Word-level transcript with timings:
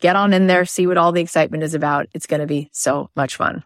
get 0.00 0.16
on 0.16 0.32
in 0.32 0.46
there, 0.46 0.64
see 0.64 0.86
what 0.86 0.98
all 0.98 1.12
the 1.12 1.20
excitement 1.20 1.62
is 1.62 1.74
about. 1.74 2.06
It's 2.12 2.26
going 2.26 2.40
to 2.40 2.46
be 2.46 2.68
so 2.72 3.10
much 3.16 3.36
fun. 3.36 3.64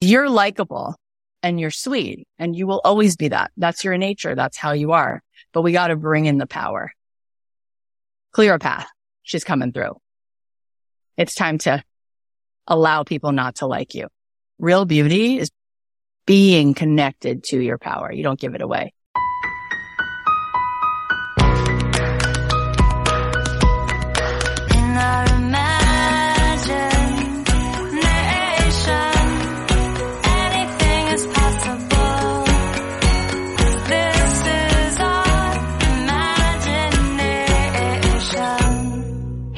You're 0.00 0.28
likable 0.28 0.96
and 1.42 1.58
you're 1.60 1.70
sweet 1.70 2.26
and 2.38 2.54
you 2.54 2.66
will 2.66 2.80
always 2.84 3.16
be 3.16 3.28
that. 3.28 3.50
That's 3.56 3.84
your 3.84 3.96
nature. 3.96 4.34
That's 4.34 4.56
how 4.56 4.72
you 4.72 4.92
are. 4.92 5.22
But 5.52 5.62
we 5.62 5.72
got 5.72 5.88
to 5.88 5.96
bring 5.96 6.26
in 6.26 6.38
the 6.38 6.46
power. 6.46 6.92
Clear 8.32 8.54
a 8.54 8.58
path. 8.58 8.88
She's 9.22 9.44
coming 9.44 9.72
through. 9.72 9.96
It's 11.16 11.34
time 11.34 11.58
to 11.58 11.82
allow 12.66 13.02
people 13.02 13.32
not 13.32 13.56
to 13.56 13.66
like 13.66 13.94
you. 13.94 14.08
Real 14.58 14.84
beauty 14.84 15.38
is 15.38 15.50
being 16.26 16.74
connected 16.74 17.44
to 17.44 17.58
your 17.58 17.78
power. 17.78 18.12
You 18.12 18.22
don't 18.22 18.38
give 18.38 18.54
it 18.54 18.62
away. 18.62 18.92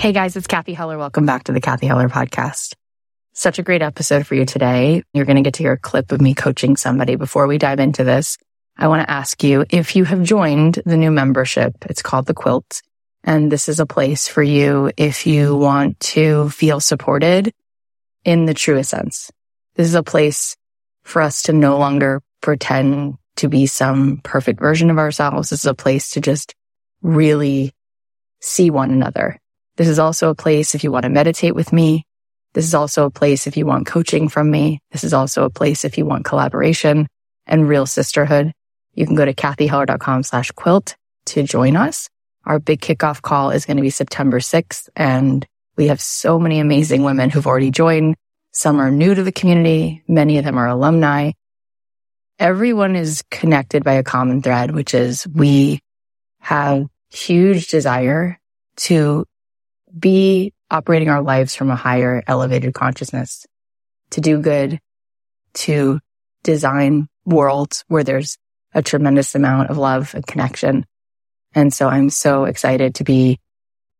Hey 0.02 0.10
guys, 0.10 0.34
it's 0.34 0.48
Cathy 0.48 0.74
Heller. 0.74 0.98
Welcome 0.98 1.26
back 1.26 1.44
to 1.44 1.52
the 1.52 1.60
Cathy 1.60 1.86
Heller 1.86 2.08
podcast. 2.08 2.74
Such 3.34 3.60
a 3.60 3.62
great 3.62 3.82
episode 3.82 4.26
for 4.26 4.34
you 4.34 4.44
today. 4.44 5.04
You're 5.14 5.26
going 5.26 5.36
to 5.36 5.42
get 5.42 5.54
to 5.54 5.62
hear 5.62 5.74
a 5.74 5.78
clip 5.78 6.10
of 6.10 6.20
me 6.20 6.34
coaching 6.34 6.76
somebody. 6.76 7.14
Before 7.14 7.46
we 7.46 7.56
dive 7.56 7.78
into 7.78 8.02
this, 8.02 8.36
I 8.76 8.88
want 8.88 9.02
to 9.02 9.08
ask 9.08 9.44
you 9.44 9.64
if 9.70 9.94
you 9.94 10.04
have 10.04 10.24
joined 10.24 10.82
the 10.84 10.96
new 10.96 11.12
membership. 11.12 11.76
It's 11.82 12.02
called 12.02 12.26
the 12.26 12.34
Quilt. 12.34 12.82
And 13.22 13.52
this 13.52 13.68
is 13.68 13.78
a 13.78 13.86
place 13.86 14.26
for 14.26 14.42
you 14.42 14.90
if 14.96 15.24
you 15.24 15.54
want 15.54 16.00
to 16.00 16.50
feel 16.50 16.80
supported 16.80 17.54
in 18.24 18.46
the 18.46 18.54
truest 18.54 18.90
sense. 18.90 19.30
This 19.76 19.86
is 19.86 19.94
a 19.94 20.02
place 20.02 20.56
for 21.04 21.22
us 21.22 21.44
to 21.44 21.52
no 21.52 21.78
longer 21.78 22.22
pretend 22.40 23.18
to 23.36 23.48
be 23.48 23.66
some 23.66 24.20
perfect 24.24 24.58
version 24.58 24.90
of 24.90 24.98
ourselves. 24.98 25.50
This 25.50 25.60
is 25.60 25.66
a 25.66 25.74
place 25.74 26.10
to 26.14 26.20
just 26.20 26.56
really 27.02 27.72
see 28.40 28.68
one 28.68 28.90
another 28.90 29.38
this 29.76 29.88
is 29.88 29.98
also 29.98 30.30
a 30.30 30.34
place 30.34 30.74
if 30.74 30.84
you 30.84 30.92
want 30.92 31.04
to 31.04 31.08
meditate 31.08 31.54
with 31.54 31.72
me. 31.72 32.04
This 32.54 32.66
is 32.66 32.74
also 32.74 33.06
a 33.06 33.10
place 33.10 33.46
if 33.46 33.56
you 33.56 33.64
want 33.64 33.86
coaching 33.86 34.28
from 34.28 34.50
me. 34.50 34.80
This 34.90 35.04
is 35.04 35.14
also 35.14 35.44
a 35.44 35.50
place 35.50 35.84
if 35.84 35.96
you 35.96 36.04
want 36.04 36.24
collaboration 36.24 37.06
and 37.46 37.68
real 37.68 37.86
sisterhood. 37.86 38.52
You 38.94 39.06
can 39.06 39.14
go 39.14 39.24
to 39.24 39.32
cathyheller.com 39.32 40.22
slash 40.24 40.50
quilt 40.50 40.96
to 41.26 41.42
join 41.42 41.76
us. 41.76 42.08
Our 42.44 42.58
big 42.58 42.80
kickoff 42.80 43.22
call 43.22 43.50
is 43.50 43.64
going 43.64 43.78
to 43.78 43.82
be 43.82 43.90
September 43.90 44.40
6th 44.40 44.88
and 44.94 45.46
we 45.76 45.86
have 45.88 46.00
so 46.00 46.38
many 46.38 46.60
amazing 46.60 47.02
women 47.02 47.30
who've 47.30 47.46
already 47.46 47.70
joined. 47.70 48.16
Some 48.52 48.80
are 48.80 48.90
new 48.90 49.14
to 49.14 49.22
the 49.22 49.32
community. 49.32 50.02
Many 50.06 50.36
of 50.36 50.44
them 50.44 50.58
are 50.58 50.68
alumni. 50.68 51.32
Everyone 52.38 52.96
is 52.96 53.22
connected 53.30 53.84
by 53.84 53.94
a 53.94 54.02
common 54.02 54.42
thread, 54.42 54.72
which 54.72 54.92
is 54.92 55.26
we 55.26 55.80
have 56.40 56.86
huge 57.08 57.68
desire 57.68 58.38
to 58.76 59.24
be 59.96 60.52
operating 60.70 61.08
our 61.08 61.22
lives 61.22 61.54
from 61.54 61.70
a 61.70 61.76
higher 61.76 62.22
elevated 62.26 62.74
consciousness, 62.74 63.46
to 64.10 64.20
do 64.20 64.40
good, 64.40 64.80
to 65.54 66.00
design 66.42 67.08
worlds 67.24 67.84
where 67.88 68.04
there's 68.04 68.38
a 68.74 68.82
tremendous 68.82 69.34
amount 69.34 69.70
of 69.70 69.78
love 69.78 70.14
and 70.14 70.26
connection. 70.26 70.86
And 71.54 71.72
so 71.72 71.88
I'm 71.88 72.10
so 72.10 72.44
excited 72.44 72.96
to 72.96 73.04
be 73.04 73.38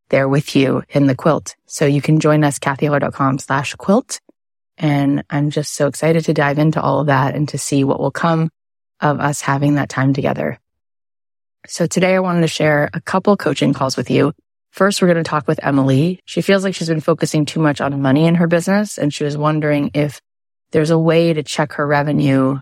there 0.09 0.29
with 0.29 0.57
you 0.57 0.83
in 0.89 1.07
the 1.07 1.15
quilt. 1.15 1.57
So 1.67 1.85
you 1.87 2.03
can 2.03 2.21
join 2.21 2.45
us, 2.45 2.59
cathyheller.com 2.59 3.39
slash 3.39 3.75
quilt. 3.75 4.21
And 4.79 5.25
I'm 5.31 5.51
just 5.51 5.75
so 5.75 5.87
excited 5.87 6.25
to 6.25 6.35
dive 6.35 6.59
into 6.59 6.81
all 6.81 7.01
of 7.01 7.07
that 7.07 7.35
and 7.35 7.49
to 7.51 7.59
see 7.59 7.85
what 7.85 8.01
will 8.01 8.11
come 8.11 8.51
of 9.01 9.21
us 9.21 9.41
having 9.41 9.75
that 9.75 9.89
time 9.89 10.13
together. 10.15 10.59
So 11.67 11.87
today 11.87 12.15
I 12.15 12.21
wanted 12.21 12.41
to 12.41 12.49
share 12.49 12.91
a 12.93 13.01
couple 13.01 13.37
coaching 13.37 13.73
calls 13.73 13.97
with 13.97 14.11
you 14.11 14.33
First, 14.73 15.03
we're 15.03 15.09
going 15.09 15.23
to 15.23 15.29
talk 15.29 15.47
with 15.47 15.61
Emily. 15.63 16.21
She 16.25 16.41
feels 16.41 16.65
like 16.65 16.75
she's 16.75 16.89
been 16.89 17.01
focusing 17.01 17.45
too 17.45 17.61
much 17.61 17.83
on 17.83 18.01
money 18.01 18.25
in 18.25 18.37
her 18.37 18.47
business 18.47 18.97
and 18.97 19.13
she 19.13 19.23
was 19.23 19.37
wondering 19.37 19.91
if 19.93 20.21
there's 20.71 20.89
a 20.89 20.99
way 20.99 21.35
to 21.35 21.43
check 21.43 21.75
her 21.75 21.87
revenue 21.87 22.59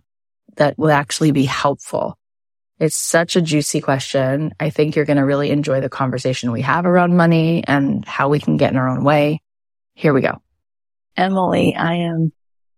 that 0.57 0.77
will 0.77 0.91
actually 0.91 1.31
be 1.31 1.45
helpful. 1.45 2.19
It's 2.81 2.97
such 2.97 3.37
a 3.37 3.41
juicy 3.41 3.81
question. 3.81 4.53
I 4.59 4.71
think 4.71 4.97
you're 4.97 5.05
going 5.05 5.19
to 5.19 5.25
really 5.25 5.51
enjoy 5.51 5.81
the 5.81 5.89
conversation 5.89 6.51
we 6.51 6.63
have 6.63 6.85
around 6.85 7.17
money 7.17 7.63
and 7.65 8.05
how 8.05 8.29
we 8.29 8.41
can 8.41 8.57
get 8.57 8.73
in 8.73 8.77
our 8.77 8.89
own 8.89 9.05
way. 9.05 9.41
Here 9.95 10.13
we 10.13 10.21
go. 10.21 10.43
Emily, 11.17 11.77
I 11.77 11.95
am 11.95 12.33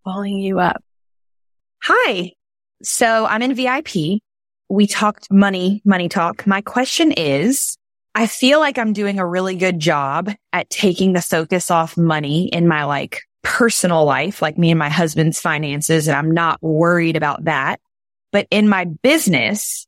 calling 0.04 0.38
you 0.40 0.60
up. 0.60 0.84
Hi. 1.82 2.32
So 2.82 3.24
I'm 3.24 3.40
in 3.40 3.54
VIP. 3.54 4.20
We 4.68 4.86
talked 4.86 5.30
money, 5.30 5.80
money 5.86 6.10
talk. 6.10 6.46
My 6.46 6.60
question 6.60 7.12
is, 7.12 7.78
I 8.14 8.26
feel 8.26 8.60
like 8.60 8.78
I'm 8.78 8.92
doing 8.92 9.18
a 9.18 9.26
really 9.26 9.56
good 9.56 9.78
job 9.78 10.30
at 10.52 10.68
taking 10.68 11.12
the 11.12 11.22
focus 11.22 11.70
off 11.70 11.96
money 11.96 12.48
in 12.48 12.68
my 12.68 12.84
like 12.84 13.22
personal 13.42 14.04
life, 14.04 14.42
like 14.42 14.58
me 14.58 14.70
and 14.70 14.78
my 14.78 14.90
husband's 14.90 15.40
finances. 15.40 16.08
And 16.08 16.16
I'm 16.16 16.30
not 16.30 16.62
worried 16.62 17.16
about 17.16 17.44
that. 17.44 17.80
But 18.30 18.46
in 18.50 18.68
my 18.68 18.84
business, 18.84 19.86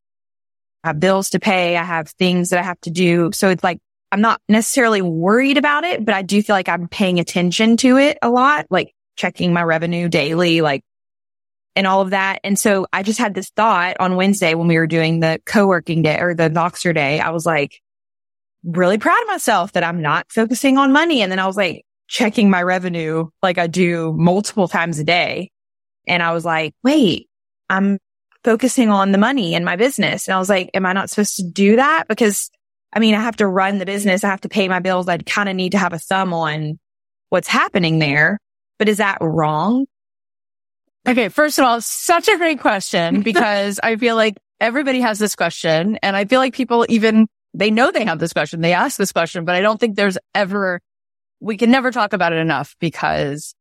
I 0.83 0.89
have 0.89 1.01
bills 1.01 1.31
to 1.31 1.41
pay. 1.41 1.77
I 1.77 1.83
have 1.83 2.09
things 2.11 2.51
that 2.51 2.59
I 2.59 2.63
have 2.63 2.81
to 2.83 2.91
do. 2.91 3.31
So 3.33 3.51
it's 3.51 3.65
like, 3.65 3.79
I'm 4.11 4.21
not 4.21 4.41
necessarily 4.49 5.03
worried 5.03 5.59
about 5.59 5.85
it, 5.85 6.05
but 6.05 6.15
I 6.15 6.23
do 6.23 6.43
feel 6.43 6.55
like 6.55 6.69
I'm 6.69 6.89
paying 6.89 7.21
attention 7.21 7.77
to 7.79 7.97
it 7.99 8.19
a 8.23 8.31
lot, 8.31 8.67
like 8.71 8.95
checking 9.17 9.53
my 9.53 9.63
revenue 9.63 10.09
daily, 10.09 10.61
like 10.61 10.83
and 11.77 11.87
all 11.87 12.01
of 12.01 12.11
that. 12.11 12.39
And 12.45 12.59
so 12.59 12.87
I 12.93 13.03
just 13.03 13.19
had 13.19 13.35
this 13.35 13.51
thought 13.51 13.97
on 13.99 14.17
Wednesday 14.17 14.55
when 14.55 14.69
we 14.69 14.79
were 14.79 14.87
doing 14.87 15.21
the 15.21 15.41
co-working 15.45 16.03
day 16.03 16.19
or 16.21 16.35
the 16.35 16.51
Voxer 16.51 16.95
day. 16.95 17.19
I 17.19 17.31
was 17.31 17.45
like, 17.45 17.81
really 18.65 18.99
proud 18.99 19.21
of 19.23 19.29
myself 19.29 19.73
that 19.73 19.85
I'm 19.85 20.01
not 20.01 20.27
focusing 20.31 20.79
on 20.79 20.93
money. 20.93 21.23
And 21.23 21.31
then 21.31 21.39
I 21.39 21.47
was 21.47 21.57
like 21.57 21.85
checking 22.09 22.51
my 22.51 22.63
revenue 22.63 23.29
like 23.43 23.59
I 23.59 23.67
do 23.67 24.13
multiple 24.17 24.69
times 24.69 24.99
a 24.99 25.05
day. 25.05 25.51
And 26.07 26.23
I 26.23 26.33
was 26.33 26.45
like, 26.45 26.75
wait, 26.83 27.29
I'm 27.69 27.99
focusing 28.43 28.91
on 28.91 29.13
the 29.13 29.19
money 29.19 29.55
in 29.55 29.65
my 29.65 29.77
business. 29.77 30.29
And 30.29 30.35
I 30.35 30.39
was 30.39 30.49
like, 30.49 30.71
am 30.75 30.87
I 30.87 30.93
not 30.93 31.11
supposed 31.11 31.37
to 31.37 31.45
do 31.45 31.77
that? 31.77 32.09
Because 32.09 32.51
I 32.93 33.01
mean, 33.01 33.15
I 33.15 33.21
have 33.21 33.37
to 33.37 33.47
run 33.47 33.79
the 33.79 33.87
business. 33.87 34.23
I 34.23 34.29
have 34.29 34.43
to 34.43 34.49
pay 34.49 34.69
my 34.69 34.79
bills. 34.79 35.09
I 35.09 35.19
kind 35.19 35.49
of 35.49 35.57
need 35.57 35.73
to 35.73 35.79
have 35.79 35.93
a 35.93 35.99
thumb 35.99 36.33
on 36.33 36.79
what's 37.29 37.49
happening 37.49 37.99
there. 37.99 38.39
But 38.79 38.89
is 38.89 38.99
that 38.99 39.19
wrong? 39.21 39.87
Okay. 41.07 41.29
First 41.29 41.59
of 41.59 41.65
all, 41.65 41.81
such 41.81 42.29
a 42.29 42.39
great 42.39 42.61
question 42.61 43.23
because 43.23 43.81
I 43.83 43.97
feel 43.97 44.17
like 44.17 44.37
everybody 44.61 45.01
has 45.01 45.19
this 45.19 45.35
question 45.35 45.99
and 46.03 46.17
I 46.17 46.25
feel 46.25 46.41
like 46.41 46.55
people 46.55 46.87
even 46.89 47.27
they 47.55 47.71
know 47.71 47.91
they 47.91 48.05
have 48.05 48.19
this 48.19 48.33
question. 48.33 48.61
They 48.61 48.73
ask 48.73 48.99
this 48.99 49.13
question, 49.13 49.45
but 49.45 49.55
I 49.55 49.61
don't 49.61 49.79
think 49.79 49.97
there's 49.97 50.19
ever, 50.35 50.81
we 51.41 51.57
can 51.57 51.71
never 51.71 51.91
talk 51.91 52.13
about 52.13 52.33
it 52.33 52.39
enough 52.39 52.77
because 52.81 53.55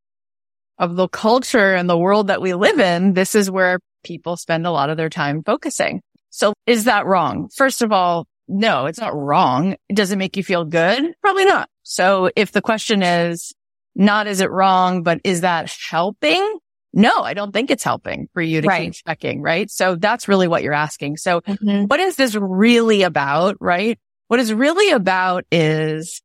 of 0.80 0.96
the 0.96 1.08
culture 1.08 1.76
and 1.76 1.90
the 1.90 1.98
world 1.98 2.28
that 2.28 2.42
we 2.42 2.54
live 2.54 2.80
in. 2.80 3.14
This 3.14 3.36
is 3.36 3.52
where 3.52 3.80
people 4.04 4.36
spend 4.36 4.66
a 4.66 4.72
lot 4.72 4.90
of 4.90 4.98
their 4.98 5.10
time 5.10 5.44
focusing. 5.44 6.02
So 6.32 6.54
is 6.66 6.86
that 6.86 7.06
wrong? 7.06 7.50
First 7.54 7.84
of 7.84 7.92
all, 7.92 8.26
no, 8.48 8.88
it's 8.88 9.00
not 9.00 9.16
wrong. 9.16 9.76
Does 9.94 10.12
it 10.12 10.18
make 10.18 10.36
you 10.36 10.44
feel 10.44 10.66
good? 10.66 11.14
Probably 11.22 11.46
not. 11.46 11.70
So 11.84 12.30
if 12.36 12.52
the 12.52 12.62
question 12.62 13.04
is 13.04 13.54
not, 13.96 14.28
is 14.28 14.42
it 14.42 14.50
wrong, 14.50 15.04
but 15.04 15.22
is 15.24 15.42
that 15.42 15.74
helping? 15.90 16.58
No, 16.94 17.22
I 17.22 17.34
don't 17.34 17.52
think 17.52 17.72
it's 17.72 17.84
helping 17.84 18.30
for 18.34 18.42
you 18.42 18.62
to 18.62 18.68
right. 18.68 18.94
keep 18.94 19.06
checking, 19.06 19.42
right? 19.42 19.70
So 19.70 19.96
that's 19.96 20.28
really 20.28 20.48
what 20.48 20.62
you're 20.62 20.74
asking. 20.74 21.18
So 21.18 21.42
mm-hmm. 21.42 21.86
what 21.86 22.00
is 22.00 22.16
this 22.16 22.36
really 22.36 23.02
about, 23.02 23.58
right? 23.60 24.00
What 24.28 24.40
is 24.40 24.54
really 24.54 24.92
about 24.92 25.46
is 25.52 26.22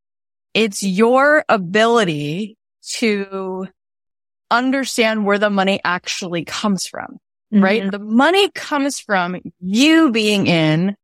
it's 0.53 0.82
your 0.82 1.44
ability 1.49 2.59
to 2.97 3.67
understand 4.50 5.25
where 5.25 5.38
the 5.38 5.50
money 5.50 5.81
actually 5.85 6.44
comes 6.44 6.87
from, 6.87 7.19
mm-hmm. 7.53 7.65
right? 7.65 7.91
The 7.91 7.99
money 7.99 8.50
comes 8.50 9.00
from 9.00 9.37
you 9.61 10.11
being 10.11 10.47
in 10.47 10.97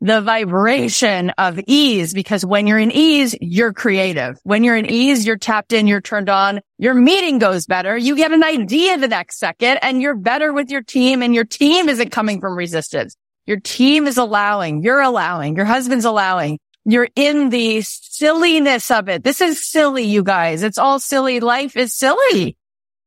the 0.00 0.20
vibration 0.22 1.30
of 1.30 1.60
ease 1.66 2.14
because 2.14 2.44
when 2.44 2.66
you're 2.66 2.78
in 2.78 2.90
ease, 2.90 3.36
you're 3.40 3.72
creative. 3.72 4.38
When 4.44 4.64
you're 4.64 4.76
in 4.76 4.90
ease, 4.90 5.26
you're 5.26 5.36
tapped 5.36 5.72
in, 5.72 5.86
you're 5.86 6.00
turned 6.00 6.30
on, 6.30 6.60
your 6.78 6.94
meeting 6.94 7.38
goes 7.38 7.66
better. 7.66 7.96
You 7.96 8.16
get 8.16 8.32
an 8.32 8.42
idea 8.42 8.96
the 8.96 9.08
next 9.08 9.38
second 9.38 9.78
and 9.82 10.00
you're 10.00 10.16
better 10.16 10.52
with 10.52 10.70
your 10.70 10.82
team 10.82 11.22
and 11.22 11.34
your 11.34 11.44
team 11.44 11.88
isn't 11.88 12.10
coming 12.10 12.40
from 12.40 12.56
resistance. 12.56 13.14
Your 13.46 13.60
team 13.60 14.06
is 14.06 14.16
allowing, 14.16 14.82
you're 14.82 15.00
allowing, 15.00 15.56
your 15.56 15.66
husband's 15.66 16.04
allowing. 16.04 16.58
You're 16.86 17.08
in 17.14 17.50
the 17.50 17.82
silliness 17.82 18.90
of 18.90 19.08
it. 19.10 19.22
This 19.22 19.42
is 19.42 19.68
silly, 19.68 20.04
you 20.04 20.22
guys. 20.22 20.62
It's 20.62 20.78
all 20.78 20.98
silly. 20.98 21.40
Life 21.40 21.76
is 21.76 21.92
silly. 21.92 22.56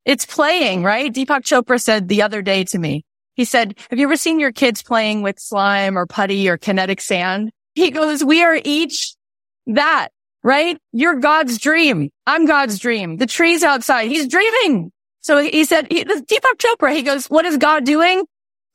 It's 0.06 0.26
playing, 0.26 0.84
right? 0.84 1.12
Deepak 1.12 1.42
Chopra 1.42 1.82
said 1.82 2.08
the 2.08 2.22
other 2.22 2.42
day 2.42 2.66
to 2.66 2.78
me, 2.78 3.04
he 3.36 3.46
said, 3.46 3.78
have 3.90 4.00
you 4.00 4.06
ever 4.06 4.16
seen 4.16 4.40
your 4.40 4.52
kids 4.52 4.84
playing 4.84 5.22
with 5.22 5.40
slime 5.40 5.98
or 5.98 6.06
putty 6.06 6.48
or 6.50 6.58
kinetic 6.58 7.02
sand? 7.02 7.52
He 7.76 7.92
goes, 7.92 8.24
we 8.24 8.44
are 8.44 8.60
each 8.64 9.16
that, 9.68 10.10
right? 10.44 10.78
You're 10.92 11.20
God's 11.20 11.58
dream. 11.58 12.10
I'm 12.28 12.46
God's 12.46 12.78
dream. 12.80 13.18
The 13.18 13.26
trees 13.26 13.64
outside. 13.64 14.10
He's 14.10 14.28
dreaming. 14.28 14.92
So 15.22 15.42
he 15.42 15.66
said, 15.66 15.88
he, 15.90 16.04
Deepak 16.04 16.58
Chopra, 16.58 16.94
he 16.94 17.02
goes, 17.02 17.28
what 17.28 17.46
is 17.46 17.58
God 17.58 17.86
doing? 17.86 18.26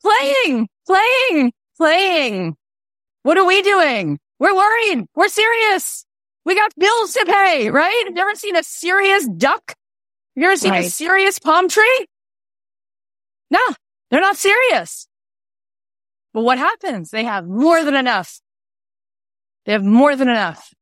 Playing, 0.01 0.67
playing, 0.87 1.53
playing. 1.77 2.55
What 3.23 3.37
are 3.37 3.45
we 3.45 3.61
doing? 3.61 4.19
We're 4.39 4.55
worried. 4.55 5.05
We're 5.15 5.27
serious. 5.29 6.05
We 6.45 6.55
got 6.55 6.71
bills 6.77 7.13
to 7.13 7.25
pay, 7.25 7.69
right? 7.69 8.03
Have 8.07 8.15
you 8.15 8.21
ever 8.21 8.35
seen 8.35 8.55
a 8.55 8.63
serious 8.63 9.27
duck? 9.27 9.61
Have 9.67 9.75
you 10.35 10.45
ever 10.45 10.55
seen 10.55 10.71
right. 10.71 10.85
a 10.85 10.89
serious 10.89 11.37
palm 11.37 11.69
tree? 11.69 12.07
No, 13.51 13.59
they're 14.09 14.21
not 14.21 14.37
serious. 14.37 15.07
But 16.33 16.43
what 16.43 16.57
happens? 16.57 17.09
They 17.09 17.23
have 17.23 17.47
more 17.47 17.83
than 17.83 17.95
enough. 17.95 18.39
They 19.65 19.73
have 19.73 19.83
more 19.83 20.15
than 20.15 20.29
enough. 20.29 20.73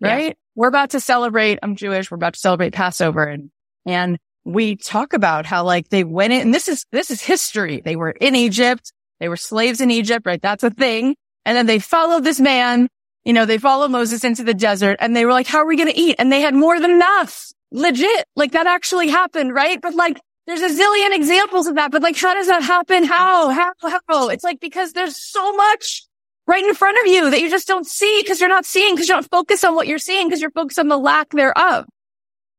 Right? 0.00 0.28
Yeah. 0.28 0.32
We're 0.54 0.68
about 0.68 0.90
to 0.90 1.00
celebrate. 1.00 1.58
I'm 1.62 1.76
Jewish. 1.76 2.10
We're 2.10 2.16
about 2.16 2.34
to 2.34 2.40
celebrate 2.40 2.72
Passover 2.72 3.24
and, 3.24 3.50
and 3.86 4.18
we 4.44 4.76
talk 4.76 5.12
about 5.12 5.46
how 5.46 5.64
like 5.64 5.88
they 5.88 6.04
went 6.04 6.32
in 6.32 6.40
and 6.40 6.54
this 6.54 6.68
is, 6.68 6.84
this 6.90 7.10
is 7.10 7.22
history. 7.22 7.80
They 7.84 7.96
were 7.96 8.10
in 8.10 8.34
Egypt. 8.34 8.92
They 9.20 9.28
were 9.28 9.36
slaves 9.36 9.80
in 9.80 9.90
Egypt, 9.90 10.26
right? 10.26 10.42
That's 10.42 10.64
a 10.64 10.70
thing. 10.70 11.14
And 11.44 11.56
then 11.56 11.66
they 11.66 11.78
followed 11.78 12.24
this 12.24 12.40
man. 12.40 12.88
You 13.24 13.32
know, 13.32 13.46
they 13.46 13.58
followed 13.58 13.92
Moses 13.92 14.24
into 14.24 14.42
the 14.42 14.54
desert 14.54 14.96
and 15.00 15.14
they 15.14 15.24
were 15.24 15.32
like, 15.32 15.46
how 15.46 15.58
are 15.58 15.66
we 15.66 15.76
going 15.76 15.92
to 15.92 15.98
eat? 15.98 16.16
And 16.18 16.30
they 16.30 16.40
had 16.40 16.54
more 16.54 16.80
than 16.80 16.90
enough. 16.90 17.52
Legit. 17.70 18.26
Like 18.34 18.52
that 18.52 18.66
actually 18.66 19.08
happened, 19.08 19.54
right? 19.54 19.80
But 19.80 19.94
like 19.94 20.18
there's 20.46 20.62
a 20.62 20.68
zillion 20.68 21.14
examples 21.14 21.66
of 21.66 21.76
that, 21.76 21.92
but 21.92 22.02
like, 22.02 22.16
how 22.16 22.34
does 22.34 22.48
that 22.48 22.62
happen? 22.62 23.04
How, 23.04 23.50
how, 23.50 23.72
how? 24.08 24.28
It's 24.28 24.44
like, 24.44 24.60
because 24.60 24.92
there's 24.92 25.16
so 25.16 25.52
much 25.54 26.04
right 26.46 26.64
in 26.64 26.74
front 26.74 26.98
of 26.98 27.06
you 27.06 27.30
that 27.30 27.40
you 27.40 27.48
just 27.48 27.68
don't 27.68 27.86
see 27.86 28.20
because 28.22 28.40
you're 28.40 28.48
not 28.48 28.66
seeing 28.66 28.94
because 28.94 29.08
you 29.08 29.14
don't 29.14 29.30
focus 29.30 29.62
on 29.62 29.74
what 29.74 29.86
you're 29.86 29.98
seeing 29.98 30.26
because 30.26 30.40
you're 30.40 30.50
focused 30.50 30.78
on 30.78 30.88
the 30.88 30.98
lack 30.98 31.30
thereof. 31.30 31.86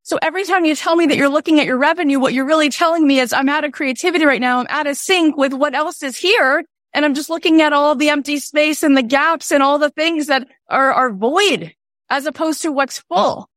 So 0.03 0.17
every 0.21 0.43
time 0.43 0.65
you 0.65 0.75
tell 0.75 0.95
me 0.95 1.05
that 1.07 1.17
you're 1.17 1.29
looking 1.29 1.59
at 1.59 1.65
your 1.65 1.77
revenue, 1.77 2.19
what 2.19 2.33
you're 2.33 2.45
really 2.45 2.69
telling 2.69 3.05
me 3.07 3.19
is 3.19 3.31
I'm 3.31 3.49
out 3.49 3.63
of 3.63 3.71
creativity 3.71 4.25
right 4.25 4.41
now. 4.41 4.59
I'm 4.59 4.67
out 4.69 4.87
of 4.87 4.97
sync 4.97 5.37
with 5.37 5.53
what 5.53 5.75
else 5.75 6.03
is 6.03 6.17
here. 6.17 6.63
And 6.93 7.05
I'm 7.05 7.13
just 7.13 7.29
looking 7.29 7.61
at 7.61 7.73
all 7.73 7.95
the 7.95 8.09
empty 8.09 8.37
space 8.37 8.83
and 8.83 8.95
the 8.95 9.01
gaps 9.01 9.51
and 9.51 9.63
all 9.63 9.79
the 9.79 9.89
things 9.89 10.27
that 10.27 10.47
are, 10.69 10.91
are 10.91 11.11
void 11.11 11.73
as 12.09 12.25
opposed 12.25 12.61
to 12.61 12.71
what's 12.71 12.99
full. 12.99 13.49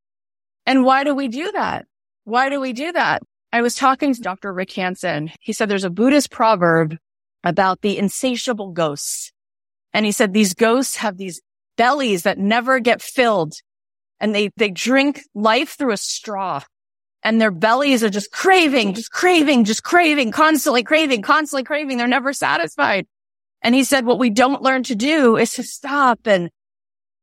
And 0.65 0.85
why 0.85 1.05
do 1.05 1.15
we 1.15 1.29
do 1.29 1.53
that? 1.53 1.87
Why 2.25 2.49
do 2.49 2.61
we 2.61 2.73
do 2.73 2.93
that? 2.93 3.23
I 3.57 3.63
was 3.63 3.75
talking 3.75 4.13
to 4.13 4.21
Dr. 4.21 4.53
Rick 4.53 4.71
Hanson. 4.73 5.31
He 5.41 5.55
said 5.55 5.71
there's 5.71 5.83
a 5.83 5.89
Buddhist 5.89 6.31
proverb 6.31 6.99
about 7.43 7.81
the 7.81 7.97
insatiable 7.97 8.73
ghosts. 8.73 9.33
And 9.95 10.05
he 10.05 10.13
said 10.13 10.35
these 10.35 10.53
ghosts 10.53 10.97
have 10.97 11.17
these 11.17 11.41
bellies 11.79 12.25
that 12.25 12.37
never 12.37 12.81
get 12.81 13.01
filled 13.01 13.55
and 14.21 14.35
they, 14.35 14.51
they 14.59 14.69
drink 14.69 15.23
life 15.35 15.71
through 15.71 15.93
a 15.93 15.97
straw 15.97 16.61
and 17.23 17.41
their 17.41 17.51
bellies 17.51 18.05
are 18.05 18.11
just 18.11 18.31
craving, 18.31 18.93
just 18.93 19.11
craving, 19.11 19.65
just 19.65 19.83
craving, 19.83 20.33
constantly 20.33 20.83
craving, 20.83 21.23
constantly 21.23 21.65
craving. 21.65 21.97
They're 21.97 22.07
never 22.07 22.35
satisfied. 22.35 23.07
And 23.63 23.75
he 23.75 23.85
said, 23.85 24.05
what 24.05 24.19
we 24.19 24.29
don't 24.29 24.61
learn 24.61 24.83
to 24.83 24.95
do 24.95 25.39
is 25.39 25.55
to 25.55 25.63
stop 25.63 26.27
and 26.27 26.51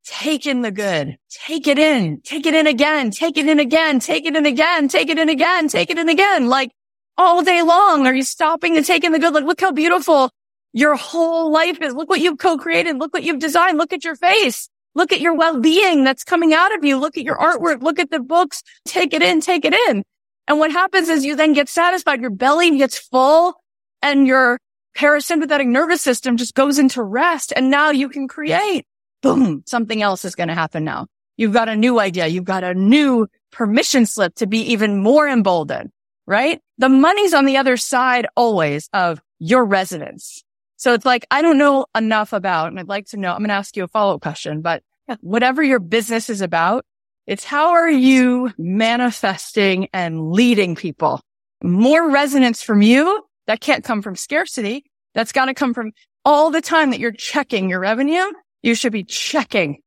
take 0.05 0.45
in 0.45 0.61
the 0.61 0.71
good, 0.71 1.17
take 1.29 1.67
it 1.67 1.79
in, 1.79 2.21
take 2.21 2.45
it 2.45 2.53
in 2.53 2.67
again, 2.67 3.11
take 3.11 3.37
it 3.37 3.47
in 3.47 3.59
again, 3.59 3.99
take 3.99 4.25
it 4.25 4.35
in 4.35 4.45
again, 4.45 4.87
take 4.87 5.09
it 5.09 5.17
in 5.17 5.29
again, 5.29 5.67
take 5.67 5.89
it 5.89 5.97
in 5.97 6.09
again, 6.09 6.47
like 6.47 6.71
all 7.17 7.43
day 7.43 7.61
long. 7.61 8.05
Are 8.07 8.13
you 8.13 8.23
stopping 8.23 8.75
to 8.75 8.83
take 8.83 9.03
in 9.03 9.11
the 9.11 9.19
good? 9.19 9.33
Like, 9.33 9.45
look 9.45 9.61
how 9.61 9.71
beautiful 9.71 10.29
your 10.73 10.95
whole 10.95 11.51
life 11.51 11.81
is. 11.81 11.93
Look 11.93 12.09
what 12.09 12.19
you've 12.19 12.39
co-created. 12.39 12.97
Look 12.97 13.13
what 13.13 13.23
you've 13.23 13.39
designed. 13.39 13.77
Look 13.77 13.93
at 13.93 14.03
your 14.03 14.15
face. 14.15 14.69
Look 14.95 15.11
at 15.11 15.21
your 15.21 15.35
well-being 15.35 16.03
that's 16.03 16.23
coming 16.23 16.53
out 16.53 16.75
of 16.75 16.83
you. 16.83 16.97
Look 16.97 17.17
at 17.17 17.23
your 17.23 17.37
artwork. 17.37 17.81
Look 17.81 17.99
at 17.99 18.11
the 18.11 18.19
books. 18.19 18.61
Take 18.85 19.13
it 19.13 19.21
in, 19.21 19.41
take 19.41 19.65
it 19.65 19.73
in. 19.89 20.03
And 20.47 20.59
what 20.59 20.71
happens 20.71 21.09
is 21.09 21.23
you 21.23 21.35
then 21.35 21.53
get 21.53 21.69
satisfied. 21.69 22.21
Your 22.21 22.29
belly 22.29 22.77
gets 22.77 22.97
full 22.97 23.55
and 24.01 24.27
your 24.27 24.59
parasympathetic 24.95 25.67
nervous 25.67 26.01
system 26.01 26.37
just 26.37 26.53
goes 26.53 26.77
into 26.77 27.01
rest. 27.01 27.53
And 27.55 27.69
now 27.71 27.91
you 27.91 28.09
can 28.09 28.27
create 28.27 28.85
boom, 29.23 29.63
something 29.65 30.03
else 30.03 30.23
is 30.23 30.35
going 30.35 30.49
to 30.49 30.53
happen 30.53 30.83
now. 30.83 31.07
You've 31.35 31.53
got 31.53 31.67
a 31.67 31.75
new 31.75 31.99
idea. 31.99 32.27
You've 32.27 32.43
got 32.43 32.63
a 32.63 32.75
new 32.75 33.27
permission 33.51 34.05
slip 34.05 34.35
to 34.35 34.45
be 34.45 34.59
even 34.73 35.01
more 35.01 35.27
emboldened, 35.27 35.89
right? 36.27 36.61
The 36.77 36.89
money's 36.89 37.33
on 37.33 37.45
the 37.45 37.57
other 37.57 37.75
side 37.75 38.27
always 38.35 38.87
of 38.93 39.19
your 39.39 39.65
resonance. 39.65 40.43
So 40.77 40.93
it's 40.93 41.05
like, 41.05 41.25
I 41.31 41.41
don't 41.41 41.57
know 41.57 41.87
enough 41.95 42.33
about, 42.33 42.67
and 42.67 42.79
I'd 42.79 42.87
like 42.87 43.07
to 43.07 43.17
know, 43.17 43.31
I'm 43.31 43.39
going 43.39 43.47
to 43.47 43.55
ask 43.55 43.75
you 43.75 43.83
a 43.83 43.87
follow 43.87 44.15
up 44.15 44.21
question, 44.21 44.61
but 44.61 44.83
whatever 45.21 45.63
your 45.63 45.79
business 45.79 46.29
is 46.29 46.41
about, 46.41 46.85
It's 47.25 47.45
how 47.45 47.69
are 47.69 47.89
you 47.89 48.51
manifesting 48.57 49.87
and 49.93 50.31
leading 50.31 50.75
people? 50.75 51.21
More 51.63 52.09
resonance 52.09 52.61
from 52.61 52.81
you. 52.81 53.25
That 53.47 53.61
can't 53.61 53.83
come 53.83 54.01
from 54.01 54.15
scarcity. 54.15 54.85
That's 55.13 55.31
got 55.31 55.45
to 55.45 55.53
come 55.53 55.73
from 55.73 55.91
all 56.25 56.49
the 56.49 56.61
time 56.61 56.91
that 56.91 56.99
you're 56.99 57.11
checking 57.11 57.69
your 57.69 57.79
revenue. 57.79 58.23
You 58.63 58.75
should 58.75 58.93
be 58.93 59.03
checking. 59.03 59.79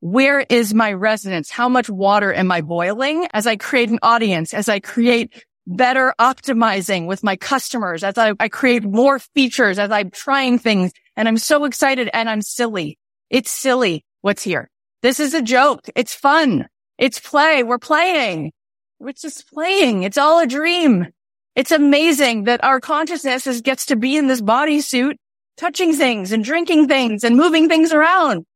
Where 0.00 0.40
is 0.40 0.72
my 0.72 0.92
resonance? 0.92 1.50
How 1.50 1.68
much 1.68 1.90
water 1.90 2.32
am 2.32 2.50
I 2.50 2.62
boiling 2.62 3.26
as 3.34 3.46
I 3.46 3.56
create 3.56 3.90
an 3.90 3.98
audience, 4.02 4.54
as 4.54 4.68
I 4.68 4.80
create 4.80 5.44
better 5.66 6.14
optimizing 6.18 7.06
with 7.06 7.22
my 7.22 7.36
customers, 7.36 8.02
as 8.02 8.16
I, 8.16 8.32
I 8.40 8.48
create 8.48 8.82
more 8.82 9.18
features, 9.18 9.78
as 9.78 9.90
I'm 9.90 10.10
trying 10.10 10.58
things 10.58 10.92
and 11.16 11.28
I'm 11.28 11.36
so 11.36 11.64
excited 11.64 12.08
and 12.14 12.30
I'm 12.30 12.40
silly. 12.40 12.98
It's 13.28 13.50
silly 13.50 14.04
what's 14.22 14.42
here. 14.42 14.70
This 15.02 15.20
is 15.20 15.34
a 15.34 15.42
joke. 15.42 15.86
It's 15.94 16.14
fun. 16.14 16.66
It's 16.98 17.18
play. 17.18 17.62
We're 17.62 17.78
playing. 17.78 18.52
We're 18.98 19.12
just 19.12 19.52
playing. 19.52 20.02
It's 20.02 20.18
all 20.18 20.40
a 20.40 20.46
dream. 20.46 21.08
It's 21.56 21.72
amazing 21.72 22.44
that 22.44 22.62
our 22.62 22.80
consciousness 22.80 23.46
is, 23.46 23.60
gets 23.60 23.86
to 23.86 23.96
be 23.96 24.16
in 24.16 24.28
this 24.28 24.40
bodysuit, 24.40 25.16
touching 25.60 25.92
things 25.94 26.32
and 26.32 26.42
drinking 26.42 26.88
things 26.88 27.22
and 27.22 27.36
moving 27.36 27.68
things 27.68 27.92
around. 27.92 28.46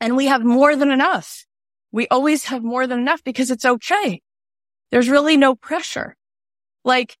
And 0.00 0.16
we 0.16 0.26
have 0.26 0.44
more 0.44 0.76
than 0.76 0.92
enough. 0.92 1.44
We 1.90 2.06
always 2.06 2.44
have 2.44 2.62
more 2.62 2.86
than 2.86 3.00
enough 3.00 3.22
because 3.24 3.50
it's 3.50 3.64
okay. 3.64 4.22
There's 4.92 5.08
really 5.08 5.36
no 5.36 5.56
pressure. 5.56 6.16
Like 6.84 7.16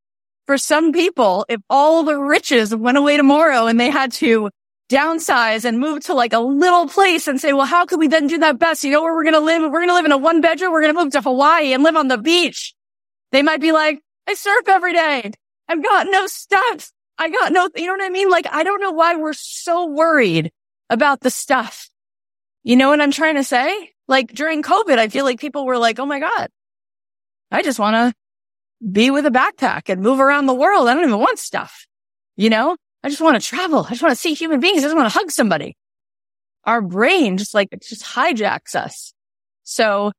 for 0.46 0.56
some 0.56 0.92
people, 0.92 1.44
if 1.48 1.60
all 1.68 2.04
the 2.04 2.16
riches 2.16 2.74
went 2.74 2.98
away 2.98 3.16
tomorrow 3.16 3.66
and 3.66 3.80
they 3.80 3.90
had 3.90 4.12
to 4.12 4.48
downsize 4.88 5.64
and 5.64 5.80
move 5.80 6.04
to 6.04 6.14
like 6.14 6.32
a 6.32 6.38
little 6.38 6.86
place 6.86 7.26
and 7.26 7.40
say, 7.40 7.52
well, 7.52 7.66
how 7.66 7.86
could 7.86 7.98
we 7.98 8.06
then 8.06 8.28
do 8.28 8.38
that 8.38 8.60
best? 8.60 8.84
You 8.84 8.92
know 8.92 9.02
where 9.02 9.14
we're 9.14 9.24
going 9.24 9.34
to 9.34 9.40
live? 9.40 9.62
We're 9.62 9.80
going 9.80 9.88
to 9.88 9.94
live 9.94 10.04
in 10.04 10.12
a 10.12 10.18
one 10.18 10.40
bedroom. 10.40 10.72
We're 10.72 10.82
going 10.82 10.94
to 10.94 11.02
move 11.02 11.12
to 11.12 11.20
Hawaii 11.20 11.72
and 11.72 11.82
live 11.82 11.96
on 11.96 12.06
the 12.06 12.18
beach. 12.18 12.74
They 13.32 13.42
might 13.42 13.60
be 13.60 13.72
like, 13.72 14.00
I 14.28 14.34
surf 14.34 14.68
every 14.68 14.92
day. 14.92 15.32
I've 15.68 15.82
got 15.82 16.06
no 16.08 16.28
stuff. 16.28 16.92
I 17.20 17.28
got 17.28 17.52
no, 17.52 17.68
you 17.76 17.84
know 17.84 17.92
what 17.92 18.02
I 18.02 18.08
mean? 18.08 18.30
Like, 18.30 18.46
I 18.50 18.64
don't 18.64 18.80
know 18.80 18.92
why 18.92 19.14
we're 19.14 19.34
so 19.34 19.84
worried 19.84 20.50
about 20.88 21.20
the 21.20 21.28
stuff. 21.28 21.90
You 22.62 22.76
know 22.76 22.88
what 22.88 23.00
I'm 23.02 23.10
trying 23.10 23.34
to 23.34 23.44
say? 23.44 23.90
Like 24.08 24.32
during 24.32 24.62
COVID, 24.62 24.96
I 24.96 25.08
feel 25.08 25.26
like 25.26 25.38
people 25.38 25.66
were 25.66 25.76
like, 25.76 25.98
Oh 25.98 26.06
my 26.06 26.18
God, 26.18 26.48
I 27.50 27.62
just 27.62 27.78
want 27.78 27.94
to 27.94 28.14
be 28.90 29.10
with 29.10 29.26
a 29.26 29.30
backpack 29.30 29.90
and 29.90 30.00
move 30.00 30.18
around 30.18 30.46
the 30.46 30.54
world. 30.54 30.88
I 30.88 30.94
don't 30.94 31.04
even 31.04 31.18
want 31.18 31.38
stuff. 31.38 31.86
You 32.36 32.48
know, 32.48 32.74
I 33.04 33.10
just 33.10 33.20
want 33.20 33.40
to 33.40 33.46
travel. 33.46 33.84
I 33.84 33.90
just 33.90 34.02
want 34.02 34.12
to 34.12 34.20
see 34.20 34.32
human 34.32 34.58
beings. 34.58 34.78
I 34.78 34.86
just 34.86 34.96
want 34.96 35.12
to 35.12 35.18
hug 35.18 35.30
somebody. 35.30 35.76
Our 36.64 36.80
brain 36.80 37.36
just 37.36 37.52
like, 37.52 37.68
it 37.70 37.82
just 37.82 38.02
hijacks 38.02 38.74
us. 38.74 39.12
So 39.62 40.12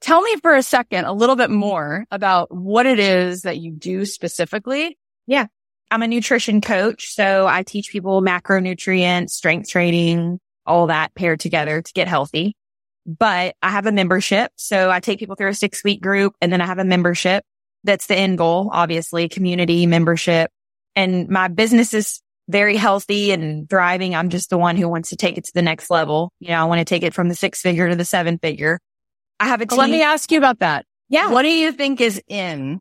tell 0.00 0.20
me 0.22 0.34
for 0.42 0.56
a 0.56 0.62
second 0.64 1.04
a 1.04 1.12
little 1.12 1.36
bit 1.36 1.50
more 1.50 2.04
about 2.10 2.52
what 2.52 2.86
it 2.86 2.98
is 2.98 3.42
that 3.42 3.58
you 3.58 3.70
do 3.70 4.04
specifically. 4.04 4.98
Yeah. 5.28 5.46
I'm 5.90 6.02
a 6.02 6.08
nutrition 6.08 6.60
coach. 6.60 7.14
So 7.14 7.46
I 7.46 7.62
teach 7.62 7.90
people 7.90 8.20
macronutrients, 8.22 9.30
strength 9.30 9.68
training, 9.68 10.38
all 10.66 10.88
that 10.88 11.14
paired 11.14 11.40
together 11.40 11.80
to 11.82 11.92
get 11.92 12.08
healthy. 12.08 12.54
But 13.06 13.56
I 13.62 13.70
have 13.70 13.86
a 13.86 13.92
membership. 13.92 14.52
So 14.56 14.90
I 14.90 15.00
take 15.00 15.18
people 15.18 15.34
through 15.34 15.48
a 15.48 15.54
six 15.54 15.82
week 15.82 16.02
group 16.02 16.34
and 16.40 16.52
then 16.52 16.60
I 16.60 16.66
have 16.66 16.78
a 16.78 16.84
membership. 16.84 17.42
That's 17.84 18.06
the 18.06 18.16
end 18.16 18.36
goal, 18.36 18.70
obviously 18.72 19.28
community 19.28 19.86
membership. 19.86 20.50
And 20.94 21.28
my 21.28 21.48
business 21.48 21.94
is 21.94 22.20
very 22.48 22.76
healthy 22.76 23.30
and 23.30 23.68
thriving. 23.68 24.14
I'm 24.14 24.28
just 24.30 24.50
the 24.50 24.58
one 24.58 24.76
who 24.76 24.88
wants 24.88 25.10
to 25.10 25.16
take 25.16 25.38
it 25.38 25.44
to 25.44 25.52
the 25.54 25.62
next 25.62 25.90
level. 25.90 26.32
You 26.40 26.48
know, 26.48 26.60
I 26.60 26.64
want 26.64 26.80
to 26.80 26.84
take 26.84 27.02
it 27.02 27.14
from 27.14 27.28
the 27.28 27.34
six 27.34 27.62
figure 27.62 27.88
to 27.88 27.96
the 27.96 28.04
seven 28.04 28.38
figure. 28.38 28.78
I 29.40 29.46
have 29.46 29.60
a 29.60 29.66
team. 29.66 29.78
Let 29.78 29.90
me 29.90 30.02
ask 30.02 30.30
you 30.30 30.38
about 30.38 30.58
that. 30.58 30.84
Yeah. 31.08 31.30
What 31.30 31.42
do 31.42 31.48
you 31.48 31.72
think 31.72 32.00
is 32.00 32.20
in 32.26 32.80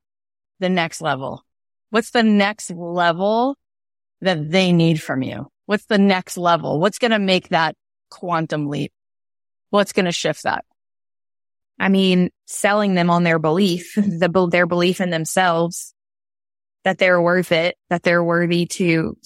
the 0.59 0.69
next 0.69 1.01
level? 1.01 1.43
What's 1.89 2.11
the 2.11 2.23
next 2.23 2.71
level 2.71 3.55
that 4.21 4.49
they 4.51 4.71
need 4.71 5.01
from 5.01 5.21
you? 5.21 5.47
What's 5.65 5.85
the 5.85 5.97
next 5.97 6.37
level? 6.37 6.79
What's 6.79 6.99
going 6.99 7.11
to 7.11 7.19
make 7.19 7.49
that 7.49 7.75
quantum 8.09 8.67
leap? 8.67 8.91
What's 9.69 9.93
going 9.93 10.05
to 10.05 10.11
shift 10.11 10.43
that? 10.43 10.65
I 11.79 11.89
mean, 11.89 12.31
selling 12.47 12.95
them 12.95 13.09
on 13.09 13.23
their 13.23 13.39
belief, 13.39 13.93
the, 13.95 14.47
their 14.51 14.65
belief 14.65 15.01
in 15.01 15.09
themselves 15.09 15.93
that 16.83 16.97
they're 16.97 17.21
worth 17.21 17.51
it, 17.51 17.75
that 17.89 18.03
they're 18.03 18.23
worthy 18.23 18.65
to 18.65 19.17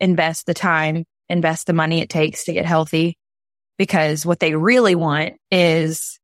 invest 0.00 0.46
the 0.46 0.54
time, 0.54 1.04
invest 1.28 1.66
the 1.66 1.72
money 1.72 2.00
it 2.00 2.08
takes 2.08 2.44
to 2.44 2.52
get 2.52 2.64
healthy. 2.64 3.16
Because 3.76 4.26
what 4.26 4.40
they 4.40 4.54
really 4.54 4.94
want 4.94 5.34
is, 5.50 6.18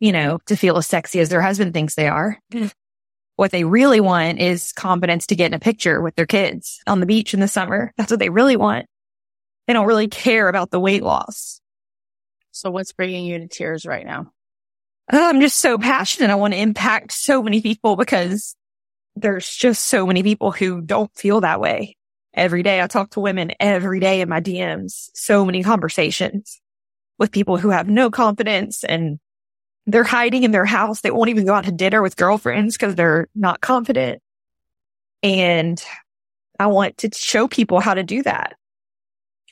you 0.00 0.12
know, 0.12 0.38
to 0.46 0.56
feel 0.56 0.76
as 0.76 0.86
sexy 0.86 1.20
as 1.20 1.28
their 1.28 1.42
husband 1.42 1.72
thinks 1.72 1.94
they 1.94 2.08
are. 2.08 2.38
what 3.42 3.50
they 3.50 3.64
really 3.64 3.98
want 3.98 4.38
is 4.38 4.70
confidence 4.70 5.26
to 5.26 5.34
get 5.34 5.48
in 5.48 5.54
a 5.54 5.58
picture 5.58 6.00
with 6.00 6.14
their 6.14 6.26
kids 6.26 6.80
on 6.86 7.00
the 7.00 7.06
beach 7.06 7.34
in 7.34 7.40
the 7.40 7.48
summer. 7.48 7.92
That's 7.96 8.12
what 8.12 8.20
they 8.20 8.28
really 8.28 8.54
want. 8.54 8.86
They 9.66 9.72
don't 9.72 9.88
really 9.88 10.06
care 10.06 10.48
about 10.48 10.70
the 10.70 10.78
weight 10.78 11.02
loss. 11.02 11.60
So 12.52 12.70
what's 12.70 12.92
bringing 12.92 13.24
you 13.24 13.40
to 13.40 13.48
tears 13.48 13.84
right 13.84 14.06
now? 14.06 14.30
Oh, 15.12 15.28
I'm 15.28 15.40
just 15.40 15.58
so 15.58 15.76
passionate. 15.76 16.30
I 16.30 16.36
want 16.36 16.54
to 16.54 16.60
impact 16.60 17.14
so 17.14 17.42
many 17.42 17.60
people 17.60 17.96
because 17.96 18.54
there's 19.16 19.52
just 19.52 19.86
so 19.86 20.06
many 20.06 20.22
people 20.22 20.52
who 20.52 20.80
don't 20.80 21.10
feel 21.16 21.40
that 21.40 21.58
way 21.58 21.96
every 22.32 22.62
day. 22.62 22.80
I 22.80 22.86
talk 22.86 23.10
to 23.10 23.20
women 23.20 23.50
every 23.58 23.98
day 23.98 24.20
in 24.20 24.28
my 24.28 24.40
DMs, 24.40 25.10
so 25.14 25.44
many 25.44 25.64
conversations 25.64 26.60
with 27.18 27.32
people 27.32 27.56
who 27.56 27.70
have 27.70 27.88
no 27.88 28.08
confidence 28.08 28.84
and 28.84 29.18
they're 29.86 30.04
hiding 30.04 30.44
in 30.44 30.50
their 30.52 30.64
house. 30.64 31.00
They 31.00 31.10
won't 31.10 31.30
even 31.30 31.46
go 31.46 31.54
out 31.54 31.64
to 31.64 31.72
dinner 31.72 32.02
with 32.02 32.16
girlfriends 32.16 32.76
because 32.76 32.94
they're 32.94 33.28
not 33.34 33.60
confident. 33.60 34.22
And 35.22 35.82
I 36.58 36.66
want 36.66 36.98
to 36.98 37.10
show 37.12 37.48
people 37.48 37.80
how 37.80 37.94
to 37.94 38.02
do 38.02 38.22
that 38.22 38.54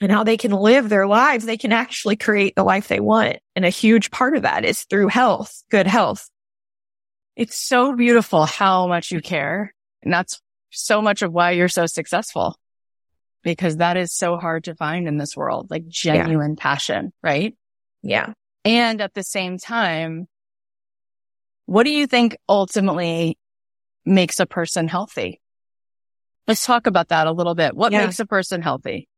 and 0.00 0.10
how 0.10 0.24
they 0.24 0.36
can 0.36 0.52
live 0.52 0.88
their 0.88 1.06
lives. 1.06 1.44
They 1.44 1.56
can 1.56 1.72
actually 1.72 2.16
create 2.16 2.54
the 2.54 2.64
life 2.64 2.88
they 2.88 3.00
want. 3.00 3.38
And 3.54 3.64
a 3.64 3.70
huge 3.70 4.10
part 4.10 4.36
of 4.36 4.42
that 4.42 4.64
is 4.64 4.84
through 4.84 5.08
health, 5.08 5.62
good 5.70 5.86
health. 5.86 6.28
It's 7.36 7.56
so 7.56 7.94
beautiful 7.94 8.44
how 8.44 8.86
much 8.86 9.10
you 9.10 9.20
care. 9.20 9.74
And 10.02 10.12
that's 10.12 10.40
so 10.70 11.02
much 11.02 11.22
of 11.22 11.32
why 11.32 11.52
you're 11.52 11.68
so 11.68 11.86
successful 11.86 12.56
because 13.42 13.78
that 13.78 13.96
is 13.96 14.12
so 14.12 14.36
hard 14.36 14.64
to 14.64 14.74
find 14.74 15.08
in 15.08 15.16
this 15.16 15.36
world, 15.36 15.68
like 15.70 15.88
genuine 15.88 16.54
yeah. 16.56 16.62
passion, 16.62 17.12
right? 17.22 17.56
Yeah. 18.02 18.32
And 18.64 19.00
at 19.00 19.14
the 19.14 19.22
same 19.22 19.58
time, 19.58 20.28
what 21.66 21.84
do 21.84 21.90
you 21.90 22.06
think 22.06 22.36
ultimately 22.48 23.38
makes 24.04 24.40
a 24.40 24.46
person 24.46 24.88
healthy? 24.88 25.40
Let's 26.46 26.64
talk 26.66 26.86
about 26.86 27.08
that 27.08 27.26
a 27.26 27.32
little 27.32 27.54
bit. 27.54 27.76
What 27.76 27.92
yeah. 27.92 28.04
makes 28.04 28.18
a 28.18 28.26
person 28.26 28.60
healthy? 28.60 29.08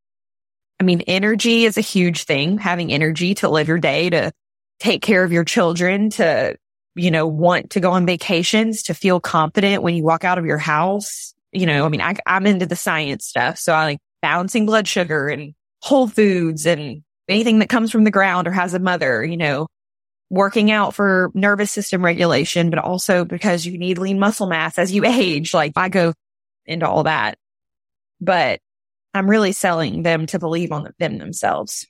I 0.78 0.84
mean, 0.84 1.02
energy 1.02 1.64
is 1.64 1.78
a 1.78 1.82
huge 1.82 2.24
thing, 2.24 2.58
having 2.58 2.92
energy 2.92 3.34
to 3.36 3.48
live 3.48 3.68
your 3.68 3.78
day, 3.78 4.10
to 4.10 4.32
take 4.80 5.00
care 5.00 5.22
of 5.24 5.32
your 5.32 5.44
children, 5.44 6.10
to, 6.10 6.56
you 6.94 7.10
know, 7.10 7.26
want 7.26 7.70
to 7.70 7.80
go 7.80 7.92
on 7.92 8.04
vacations, 8.04 8.82
to 8.84 8.94
feel 8.94 9.20
confident 9.20 9.82
when 9.82 9.94
you 9.94 10.02
walk 10.02 10.24
out 10.24 10.38
of 10.38 10.44
your 10.44 10.58
house. 10.58 11.34
You 11.52 11.66
know, 11.66 11.86
I 11.86 11.88
mean, 11.88 12.00
I, 12.00 12.16
I'm 12.26 12.46
into 12.46 12.66
the 12.66 12.76
science 12.76 13.26
stuff. 13.26 13.58
So 13.58 13.72
I 13.72 13.84
like 13.84 13.98
balancing 14.20 14.66
blood 14.66 14.88
sugar 14.88 15.28
and 15.28 15.54
whole 15.80 16.08
foods 16.08 16.66
and 16.66 17.02
anything 17.32 17.58
that 17.60 17.68
comes 17.68 17.90
from 17.90 18.04
the 18.04 18.10
ground 18.10 18.46
or 18.46 18.52
has 18.52 18.74
a 18.74 18.78
mother, 18.78 19.24
you 19.24 19.36
know, 19.36 19.66
working 20.30 20.70
out 20.70 20.94
for 20.94 21.30
nervous 21.34 21.70
system 21.70 22.04
regulation, 22.04 22.70
but 22.70 22.78
also 22.78 23.24
because 23.24 23.66
you 23.66 23.76
need 23.78 23.98
lean 23.98 24.18
muscle 24.18 24.46
mass 24.46 24.78
as 24.78 24.92
you 24.92 25.04
age. 25.04 25.52
Like 25.52 25.72
I 25.76 25.88
go 25.88 26.14
into 26.64 26.88
all 26.88 27.04
that, 27.04 27.36
but 28.20 28.60
I'm 29.14 29.28
really 29.28 29.52
selling 29.52 30.02
them 30.02 30.26
to 30.26 30.38
believe 30.38 30.72
on 30.72 30.90
them 30.98 31.18
themselves 31.18 31.86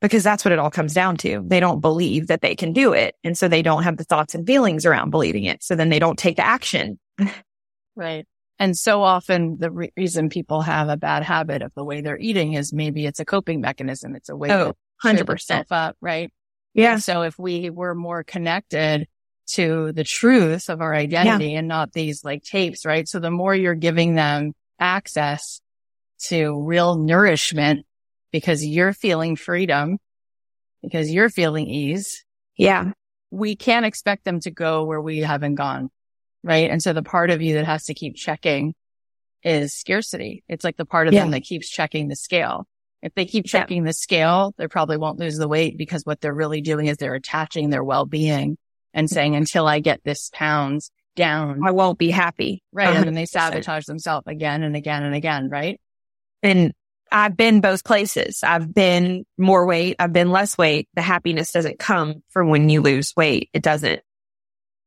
because 0.00 0.22
that's 0.22 0.44
what 0.44 0.52
it 0.52 0.58
all 0.58 0.70
comes 0.70 0.94
down 0.94 1.16
to. 1.18 1.42
They 1.46 1.60
don't 1.60 1.80
believe 1.80 2.26
that 2.26 2.40
they 2.40 2.54
can 2.54 2.72
do 2.72 2.92
it. 2.92 3.14
And 3.24 3.36
so 3.36 3.48
they 3.48 3.62
don't 3.62 3.82
have 3.82 3.96
the 3.96 4.04
thoughts 4.04 4.34
and 4.34 4.46
feelings 4.46 4.86
around 4.86 5.10
believing 5.10 5.44
it. 5.44 5.62
So 5.62 5.74
then 5.74 5.90
they 5.90 5.98
don't 5.98 6.18
take 6.18 6.36
the 6.36 6.46
action. 6.46 6.98
right. 7.96 8.26
And 8.60 8.76
so 8.76 9.02
often 9.02 9.56
the 9.58 9.70
re- 9.70 9.92
reason 9.96 10.28
people 10.28 10.60
have 10.60 10.90
a 10.90 10.96
bad 10.98 11.22
habit 11.22 11.62
of 11.62 11.72
the 11.74 11.82
way 11.82 12.02
they're 12.02 12.18
eating 12.18 12.52
is 12.52 12.74
maybe 12.74 13.06
it's 13.06 13.18
a 13.18 13.24
coping 13.24 13.62
mechanism. 13.62 14.14
It's 14.14 14.28
a 14.28 14.36
way 14.36 14.50
oh, 14.50 14.74
to 15.02 15.08
100% 15.08 15.64
up, 15.70 15.96
right? 16.02 16.30
Yeah. 16.74 16.92
And 16.92 17.02
so 17.02 17.22
if 17.22 17.38
we 17.38 17.70
were 17.70 17.94
more 17.94 18.22
connected 18.22 19.08
to 19.52 19.92
the 19.92 20.04
truth 20.04 20.68
of 20.68 20.82
our 20.82 20.94
identity 20.94 21.52
yeah. 21.52 21.60
and 21.60 21.68
not 21.68 21.92
these 21.92 22.22
like 22.22 22.44
tapes, 22.44 22.84
right? 22.84 23.08
So 23.08 23.18
the 23.18 23.30
more 23.30 23.54
you're 23.54 23.74
giving 23.74 24.14
them 24.14 24.52
access 24.78 25.62
to 26.26 26.62
real 26.62 26.96
nourishment 26.96 27.86
because 28.30 28.64
you're 28.64 28.92
feeling 28.92 29.36
freedom, 29.36 29.96
because 30.82 31.10
you're 31.10 31.30
feeling 31.30 31.66
ease. 31.66 32.26
Yeah. 32.56 32.92
We 33.30 33.56
can't 33.56 33.86
expect 33.86 34.24
them 34.24 34.40
to 34.40 34.50
go 34.50 34.84
where 34.84 35.00
we 35.00 35.20
haven't 35.20 35.54
gone. 35.54 35.90
Right. 36.42 36.70
And 36.70 36.82
so 36.82 36.92
the 36.92 37.02
part 37.02 37.30
of 37.30 37.42
you 37.42 37.54
that 37.54 37.66
has 37.66 37.84
to 37.86 37.94
keep 37.94 38.16
checking 38.16 38.74
is 39.42 39.74
scarcity. 39.74 40.44
It's 40.48 40.64
like 40.64 40.76
the 40.76 40.86
part 40.86 41.08
of 41.08 41.14
yeah. 41.14 41.22
them 41.22 41.32
that 41.32 41.42
keeps 41.42 41.68
checking 41.68 42.08
the 42.08 42.16
scale. 42.16 42.66
If 43.02 43.14
they 43.14 43.24
keep 43.24 43.46
checking 43.46 43.78
yeah. 43.78 43.88
the 43.88 43.92
scale, 43.94 44.54
they 44.58 44.68
probably 44.68 44.98
won't 44.98 45.18
lose 45.18 45.36
the 45.36 45.48
weight 45.48 45.78
because 45.78 46.04
what 46.04 46.20
they're 46.20 46.34
really 46.34 46.60
doing 46.60 46.86
is 46.86 46.98
they're 46.98 47.14
attaching 47.14 47.70
their 47.70 47.84
well-being 47.84 48.58
and 48.92 49.06
mm-hmm. 49.06 49.14
saying, 49.14 49.36
until 49.36 49.66
I 49.66 49.80
get 49.80 50.04
this 50.04 50.30
pounds 50.32 50.90
down, 51.16 51.60
I 51.64 51.70
won't 51.70 51.98
be 51.98 52.10
happy. 52.10 52.62
right. 52.72 52.94
And 52.94 53.06
then 53.06 53.14
they 53.14 53.26
sabotage 53.26 53.86
themselves 53.86 54.26
again 54.26 54.62
and 54.62 54.76
again 54.76 55.02
and 55.02 55.14
again, 55.14 55.48
right? 55.48 55.80
And 56.42 56.72
I've 57.10 57.36
been 57.36 57.60
both 57.60 57.84
places. 57.84 58.40
I've 58.42 58.72
been 58.72 59.24
more 59.36 59.66
weight. 59.66 59.96
I've 59.98 60.12
been 60.12 60.30
less 60.30 60.56
weight. 60.56 60.88
The 60.94 61.02
happiness 61.02 61.52
doesn't 61.52 61.78
come 61.78 62.22
from 62.28 62.48
when 62.48 62.68
you 62.68 62.82
lose 62.82 63.14
weight. 63.16 63.50
It 63.52 63.62
doesn't. 63.62 64.00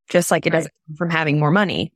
Just 0.08 0.30
like 0.30 0.46
it 0.46 0.52
Right. 0.52 0.58
doesn't 0.58 0.72
come 0.88 0.96
from 0.96 1.10
having 1.10 1.38
more 1.38 1.50
money. 1.50 1.92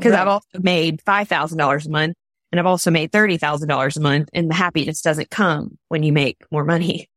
Cause 0.00 0.12
Right. 0.12 0.20
I've 0.20 0.28
also 0.28 0.58
made 0.60 1.00
$5,000 1.04 1.86
a 1.86 1.90
month 1.90 2.14
and 2.50 2.58
I've 2.60 2.66
also 2.66 2.90
made 2.90 3.12
$30,000 3.12 3.96
a 3.96 4.00
month 4.00 4.28
and 4.32 4.50
the 4.50 4.54
happiness 4.54 5.02
doesn't 5.02 5.30
come 5.30 5.78
when 5.88 6.02
you 6.02 6.12
make 6.12 6.38
more 6.50 6.64
money. 6.64 7.08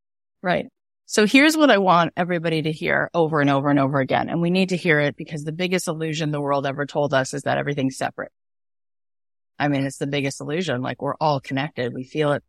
Right. 0.43 0.67
So 1.07 1.25
here's 1.25 1.55
what 1.57 1.71
I 1.71 1.77
want 1.77 2.13
everybody 2.17 2.61
to 2.63 2.71
hear 2.71 3.09
over 3.13 3.39
and 3.41 3.49
over 3.49 3.69
and 3.69 3.79
over 3.79 3.99
again. 3.99 4.29
And 4.29 4.41
we 4.41 4.49
need 4.49 4.69
to 4.69 4.77
hear 4.77 4.99
it 4.99 5.15
because 5.15 5.43
the 5.43 5.51
biggest 5.53 5.87
illusion 5.87 6.31
the 6.31 6.41
world 6.41 6.65
ever 6.65 6.85
told 6.85 7.13
us 7.13 7.33
is 7.33 7.43
that 7.43 7.57
everything's 7.57 7.97
separate. 7.97 8.31
I 9.57 9.69
mean, 9.69 9.85
it's 9.85 9.97
the 9.97 10.05
biggest 10.07 10.41
illusion. 10.41 10.81
Like 10.81 11.01
we're 11.01 11.15
all 11.19 11.39
connected. 11.39 11.93
We 11.93 12.03
feel 12.03 12.33
it 12.33 12.43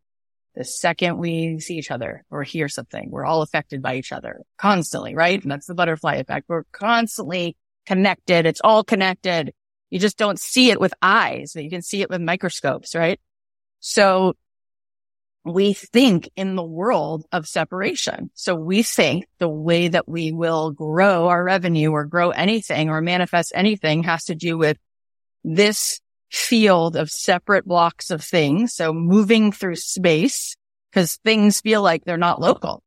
the 0.55 0.65
second 0.65 1.19
we 1.19 1.61
see 1.61 1.77
each 1.79 1.91
other 1.91 2.25
or 2.31 2.43
hear 2.43 2.69
something. 2.69 3.11
We're 3.11 3.25
all 3.25 3.43
affected 3.43 3.81
by 3.81 3.95
each 3.95 4.13
other 4.13 4.43
constantly, 4.59 5.15
right? 5.15 5.41
And 5.41 5.51
that's 5.51 5.67
the 5.67 5.75
butterfly 5.75 6.17
effect. 6.17 6.47
We're 6.49 6.65
constantly 6.73 7.57
connected. 7.88 8.45
It's 8.45 8.61
all 8.62 8.85
connected. 8.85 9.54
You 9.88 9.99
just 9.99 10.18
don't 10.18 10.38
see 10.38 10.71
it 10.71 10.78
with 10.78 10.92
eyes, 11.00 11.52
but 11.54 11.64
you 11.64 11.71
can 11.71 11.80
see 11.80 12.02
it 12.02 12.11
with 12.11 12.21
microscopes, 12.21 12.95
right? 12.95 13.18
So 13.80 14.37
we 15.42 15.73
think 15.73 16.28
in 16.37 16.54
the 16.54 16.62
world 16.62 17.25
of 17.33 17.49
separation. 17.49 18.30
So 18.35 18.54
we 18.54 18.83
think 18.83 19.25
the 19.38 19.49
way 19.49 19.88
that 19.88 20.07
we 20.07 20.33
will 20.33 20.71
grow 20.71 21.28
our 21.28 21.42
revenue 21.42 21.90
or 21.90 22.04
grow 22.04 22.28
anything 22.28 22.90
or 22.90 23.00
manifest 23.00 23.52
anything 23.54 24.02
has 24.02 24.25
to 24.25 24.35
do 24.35 24.59
with 24.59 24.76
this 25.42 26.02
field 26.30 26.95
of 26.95 27.09
separate 27.09 27.64
blocks 27.64 28.11
of 28.11 28.23
things. 28.23 28.75
So 28.75 28.92
moving 28.92 29.50
through 29.50 29.76
space 29.76 30.57
because 30.92 31.16
things 31.25 31.62
feel 31.62 31.80
like 31.80 32.04
they're 32.04 32.18
not 32.18 32.38
local, 32.38 32.83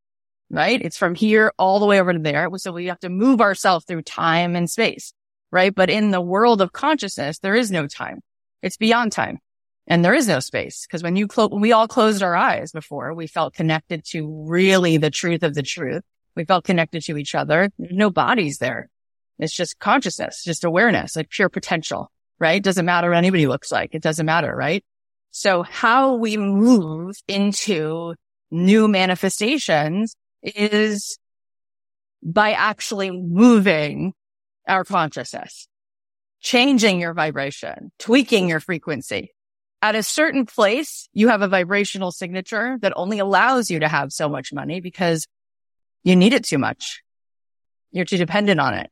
right? 0.51 0.81
It's 0.81 0.98
from 0.98 1.15
here 1.15 1.53
all 1.58 1.79
the 1.79 1.86
way 1.86 2.00
over 2.00 2.13
to 2.13 2.20
there. 2.20 2.50
So 2.58 2.72
we 2.74 2.88
have 2.88 3.00
to 3.00 3.10
move 3.10 3.41
ourselves 3.41 3.86
through 3.86 4.01
time 4.03 4.55
and 4.55 4.70
space, 4.70 5.13
right? 5.50 5.74
But 5.74 5.89
in 5.89 6.12
the 6.12 6.22
world 6.22 6.62
of 6.62 6.74
consciousness, 6.74 7.39
there 7.39 7.55
is 7.55 7.72
no 7.72 7.88
time. 7.88 8.20
It's 8.62 8.77
beyond 8.77 9.13
time. 9.13 9.39
And 9.88 10.05
there 10.05 10.13
is 10.13 10.27
no 10.27 10.39
space 10.39 10.86
because 10.86 11.01
when 11.01 11.15
you 11.15 11.27
close, 11.27 11.50
we 11.51 11.72
all 11.72 11.88
closed 11.88 12.22
our 12.22 12.36
eyes 12.36 12.72
before, 12.72 13.13
we 13.13 13.27
felt 13.27 13.55
connected 13.55 14.05
to 14.12 14.46
really 14.48 14.98
the 14.98 15.10
truth 15.10 15.41
of 15.41 15.55
the 15.55 15.63
truth. 15.63 16.03
We 16.36 16.46
felt 16.46 16.65
connected 16.65 17.03
to 17.03 17.17
each 17.17 17.34
other. 17.34 17.70
There's 17.77 17.91
no 17.91 18.10
bodies 18.10 18.60
there. 18.60 18.89
It's 19.39 19.55
just 19.55 19.79
consciousness, 19.79 20.43
just 20.43 20.63
awareness, 20.63 21.15
like 21.15 21.29
pure 21.29 21.50
potential, 21.50 22.12
right? 22.39 22.63
Doesn't 22.63 22.86
matter 22.86 23.10
what 23.10 23.17
anybody 23.17 23.48
looks 23.48 23.72
like. 23.72 23.96
It 23.96 24.03
doesn't 24.03 24.25
matter, 24.25 24.55
right? 24.55 24.86
So 25.31 25.63
how 25.63 26.15
we 26.15 26.38
move 26.38 27.15
into 27.27 28.13
new 28.51 28.88
manifestations 28.88 30.15
is 30.44 31.18
by 32.24 32.52
actually 32.54 33.12
moving 33.12 34.14
our 34.68 34.84
consciousness, 34.84 35.68
changing 36.40 37.00
your 37.00 37.14
vibration, 37.14 37.92
tweaking 38.00 38.48
your 38.48 38.60
frequency. 38.60 39.34
At 39.82 39.96
a 39.96 40.04
certain 40.04 40.46
place, 40.46 41.10
you 41.14 41.30
have 41.30 41.42
a 41.42 41.48
vibrational 41.48 42.12
signature 42.12 42.78
that 42.82 42.94
only 42.96 43.18
allows 43.18 43.72
you 43.72 43.80
to 43.80 43.88
have 43.88 44.14
so 44.14 44.30
much 44.30 44.54
money 44.54 44.80
because 44.80 45.28
you 46.04 46.16
need 46.16 46.34
it 46.34 46.46
too 46.46 46.60
much. 46.60 47.04
You're 47.92 48.06
too 48.06 48.18
dependent 48.18 48.60
on 48.60 48.76
it. 48.76 48.92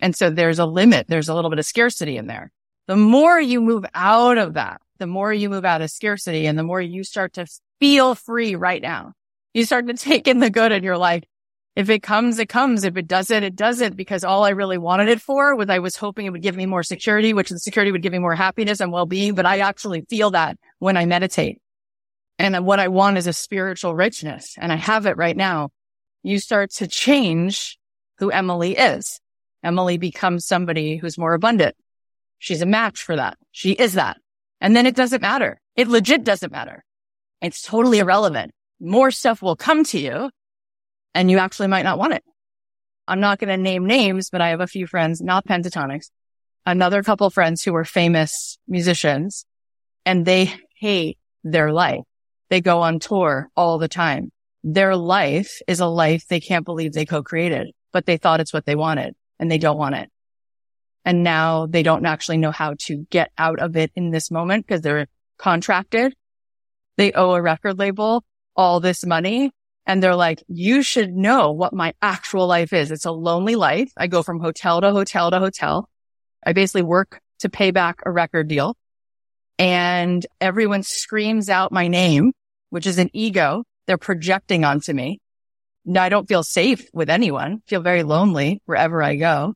And 0.00 0.16
so 0.16 0.30
there's 0.30 0.58
a 0.58 0.66
limit. 0.66 1.06
There's 1.06 1.28
a 1.28 1.34
little 1.34 1.50
bit 1.50 1.58
of 1.58 1.66
scarcity 1.66 2.16
in 2.16 2.26
there. 2.26 2.50
The 2.88 2.96
more 2.96 3.40
you 3.40 3.60
move 3.60 3.84
out 3.94 4.38
of 4.38 4.54
that, 4.54 4.80
the 4.98 5.06
more 5.06 5.32
you 5.32 5.48
move 5.48 5.64
out 5.64 5.82
of 5.82 5.90
scarcity 5.90 6.46
and 6.46 6.58
the 6.58 6.62
more 6.62 6.80
you 6.80 7.04
start 7.04 7.34
to 7.34 7.46
feel 7.78 8.14
free 8.14 8.54
right 8.54 8.82
now. 8.82 9.12
You 9.54 9.64
start 9.64 9.86
to 9.86 9.94
take 9.94 10.28
in 10.28 10.38
the 10.38 10.50
good 10.50 10.72
and 10.72 10.84
you're 10.84 10.98
like, 10.98 11.28
if 11.74 11.88
it 11.88 12.02
comes, 12.02 12.38
it 12.38 12.50
comes. 12.50 12.84
If 12.84 12.98
it 12.98 13.08
doesn't, 13.08 13.42
it 13.42 13.56
doesn't 13.56 13.96
because 13.96 14.24
all 14.24 14.44
I 14.44 14.50
really 14.50 14.76
wanted 14.76 15.08
it 15.08 15.22
for 15.22 15.56
was 15.56 15.70
I 15.70 15.78
was 15.78 15.96
hoping 15.96 16.26
it 16.26 16.30
would 16.30 16.42
give 16.42 16.56
me 16.56 16.66
more 16.66 16.82
security, 16.82 17.32
which 17.32 17.48
the 17.48 17.58
security 17.58 17.90
would 17.92 18.02
give 18.02 18.12
me 18.12 18.18
more 18.18 18.34
happiness 18.34 18.80
and 18.80 18.92
well-being. 18.92 19.34
But 19.34 19.46
I 19.46 19.60
actually 19.60 20.02
feel 20.02 20.32
that 20.32 20.58
when 20.80 20.98
I 20.98 21.06
meditate 21.06 21.62
and 22.38 22.66
what 22.66 22.80
I 22.80 22.88
want 22.88 23.16
is 23.16 23.26
a 23.26 23.32
spiritual 23.32 23.94
richness 23.94 24.56
and 24.58 24.70
I 24.70 24.76
have 24.76 25.06
it 25.06 25.16
right 25.16 25.36
now. 25.36 25.70
You 26.22 26.38
start 26.38 26.70
to 26.72 26.86
change 26.86 27.78
who 28.18 28.30
Emily 28.30 28.76
is. 28.76 29.20
Emily 29.62 29.96
becomes 29.96 30.46
somebody 30.46 30.96
who's 30.96 31.16
more 31.16 31.34
abundant. 31.34 31.74
She's 32.38 32.62
a 32.62 32.66
match 32.66 33.02
for 33.02 33.16
that. 33.16 33.38
She 33.52 33.72
is 33.72 33.94
that. 33.94 34.18
And 34.60 34.76
then 34.76 34.86
it 34.86 34.96
doesn't 34.96 35.22
matter. 35.22 35.60
It 35.74 35.88
legit 35.88 36.24
doesn't 36.24 36.52
matter. 36.52 36.84
It's 37.40 37.62
totally 37.62 37.98
irrelevant. 37.98 38.52
More 38.84 39.12
stuff 39.12 39.42
will 39.42 39.54
come 39.54 39.84
to 39.84 39.98
you 39.98 40.28
and 41.14 41.30
you 41.30 41.38
actually 41.38 41.68
might 41.68 41.84
not 41.84 41.98
want 41.98 42.14
it. 42.14 42.24
I'm 43.06 43.20
not 43.20 43.38
going 43.38 43.48
to 43.48 43.56
name 43.56 43.86
names, 43.86 44.28
but 44.28 44.40
I 44.40 44.48
have 44.48 44.60
a 44.60 44.66
few 44.66 44.88
friends, 44.88 45.20
not 45.20 45.46
Pentatonix, 45.46 46.10
another 46.66 47.04
couple 47.04 47.30
friends 47.30 47.62
who 47.62 47.76
are 47.76 47.84
famous 47.84 48.58
musicians 48.66 49.46
and 50.04 50.26
they 50.26 50.52
hate 50.74 51.16
their 51.44 51.72
life. 51.72 52.02
They 52.50 52.60
go 52.60 52.80
on 52.80 52.98
tour 52.98 53.48
all 53.56 53.78
the 53.78 53.86
time. 53.86 54.32
Their 54.64 54.96
life 54.96 55.60
is 55.68 55.78
a 55.78 55.86
life 55.86 56.26
they 56.26 56.40
can't 56.40 56.64
believe 56.64 56.92
they 56.92 57.06
co-created, 57.06 57.72
but 57.92 58.04
they 58.04 58.16
thought 58.16 58.40
it's 58.40 58.52
what 58.52 58.66
they 58.66 58.74
wanted 58.74 59.14
and 59.38 59.48
they 59.48 59.58
don't 59.58 59.78
want 59.78 59.94
it. 59.94 60.10
And 61.04 61.22
now 61.22 61.66
they 61.66 61.84
don't 61.84 62.04
actually 62.04 62.38
know 62.38 62.50
how 62.50 62.74
to 62.86 63.06
get 63.10 63.30
out 63.38 63.60
of 63.60 63.76
it 63.76 63.92
in 63.94 64.10
this 64.10 64.28
moment 64.28 64.66
because 64.66 64.80
they're 64.80 65.06
contracted. 65.38 66.16
They 66.96 67.12
owe 67.12 67.32
a 67.32 67.40
record 67.40 67.78
label 67.78 68.24
all 68.56 68.80
this 68.80 69.04
money 69.04 69.50
and 69.86 70.02
they're 70.02 70.16
like, 70.16 70.42
you 70.48 70.82
should 70.82 71.12
know 71.12 71.52
what 71.52 71.72
my 71.72 71.94
actual 72.00 72.46
life 72.46 72.72
is. 72.72 72.90
It's 72.90 73.04
a 73.04 73.10
lonely 73.10 73.56
life. 73.56 73.92
I 73.96 74.06
go 74.06 74.22
from 74.22 74.40
hotel 74.40 74.80
to 74.80 74.92
hotel 74.92 75.30
to 75.30 75.38
hotel. 75.38 75.88
I 76.44 76.52
basically 76.52 76.82
work 76.82 77.20
to 77.40 77.48
pay 77.48 77.70
back 77.70 78.00
a 78.04 78.10
record 78.10 78.48
deal 78.48 78.76
and 79.58 80.24
everyone 80.40 80.82
screams 80.82 81.48
out 81.48 81.72
my 81.72 81.88
name, 81.88 82.32
which 82.70 82.86
is 82.86 82.98
an 82.98 83.10
ego 83.12 83.64
they're 83.86 83.98
projecting 83.98 84.64
onto 84.64 84.92
me. 84.92 85.20
Now 85.84 86.04
I 86.04 86.08
don't 86.08 86.28
feel 86.28 86.42
safe 86.42 86.88
with 86.92 87.10
anyone, 87.10 87.62
feel 87.66 87.80
very 87.80 88.02
lonely 88.02 88.62
wherever 88.64 89.02
I 89.02 89.16
go. 89.16 89.54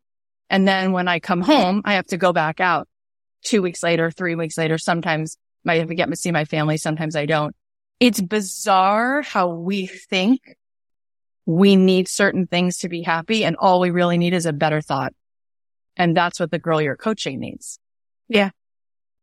And 0.51 0.67
then 0.67 0.93
when 0.93 1.09
I 1.09 1.21
come 1.21 1.41
home, 1.41 1.83
I 1.85 1.95
have 1.95 2.07
to 2.09 2.17
go 2.17 2.33
back 2.33 2.61
out 2.61 2.89
two 3.43 3.63
weeks 3.63 3.83
later, 3.83 4.11
three 4.11 4.35
weeks 4.35 4.59
later. 4.59 4.79
Sometimes 4.79 5.37
I 5.67 5.83
get 5.85 6.09
to 6.09 6.17
see 6.17 6.33
my 6.33 6.45
family. 6.45 6.77
Sometimes 6.77 7.17
I 7.17 7.27
don't. 7.27 7.55
It's 7.99 8.21
bizarre 8.21 9.23
how 9.23 9.49
we 9.49 9.87
think 9.87 10.57
we 11.47 11.77
need 11.77 12.09
certain 12.09 12.47
things 12.47 12.79
to 12.79 12.89
be 12.89 13.03
happy 13.03 13.45
and 13.45 13.57
all 13.57 13.81
we 13.81 13.91
really 13.91 14.19
need 14.19 14.35
is 14.35 14.47
a 14.47 14.53
better 14.53 14.81
thought. 14.81 15.15
And 15.97 16.17
that's 16.17 16.39
what 16.39 16.51
the 16.51 16.59
girl 16.59 16.83
you're 16.83 16.97
coaching 16.97 17.41
needs. 17.41 17.79
Yeah. 18.29 18.51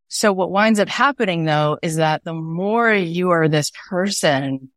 So 0.07 0.31
what 0.31 0.51
winds 0.51 0.79
up 0.79 0.89
happening 0.89 1.43
though 1.45 1.77
is 1.81 1.97
that 1.97 2.23
the 2.23 2.33
more 2.33 2.93
you 2.93 3.31
are 3.31 3.47
this 3.47 3.71
person 3.89 4.71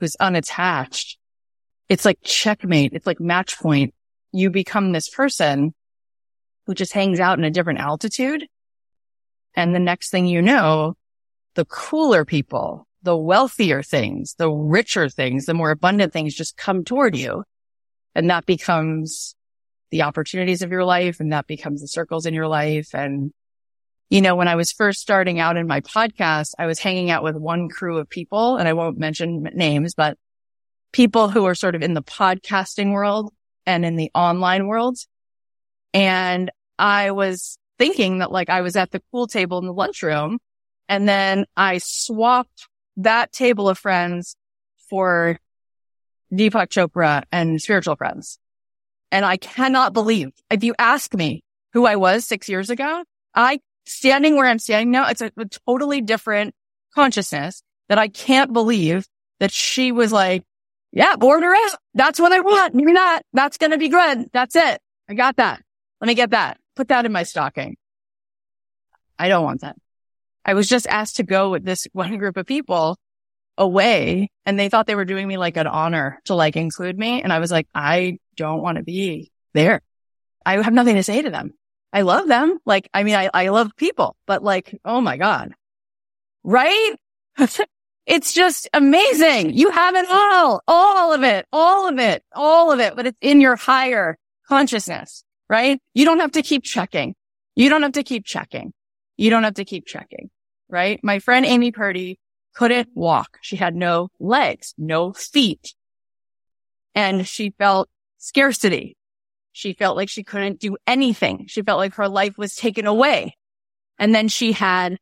who's 0.00 0.16
unattached, 0.16 1.18
it's 1.88 2.04
like 2.04 2.18
checkmate. 2.22 2.92
It's 2.92 3.06
like 3.06 3.20
match 3.20 3.58
point. 3.58 3.94
You 4.32 4.50
become 4.50 4.92
this 4.92 5.08
person 5.08 5.74
who 6.66 6.74
just 6.74 6.92
hangs 6.92 7.20
out 7.20 7.38
in 7.38 7.44
a 7.44 7.50
different 7.50 7.80
altitude. 7.80 8.46
And 9.54 9.74
the 9.74 9.78
next 9.78 10.10
thing 10.10 10.26
you 10.26 10.42
know, 10.42 10.96
the 11.54 11.64
cooler 11.66 12.24
people, 12.24 12.86
the 13.02 13.16
wealthier 13.16 13.82
things, 13.82 14.34
the 14.38 14.50
richer 14.50 15.08
things, 15.08 15.46
the 15.46 15.54
more 15.54 15.70
abundant 15.70 16.12
things 16.12 16.34
just 16.34 16.56
come 16.56 16.84
toward 16.84 17.16
you. 17.16 17.44
And 18.14 18.30
that 18.30 18.46
becomes 18.46 19.34
the 19.90 20.02
opportunities 20.02 20.62
of 20.62 20.70
your 20.70 20.84
life 20.84 21.20
and 21.20 21.32
that 21.32 21.46
becomes 21.46 21.80
the 21.80 21.88
circles 21.88 22.26
in 22.26 22.34
your 22.34 22.48
life. 22.48 22.94
And, 22.94 23.32
you 24.08 24.20
know, 24.20 24.36
when 24.36 24.48
I 24.48 24.54
was 24.54 24.72
first 24.72 25.00
starting 25.00 25.40
out 25.40 25.56
in 25.56 25.66
my 25.66 25.80
podcast, 25.80 26.52
I 26.58 26.66
was 26.66 26.78
hanging 26.78 27.10
out 27.10 27.22
with 27.22 27.36
one 27.36 27.68
crew 27.68 27.98
of 27.98 28.08
people 28.08 28.56
and 28.56 28.68
I 28.68 28.72
won't 28.72 28.98
mention 28.98 29.42
names, 29.54 29.94
but 29.94 30.16
people 30.92 31.28
who 31.28 31.44
are 31.46 31.54
sort 31.54 31.74
of 31.74 31.82
in 31.82 31.94
the 31.94 32.02
podcasting 32.02 32.92
world 32.92 33.32
and 33.66 33.84
in 33.84 33.96
the 33.96 34.10
online 34.14 34.66
world. 34.66 34.98
And 35.94 36.50
I 36.78 37.10
was 37.10 37.58
thinking 37.78 38.18
that 38.18 38.30
like 38.30 38.48
I 38.48 38.60
was 38.60 38.76
at 38.76 38.90
the 38.90 39.02
pool 39.10 39.26
table 39.26 39.58
in 39.58 39.66
the 39.66 39.72
lunchroom 39.72 40.38
and 40.88 41.08
then 41.08 41.46
I 41.56 41.78
swapped 41.78 42.68
that 42.96 43.32
table 43.32 43.68
of 43.68 43.78
friends 43.78 44.36
for 44.88 45.38
Deepak 46.32 46.68
Chopra 46.68 47.24
and 47.30 47.60
spiritual 47.60 47.96
friends. 47.96 48.38
And 49.10 49.24
I 49.24 49.36
cannot 49.36 49.92
believe 49.92 50.30
if 50.50 50.64
you 50.64 50.74
ask 50.78 51.14
me 51.14 51.42
who 51.72 51.86
I 51.86 51.96
was 51.96 52.24
six 52.24 52.48
years 52.48 52.70
ago, 52.70 53.04
I 53.34 53.60
standing 53.84 54.36
where 54.36 54.46
I'm 54.46 54.58
standing 54.58 54.90
now, 54.90 55.08
it's 55.08 55.20
a, 55.20 55.30
a 55.36 55.44
totally 55.66 56.00
different 56.00 56.54
consciousness 56.94 57.62
that 57.88 57.98
I 57.98 58.08
can't 58.08 58.52
believe 58.52 59.06
that 59.40 59.52
she 59.52 59.92
was 59.92 60.12
like, 60.12 60.44
yeah, 60.92 61.16
board 61.16 61.42
her 61.42 61.54
out. 61.54 61.78
That's 61.94 62.20
what 62.20 62.32
I 62.32 62.40
want. 62.40 62.74
Maybe 62.74 62.92
not. 62.92 63.22
That's 63.32 63.58
going 63.58 63.72
to 63.72 63.78
be 63.78 63.88
good. 63.88 64.28
That's 64.32 64.56
it. 64.56 64.80
I 65.08 65.14
got 65.14 65.36
that. 65.36 65.62
Let 66.00 66.08
me 66.08 66.14
get 66.14 66.30
that. 66.30 66.58
Put 66.76 66.88
that 66.88 67.06
in 67.06 67.12
my 67.12 67.22
stocking. 67.22 67.76
I 69.18 69.28
don't 69.28 69.44
want 69.44 69.62
that. 69.62 69.76
I 70.44 70.54
was 70.54 70.68
just 70.68 70.86
asked 70.86 71.16
to 71.16 71.22
go 71.22 71.50
with 71.50 71.64
this 71.64 71.86
one 71.92 72.18
group 72.18 72.36
of 72.36 72.46
people 72.46 72.98
away 73.58 74.30
and 74.46 74.58
they 74.58 74.68
thought 74.68 74.86
they 74.86 74.94
were 74.94 75.04
doing 75.04 75.28
me 75.28 75.36
like 75.36 75.56
an 75.56 75.66
honor 75.66 76.20
to 76.24 76.34
like 76.34 76.56
include 76.56 76.98
me. 76.98 77.22
And 77.22 77.32
I 77.32 77.38
was 77.38 77.50
like, 77.50 77.68
I 77.74 78.18
don't 78.36 78.62
want 78.62 78.78
to 78.78 78.84
be 78.84 79.30
there. 79.52 79.82
I 80.44 80.60
have 80.60 80.72
nothing 80.72 80.96
to 80.96 81.02
say 81.02 81.22
to 81.22 81.30
them. 81.30 81.54
I 81.92 82.02
love 82.02 82.26
them. 82.26 82.58
Like, 82.64 82.88
I 82.94 83.02
mean, 83.02 83.14
I, 83.14 83.28
I 83.32 83.48
love 83.48 83.76
people, 83.76 84.16
but 84.26 84.42
like, 84.42 84.78
oh 84.84 85.00
my 85.00 85.16
God. 85.16 85.52
Right? 86.42 86.96
it's 88.06 88.32
just 88.32 88.68
amazing. 88.72 89.52
You 89.52 89.70
have 89.70 89.94
it 89.94 90.06
all, 90.10 90.62
all 90.66 91.12
of 91.12 91.22
it, 91.22 91.46
all 91.52 91.88
of 91.88 91.98
it, 91.98 92.24
all 92.32 92.72
of 92.72 92.80
it, 92.80 92.96
but 92.96 93.06
it's 93.06 93.18
in 93.20 93.40
your 93.40 93.56
higher 93.56 94.16
consciousness, 94.48 95.22
right? 95.48 95.78
You 95.94 96.04
don't 96.04 96.20
have 96.20 96.32
to 96.32 96.42
keep 96.42 96.64
checking. 96.64 97.14
You 97.54 97.68
don't 97.68 97.82
have 97.82 97.92
to 97.92 98.02
keep 98.02 98.24
checking. 98.24 98.72
You 99.16 99.30
don't 99.30 99.44
have 99.44 99.54
to 99.54 99.64
keep 99.64 99.86
checking, 99.86 100.30
right? 100.68 101.00
My 101.02 101.18
friend 101.18 101.46
Amy 101.46 101.72
Purdy 101.72 102.18
couldn't 102.54 102.88
walk. 102.94 103.38
She 103.40 103.56
had 103.56 103.74
no 103.74 104.08
legs, 104.18 104.74
no 104.76 105.12
feet. 105.12 105.74
And 106.94 107.26
she 107.26 107.50
felt 107.58 107.88
scarcity. 108.18 108.96
She 109.52 109.74
felt 109.74 109.96
like 109.96 110.08
she 110.08 110.24
couldn't 110.24 110.60
do 110.60 110.76
anything. 110.86 111.46
She 111.48 111.62
felt 111.62 111.78
like 111.78 111.94
her 111.94 112.08
life 112.08 112.38
was 112.38 112.54
taken 112.54 112.86
away. 112.86 113.36
And 113.98 114.14
then 114.14 114.28
she 114.28 114.52
had 114.52 114.98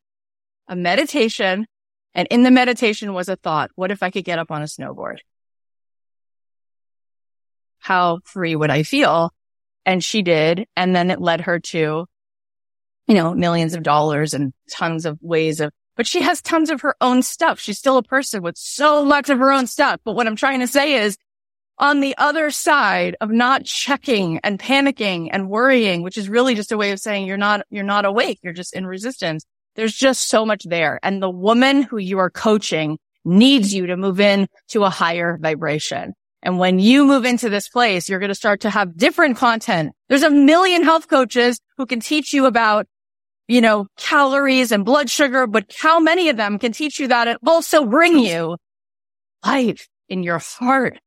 a 0.67 0.75
meditation 0.75 1.65
and 2.13 2.27
in 2.29 2.43
the 2.43 2.51
meditation 2.51 3.13
was 3.13 3.29
a 3.29 3.35
thought. 3.35 3.71
What 3.75 3.91
if 3.91 4.03
I 4.03 4.11
could 4.11 4.25
get 4.25 4.39
up 4.39 4.51
on 4.51 4.61
a 4.61 4.65
snowboard? 4.65 5.17
How 7.79 8.19
free 8.25 8.55
would 8.55 8.69
I 8.69 8.83
feel? 8.83 9.33
And 9.85 10.03
she 10.03 10.21
did. 10.21 10.67
And 10.75 10.95
then 10.95 11.09
it 11.09 11.21
led 11.21 11.41
her 11.41 11.59
to, 11.59 12.05
you 13.11 13.17
know, 13.17 13.33
millions 13.33 13.73
of 13.73 13.83
dollars 13.83 14.33
and 14.33 14.53
tons 14.69 15.05
of 15.05 15.19
ways 15.21 15.59
of, 15.59 15.73
but 15.97 16.07
she 16.07 16.21
has 16.21 16.41
tons 16.41 16.69
of 16.69 16.79
her 16.79 16.95
own 17.01 17.21
stuff. 17.21 17.59
She's 17.59 17.77
still 17.77 17.97
a 17.97 18.03
person 18.03 18.41
with 18.41 18.57
so 18.57 19.03
much 19.03 19.29
of 19.29 19.37
her 19.37 19.51
own 19.51 19.67
stuff. 19.67 19.99
But 20.05 20.15
what 20.15 20.27
I'm 20.27 20.37
trying 20.37 20.61
to 20.61 20.67
say 20.67 20.93
is 20.93 21.17
on 21.77 21.99
the 21.99 22.15
other 22.17 22.51
side 22.51 23.17
of 23.19 23.29
not 23.29 23.65
checking 23.65 24.39
and 24.45 24.57
panicking 24.57 25.27
and 25.29 25.49
worrying, 25.49 26.03
which 26.03 26.17
is 26.17 26.29
really 26.29 26.55
just 26.55 26.71
a 26.71 26.77
way 26.77 26.91
of 26.91 27.01
saying 27.01 27.27
you're 27.27 27.35
not, 27.35 27.65
you're 27.69 27.83
not 27.83 28.05
awake. 28.05 28.39
You're 28.43 28.53
just 28.53 28.73
in 28.73 28.87
resistance. 28.87 29.43
There's 29.75 29.93
just 29.93 30.29
so 30.29 30.45
much 30.45 30.63
there. 30.63 30.97
And 31.03 31.21
the 31.21 31.29
woman 31.29 31.81
who 31.81 31.97
you 31.97 32.17
are 32.19 32.29
coaching 32.29 32.97
needs 33.25 33.73
you 33.73 33.87
to 33.87 33.97
move 33.97 34.21
in 34.21 34.47
to 34.69 34.85
a 34.85 34.89
higher 34.89 35.37
vibration. 35.37 36.13
And 36.43 36.57
when 36.57 36.79
you 36.79 37.05
move 37.05 37.25
into 37.25 37.49
this 37.49 37.69
place, 37.69 38.09
you're 38.09 38.19
going 38.19 38.29
to 38.29 38.35
start 38.35 38.61
to 38.61 38.69
have 38.69 38.97
different 38.97 39.37
content. 39.37 39.93
There's 40.09 40.23
a 40.23 40.31
million 40.31 40.83
health 40.83 41.07
coaches 41.07 41.59
who 41.77 41.85
can 41.85 41.99
teach 41.99 42.33
you 42.33 42.45
about, 42.45 42.87
you 43.51 43.61
know, 43.61 43.87
calories 43.97 44.71
and 44.71 44.85
blood 44.85 45.09
sugar, 45.09 45.45
but 45.45 45.65
how 45.77 45.99
many 45.99 46.29
of 46.29 46.37
them 46.37 46.57
can 46.57 46.71
teach 46.71 46.99
you 46.99 47.07
that 47.09 47.27
and 47.27 47.37
also 47.45 47.85
bring 47.85 48.17
you 48.17 48.57
life 49.43 49.87
in 50.07 50.23
your 50.23 50.39
heart 50.39 50.97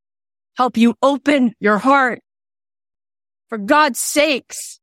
help 0.57 0.76
you 0.76 0.94
open 1.02 1.52
your 1.61 1.78
heart. 1.78 2.20
For 3.48 3.59
God's 3.59 3.98
sakes, 3.98 4.80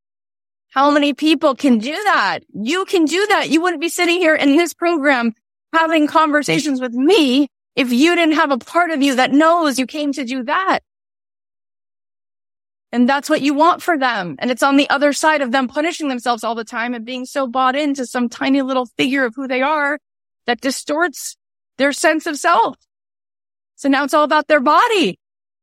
how 0.69 0.91
many 0.91 1.13
people 1.13 1.55
can 1.55 1.79
do 1.79 1.91
that? 1.91 2.39
You 2.53 2.85
can 2.85 3.05
do 3.05 3.25
that. 3.29 3.49
You 3.49 3.61
wouldn't 3.61 3.81
be 3.81 3.89
sitting 3.89 4.19
here 4.19 4.35
in 4.35 4.55
this 4.55 4.73
program 4.73 5.33
having 5.73 6.07
conversations 6.07 6.79
with 6.79 6.93
me 6.93 7.47
if 7.75 7.91
you 7.91 8.15
didn't 8.15 8.35
have 8.35 8.51
a 8.51 8.57
part 8.57 8.91
of 8.91 9.01
you 9.01 9.15
that 9.15 9.31
knows 9.31 9.79
you 9.79 9.87
came 9.87 10.13
to 10.13 10.23
do 10.23 10.43
that. 10.43 10.79
And 12.91 13.07
that's 13.07 13.29
what 13.29 13.41
you 13.41 13.53
want 13.53 13.81
for 13.81 13.97
them. 13.97 14.35
And 14.39 14.51
it's 14.51 14.63
on 14.63 14.75
the 14.75 14.89
other 14.89 15.13
side 15.13 15.41
of 15.41 15.51
them 15.51 15.67
punishing 15.67 16.09
themselves 16.09 16.43
all 16.43 16.55
the 16.55 16.65
time 16.65 16.93
and 16.93 17.05
being 17.05 17.25
so 17.25 17.47
bought 17.47 17.75
into 17.75 18.05
some 18.05 18.27
tiny 18.27 18.61
little 18.61 18.85
figure 18.85 19.23
of 19.23 19.33
who 19.35 19.47
they 19.47 19.61
are 19.61 19.97
that 20.45 20.59
distorts 20.59 21.37
their 21.77 21.93
sense 21.93 22.25
of 22.25 22.37
self. 22.37 22.75
So 23.75 23.87
now 23.87 24.03
it's 24.03 24.13
all 24.13 24.25
about 24.25 24.47
their 24.47 24.59
body. 24.59 25.17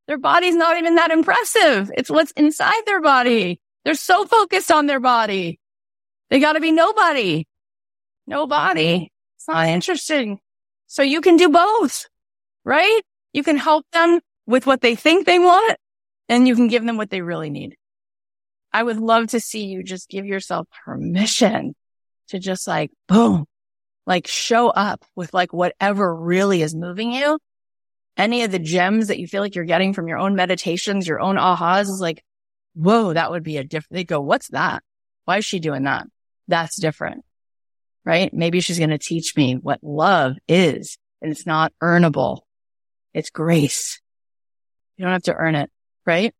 Their 0.06 0.18
body's 0.18 0.56
not 0.56 0.78
even 0.78 0.94
that 0.94 1.10
impressive. 1.10 1.90
It's 1.94 2.10
what's 2.10 2.32
inside 2.32 2.82
their 2.86 3.02
body. 3.02 3.60
They're 3.84 3.94
so 3.94 4.24
focused 4.24 4.72
on 4.72 4.86
their 4.86 5.00
body. 5.00 5.60
They 6.30 6.40
got 6.40 6.54
to 6.54 6.60
be 6.60 6.72
nobody. 6.72 7.44
Nobody. 8.26 9.10
It's 9.36 9.48
not 9.48 9.68
interesting. 9.68 10.40
So 10.86 11.02
you 11.02 11.20
can 11.20 11.36
do 11.36 11.50
both, 11.50 12.06
right? 12.64 13.02
You 13.34 13.42
can 13.42 13.58
help 13.58 13.84
them 13.92 14.20
with 14.46 14.66
what 14.66 14.80
they 14.80 14.94
think 14.94 15.26
they 15.26 15.38
want 15.38 15.76
and 16.28 16.46
you 16.46 16.54
can 16.54 16.68
give 16.68 16.84
them 16.84 16.96
what 16.96 17.10
they 17.10 17.22
really 17.22 17.50
need. 17.50 17.76
I 18.72 18.82
would 18.82 18.98
love 18.98 19.28
to 19.28 19.40
see 19.40 19.66
you 19.66 19.82
just 19.82 20.08
give 20.08 20.26
yourself 20.26 20.68
permission 20.84 21.74
to 22.28 22.38
just 22.38 22.66
like, 22.66 22.90
boom, 23.06 23.46
like 24.06 24.26
show 24.26 24.68
up 24.68 25.04
with 25.16 25.32
like 25.32 25.52
whatever 25.52 26.14
really 26.14 26.62
is 26.62 26.74
moving 26.74 27.12
you 27.12 27.38
any 28.18 28.42
of 28.42 28.50
the 28.50 28.58
gems 28.58 29.08
that 29.08 29.20
you 29.20 29.28
feel 29.28 29.40
like 29.40 29.54
you're 29.54 29.64
getting 29.64 29.94
from 29.94 30.08
your 30.08 30.18
own 30.18 30.34
meditations, 30.34 31.06
your 31.06 31.20
own 31.20 31.36
ahas 31.36 31.82
is 31.82 32.00
like, 32.00 32.22
whoa, 32.74 33.12
that 33.12 33.30
would 33.30 33.44
be 33.44 33.56
a 33.56 33.64
different, 33.64 33.94
they 33.94 34.04
go, 34.04 34.20
what's 34.20 34.48
that? 34.48 34.82
Why 35.24 35.38
is 35.38 35.44
she 35.44 35.60
doing 35.60 35.84
that? 35.84 36.06
That's 36.48 36.80
different, 36.80 37.24
right? 38.04 38.32
Maybe 38.34 38.60
she's 38.60 38.78
going 38.78 38.90
to 38.90 38.98
teach 38.98 39.36
me 39.36 39.54
what 39.54 39.78
love 39.82 40.36
is 40.48 40.98
and 41.22 41.30
it's 41.30 41.46
not 41.46 41.72
earnable. 41.80 42.40
It's 43.14 43.30
grace. 43.30 44.00
You 44.96 45.04
don't 45.04 45.12
have 45.12 45.22
to 45.24 45.34
earn 45.34 45.54
it, 45.54 45.70
right? 46.08 46.34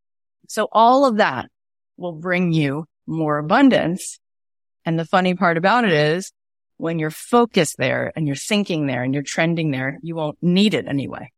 So 0.49 0.67
all 0.73 1.05
of 1.05 1.19
that 1.19 1.51
will 1.99 2.13
bring 2.15 2.53
you 2.53 2.87
more 3.07 3.37
abundance. 3.39 4.19
And 4.85 4.99
the 4.99 5.05
funny 5.05 5.35
part 5.35 5.59
about 5.59 5.85
it 5.85 5.93
is 5.93 6.33
when 6.79 6.99
you're 6.99 7.11
focused 7.11 7.77
there 7.77 8.11
and 8.17 8.27
you're 8.27 8.35
thinking 8.35 8.87
there 8.87 9.03
and 9.03 9.13
you're 9.13 9.23
trending 9.23 9.71
there, 9.71 9.99
you 10.03 10.17
won't 10.17 10.39
need 10.41 10.73
it 10.73 10.89
anyway. 10.89 11.31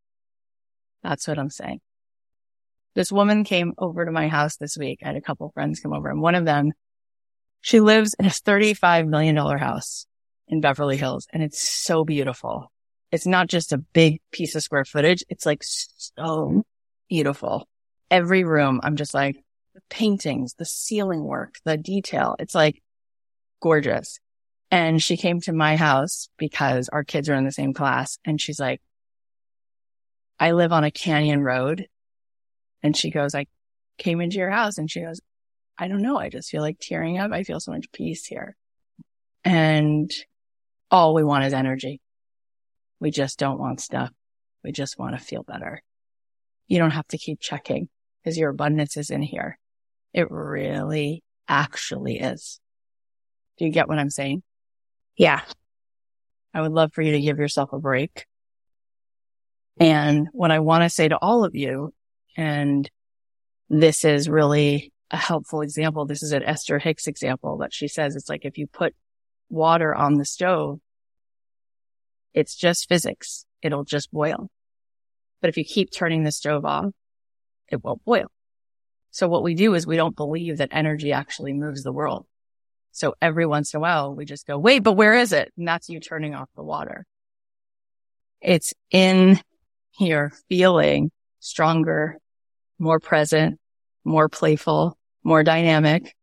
That's 1.03 1.27
what 1.27 1.39
I'm 1.39 1.51
saying. 1.51 1.81
This 2.95 3.11
woman 3.11 3.43
came 3.43 3.73
over 3.79 4.05
to 4.05 4.13
my 4.13 4.29
house 4.29 4.57
this 4.57 4.77
week. 4.79 5.01
I 5.03 5.09
had 5.09 5.17
a 5.17 5.21
couple 5.21 5.51
friends 5.51 5.81
come 5.81 5.93
over 5.93 6.09
and 6.09 6.23
one 6.23 6.37
of 6.37 6.45
them, 6.45 6.73
she 7.63 7.81
lives 7.81 8.15
in 8.19 8.27
a 8.27 8.31
$35 8.31 9.09
million 9.09 9.37
house 9.37 10.07
in 10.47 10.61
Beverly 10.61 10.97
Hills 10.97 11.27
and 11.33 11.43
it's 11.43 11.61
so 11.61 12.05
beautiful. 12.05 12.71
It's 13.11 13.27
not 13.27 13.49
just 13.49 13.73
a 13.73 13.79
big 13.79 14.21
piece 14.31 14.55
of 14.55 14.63
square 14.63 14.85
footage. 14.85 15.25
It's 15.29 15.47
like 15.47 15.63
so 15.65 16.63
beautiful. 17.09 17.67
Every 18.11 18.45
room, 18.45 18.81
I'm 18.83 18.97
just 18.97 19.15
like 19.15 19.43
the 19.75 19.83
paintings, 19.89 20.55
the 20.55 20.65
ceiling 20.65 21.25
work, 21.25 21.57
the 21.65 21.77
detail. 21.77 22.37
It's 22.39 22.55
like 22.55 22.83
gorgeous. 23.61 24.19
And 24.71 25.03
she 25.03 25.17
came 25.17 25.41
to 25.43 25.53
my 25.53 25.77
house 25.77 26.29
because 26.37 26.89
our 26.89 27.05
kids 27.05 27.29
are 27.29 27.35
in 27.35 27.45
the 27.45 27.53
same 27.53 27.75
class. 27.75 28.19
And 28.25 28.41
she's 28.41 28.61
like, 28.61 28.81
I 30.39 30.53
live 30.53 30.73
on 30.73 30.85
a 30.85 30.91
canyon 30.91 31.43
road. 31.43 31.87
And 32.83 32.97
she 32.97 33.11
goes, 33.11 33.35
I 33.35 33.47
came 33.99 34.21
into 34.21 34.39
your 34.39 34.51
house 34.51 34.79
and 34.79 34.91
she 34.91 35.03
goes, 35.03 35.21
I 35.79 35.89
don't 35.89 36.03
know. 36.03 36.19
I 36.19 36.29
just 36.29 36.51
feel 36.51 36.63
like 36.63 36.79
tearing 36.81 37.19
up. 37.19 37.33
I 37.33 37.43
feel 37.43 37.61
so 37.61 37.73
much 37.73 37.93
peace 37.93 38.27
here. 38.27 38.57
And 39.45 40.11
all 40.91 41.15
we 41.15 41.25
want 41.25 41.45
is 41.45 41.53
energy. 41.53 42.01
We 43.01 43.11
just 43.11 43.39
don't 43.39 43.59
want 43.59 43.81
stuff. 43.81 44.11
We 44.63 44.73
just 44.73 44.99
want 44.99 45.19
to 45.19 45.25
feel 45.25 45.43
better. 45.43 45.83
You 46.69 46.79
don't 46.79 46.91
have 46.91 47.09
to 47.09 47.19
keep 47.19 47.41
checking 47.41 47.89
because 48.23 48.39
your 48.39 48.51
abundance 48.51 48.97
is 48.97 49.11
in 49.11 49.23
here. 49.23 49.59
It 50.13 50.31
really 50.31 51.23
actually 51.49 52.19
is. 52.19 52.61
Do 53.59 53.65
you 53.65 53.71
get 53.71 53.89
what 53.89 53.99
I'm 53.99 54.11
saying? 54.11 54.43
Yeah. 55.17 55.43
I 56.53 56.61
would 56.61 56.73
love 56.73 56.93
for 56.93 57.03
you 57.03 57.13
to 57.13 57.21
give 57.21 57.39
yourself 57.39 57.73
a 57.73 57.79
break 57.79 58.27
and 59.81 60.29
what 60.33 60.51
I 60.51 60.59
want 60.59 60.83
to 60.85 60.91
say 60.91 61.09
to 61.09 61.17
all 61.17 61.45
of 61.45 61.55
you, 61.55 61.95
and 62.37 62.89
this 63.71 64.05
is 64.05 64.29
really 64.29 64.93
a 65.11 65.17
helpful 65.17 65.63
example. 65.63 66.05
This 66.05 66.23
is 66.23 66.33
an 66.33 66.43
Esther 66.43 66.79
Hicks 66.79 67.07
example 67.07 67.59
that 67.59 67.73
she 67.73 67.89
says 67.89 68.15
it's 68.15 68.29
like 68.29 68.45
if 68.45 68.59
you 68.59 68.67
put 68.67 68.95
water 69.49 69.95
on 69.95 70.15
the 70.15 70.27
stove, 70.27 70.81
it's 72.35 72.55
just 72.55 72.89
physics. 72.89 73.47
It'll 73.63 73.85
just 73.85 74.13
boil. 74.13 74.51
But 75.41 75.49
if 75.49 75.57
you 75.57 75.65
keep 75.65 75.91
turning 75.91 76.25
the 76.25 76.33
stove 76.33 76.67
off, 76.67 76.93
it 77.71 77.83
won't 77.83 78.05
boil. 78.05 78.27
So 79.11 79.29
what 79.29 79.43
we 79.43 79.55
do 79.55 79.75
is 79.75 79.87
we 79.87 79.97
don't 79.97 80.17
believe 80.17 80.59
that 80.59 80.71
energy 80.73 81.13
actually 81.13 81.53
moves 81.53 81.83
the 81.83 81.93
world. 81.93 82.27
So 82.93 83.15
every 83.21 83.47
once 83.47 83.73
in 83.73 83.79
a 83.79 83.81
while 83.81 84.15
we 84.15 84.25
just 84.25 84.47
go, 84.47 84.59
wait, 84.59 84.81
but 84.81 84.93
where 84.93 85.15
is 85.15 85.33
it? 85.33 85.53
And 85.57 85.67
that's 85.67 85.89
you 85.89 86.01
turning 86.01 86.35
off 86.35 86.49
the 86.57 86.63
water. 86.63 87.07
It's 88.41 88.73
in 88.91 89.41
you're 89.99 90.33
feeling 90.49 91.11
stronger, 91.41 92.19
more 92.79 93.01
present, 93.01 93.59
more 94.05 94.29
playful, 94.29 94.97
more 95.23 95.43
dynamic, 95.43 96.15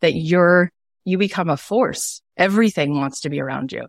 that 0.00 0.14
you're, 0.14 0.70
you 1.04 1.18
become 1.18 1.48
a 1.48 1.56
force. 1.56 2.22
Everything 2.36 2.96
wants 2.96 3.20
to 3.20 3.30
be 3.30 3.40
around 3.40 3.72
you. 3.72 3.86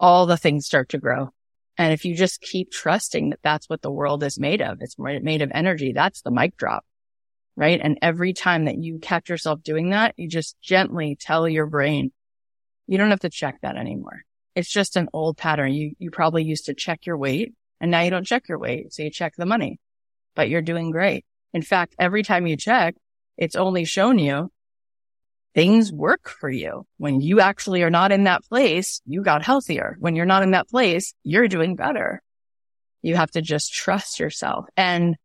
All 0.00 0.26
the 0.26 0.36
things 0.36 0.66
start 0.66 0.90
to 0.90 0.98
grow. 0.98 1.30
And 1.78 1.92
if 1.92 2.04
you 2.04 2.16
just 2.16 2.40
keep 2.40 2.72
trusting 2.72 3.30
that 3.30 3.38
that's 3.42 3.68
what 3.68 3.82
the 3.82 3.90
world 3.90 4.24
is 4.24 4.38
made 4.38 4.60
of, 4.60 4.78
it's 4.80 4.96
made 4.98 5.42
of 5.42 5.52
energy. 5.54 5.92
That's 5.92 6.22
the 6.22 6.32
mic 6.32 6.56
drop. 6.56 6.84
right? 7.58 7.80
And 7.82 7.98
every 8.02 8.32
time 8.32 8.66
that 8.66 8.78
you 8.78 9.00
catch 9.00 9.28
yourself 9.28 9.62
doing 9.64 9.90
that, 9.90 10.14
you 10.16 10.28
just 10.28 10.56
gently 10.62 11.16
tell 11.20 11.48
your 11.48 11.66
brain, 11.66 12.12
you 12.86 12.98
don't 12.98 13.10
have 13.10 13.20
to 13.20 13.30
check 13.30 13.58
that 13.62 13.76
anymore. 13.76 14.22
It's 14.54 14.70
just 14.70 14.96
an 14.96 15.08
old 15.12 15.36
pattern. 15.36 15.72
You, 15.72 15.92
you 15.98 16.10
probably 16.12 16.44
used 16.44 16.66
to 16.66 16.74
check 16.74 17.04
your 17.04 17.16
weight 17.16 17.52
and 17.80 17.90
now 17.90 18.00
you 18.02 18.10
don't 18.10 18.26
check 18.26 18.48
your 18.48 18.60
weight. 18.60 18.92
So 18.92 19.02
you 19.02 19.10
check 19.10 19.34
the 19.36 19.44
money, 19.44 19.80
but 20.36 20.48
you're 20.48 20.62
doing 20.62 20.92
great. 20.92 21.24
In 21.52 21.62
fact, 21.62 21.96
every 21.98 22.22
time 22.22 22.46
you 22.46 22.56
check, 22.56 22.94
it's 23.36 23.56
only 23.56 23.84
shown 23.84 24.18
you 24.20 24.52
things 25.58 25.92
work 25.92 26.28
for 26.28 26.48
you. 26.48 26.86
When 26.98 27.20
you 27.20 27.40
actually 27.40 27.82
are 27.82 27.90
not 27.90 28.12
in 28.12 28.24
that 28.24 28.44
place, 28.44 29.02
you 29.04 29.22
got 29.22 29.44
healthier. 29.44 29.96
When 29.98 30.14
you're 30.14 30.24
not 30.24 30.44
in 30.44 30.52
that 30.52 30.68
place, 30.68 31.14
you're 31.24 31.48
doing 31.48 31.74
better. 31.74 32.22
You 33.02 33.16
have 33.16 33.32
to 33.32 33.42
just 33.42 33.72
trust 33.72 34.20
yourself 34.20 34.66
and 34.76 35.16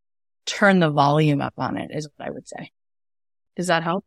turn 0.48 0.80
the 0.80 0.90
volume 0.90 1.40
up 1.40 1.54
on 1.60 1.78
it 1.78 1.92
is 1.94 2.10
what 2.16 2.28
I 2.28 2.32
would 2.32 2.48
say. 2.48 2.72
Does 3.58 3.68
that 3.68 3.84
help? 3.84 4.06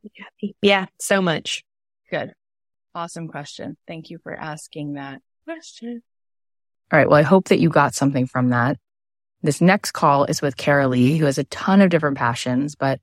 Yeah, 0.61 0.87
so 0.99 1.23
much. 1.23 1.63
Good. 2.11 2.33
Awesome 2.93 3.29
question. 3.29 3.77
Thank 3.87 4.11
you 4.11 4.19
for 4.19 4.35
asking 4.35 4.95
that 4.95 5.23
question. 5.45 6.03
All 6.93 6.99
right. 6.99 7.09
Well, 7.09 7.21
I 7.21 7.23
hope 7.23 7.51
that 7.51 7.61
you 7.61 7.69
got 7.69 7.95
something 7.95 8.27
from 8.27 8.49
that. 8.49 8.79
This 9.43 9.61
next 9.61 9.93
call 9.93 10.25
is 10.25 10.43
with 10.43 10.57
Karaleigh, 10.57 11.19
who 11.19 11.27
has 11.27 11.39
a 11.39 11.45
ton 11.45 11.83
of 11.83 11.91
different 11.91 12.17
passions, 12.19 12.75
but 12.75 12.99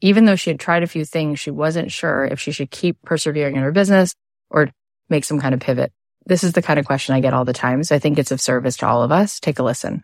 even 0.00 0.24
though 0.24 0.36
she 0.36 0.50
had 0.50 0.60
tried 0.60 0.82
a 0.82 0.86
few 0.86 1.04
things, 1.04 1.40
she 1.40 1.50
wasn't 1.50 1.90
sure 1.90 2.24
if 2.24 2.40
she 2.40 2.52
should 2.52 2.70
keep 2.70 3.00
persevering 3.02 3.56
in 3.56 3.62
her 3.62 3.72
business 3.72 4.14
or 4.50 4.70
make 5.08 5.24
some 5.24 5.40
kind 5.40 5.54
of 5.54 5.60
pivot. 5.60 5.92
This 6.26 6.44
is 6.44 6.52
the 6.52 6.62
kind 6.62 6.78
of 6.78 6.86
question 6.86 7.14
I 7.14 7.20
get 7.20 7.34
all 7.34 7.44
the 7.44 7.52
time. 7.52 7.84
So 7.84 7.94
I 7.94 7.98
think 7.98 8.18
it's 8.18 8.32
of 8.32 8.40
service 8.40 8.76
to 8.78 8.86
all 8.86 9.02
of 9.02 9.12
us. 9.12 9.40
Take 9.40 9.58
a 9.58 9.62
listen. 9.62 10.02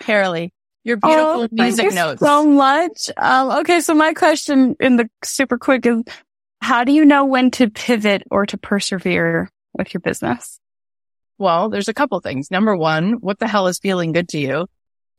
Karaleigh, 0.00 0.50
your 0.84 0.96
beautiful 0.96 1.42
oh, 1.42 1.48
music 1.50 1.92
notes. 1.92 2.20
So 2.20 2.44
much. 2.44 3.10
Um, 3.16 3.50
okay. 3.60 3.80
So 3.80 3.94
my 3.94 4.14
question 4.14 4.76
in 4.80 4.96
the 4.96 5.08
super 5.24 5.58
quick 5.58 5.86
is 5.86 6.02
how 6.60 6.84
do 6.84 6.92
you 6.92 7.04
know 7.04 7.24
when 7.24 7.50
to 7.52 7.70
pivot 7.70 8.24
or 8.30 8.46
to 8.46 8.58
persevere 8.58 9.48
with 9.74 9.94
your 9.94 10.00
business? 10.00 10.58
Well, 11.38 11.68
there's 11.68 11.88
a 11.88 11.94
couple 11.94 12.18
things. 12.20 12.50
Number 12.50 12.76
one, 12.76 13.14
what 13.14 13.38
the 13.38 13.46
hell 13.46 13.68
is 13.68 13.78
feeling 13.78 14.12
good 14.12 14.28
to 14.30 14.38
you? 14.38 14.66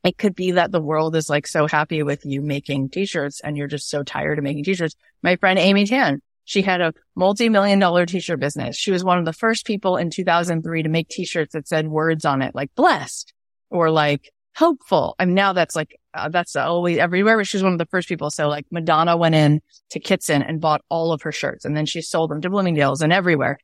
It 0.03 0.17
could 0.17 0.35
be 0.35 0.51
that 0.51 0.71
the 0.71 0.81
world 0.81 1.15
is 1.15 1.29
like 1.29 1.45
so 1.45 1.67
happy 1.67 2.03
with 2.03 2.25
you 2.25 2.41
making 2.41 2.89
t-shirts 2.89 3.41
and 3.41 3.57
you're 3.57 3.67
just 3.67 3.89
so 3.89 4.03
tired 4.03 4.37
of 4.37 4.43
making 4.43 4.63
t-shirts. 4.63 4.95
My 5.21 5.35
friend 5.35 5.59
Amy 5.59 5.85
Tan, 5.85 6.21
she 6.45 6.61
had 6.61 6.81
a 6.81 6.93
multi-million 7.15 7.79
dollar 7.79 8.05
t-shirt 8.05 8.39
business. 8.39 8.77
She 8.77 8.91
was 8.91 9.03
one 9.03 9.17
of 9.17 9.25
the 9.25 9.33
first 9.33 9.65
people 9.65 9.97
in 9.97 10.09
2003 10.09 10.83
to 10.83 10.89
make 10.89 11.09
t-shirts 11.09 11.53
that 11.53 11.67
said 11.67 11.87
words 11.87 12.23
on 12.23 12.41
it 12.41 12.55
like 12.55 12.73
blessed 12.75 13.33
or 13.69 13.91
like 13.91 14.31
hopeful. 14.55 15.15
I 15.19 15.25
mean, 15.25 15.35
now 15.35 15.53
that's 15.53 15.75
like, 15.75 15.99
uh, 16.13 16.29
that's 16.29 16.55
always 16.55 16.97
everywhere, 16.97 17.37
but 17.37 17.47
she 17.47 17.57
was 17.57 17.63
one 17.63 17.73
of 17.73 17.79
the 17.79 17.85
first 17.85 18.07
people. 18.07 18.29
So 18.29 18.47
like 18.47 18.65
Madonna 18.71 19.17
went 19.17 19.35
in 19.35 19.61
to 19.91 19.99
Kitson 19.99 20.41
and 20.41 20.61
bought 20.61 20.81
all 20.89 21.11
of 21.11 21.21
her 21.23 21.31
shirts 21.31 21.65
and 21.65 21.75
then 21.75 21.85
she 21.85 22.01
sold 22.01 22.31
them 22.31 22.41
to 22.41 22.49
Bloomingdale's 22.49 23.01
and 23.01 23.11
everywhere. 23.11 23.59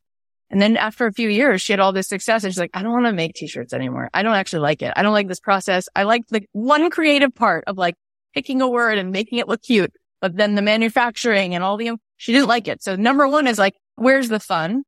And 0.50 0.62
then 0.62 0.78
after 0.78 1.08
a 1.08 1.12
few 1.12 1.28
years, 1.28 1.62
she 1.62 1.74
had 1.74 1.80
all 1.80 1.92
this 1.92 2.08
success 2.08 2.44
and 2.44 2.54
she's 2.54 2.60
like, 2.60 2.72
I 2.74 2.84
don't 2.84 2.92
want 2.92 3.08
to 3.08 3.14
make 3.14 3.34
t-shirts 3.34 3.74
anymore. 3.74 4.10
I 4.14 4.22
don't 4.22 4.36
actually 4.36 4.60
like 4.60 4.82
it. 4.82 4.94
I 4.96 5.02
don't 5.02 5.14
like 5.14 5.28
this 5.28 5.40
process. 5.40 5.90
I 5.96 6.04
like 6.04 6.28
the 6.28 6.46
one 6.52 6.90
creative 6.90 7.34
part 7.34 7.64
of 7.68 7.78
like 7.78 7.96
picking 8.34 8.62
a 8.62 8.70
word 8.70 8.98
and 8.98 9.12
making 9.12 9.40
it 9.40 9.48
look 9.48 9.64
cute, 9.64 9.92
but 10.22 10.36
then 10.36 10.56
the 10.56 10.62
manufacturing 10.62 11.56
and 11.56 11.64
all 11.64 11.78
the, 11.78 11.92
she 12.18 12.32
didn't 12.32 12.48
like 12.48 12.68
it. 12.68 12.84
So 12.84 12.96
number 12.96 13.28
one 13.28 13.48
is 13.48 13.58
like, 13.58 13.76
where's 13.96 14.30
the 14.30 14.40
fun? 14.40 14.84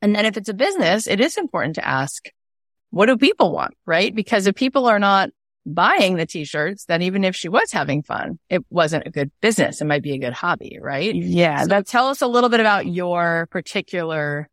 And 0.00 0.14
then 0.14 0.26
if 0.26 0.36
it's 0.36 0.48
a 0.48 0.54
business, 0.54 1.08
it 1.08 1.20
is 1.20 1.36
important 1.36 1.74
to 1.74 1.86
ask, 1.86 2.28
what 2.90 3.06
do 3.06 3.16
people 3.16 3.52
want? 3.52 3.74
Right? 3.84 4.14
Because 4.14 4.46
if 4.46 4.54
people 4.54 4.86
are 4.86 5.00
not 5.00 5.30
buying 5.66 6.16
the 6.16 6.24
t-shirts, 6.24 6.84
then 6.86 7.02
even 7.02 7.24
if 7.24 7.36
she 7.36 7.48
was 7.48 7.72
having 7.72 8.02
fun, 8.02 8.38
it 8.48 8.64
wasn't 8.70 9.06
a 9.06 9.10
good 9.10 9.30
business. 9.40 9.80
It 9.80 9.86
might 9.86 10.02
be 10.02 10.12
a 10.12 10.18
good 10.18 10.32
hobby, 10.32 10.78
right? 10.80 11.14
Yeah. 11.14 11.64
So 11.64 11.82
tell 11.82 12.08
us 12.08 12.22
a 12.22 12.26
little 12.26 12.48
bit 12.48 12.60
about 12.60 12.86
your 12.86 13.48
particular 13.50 14.48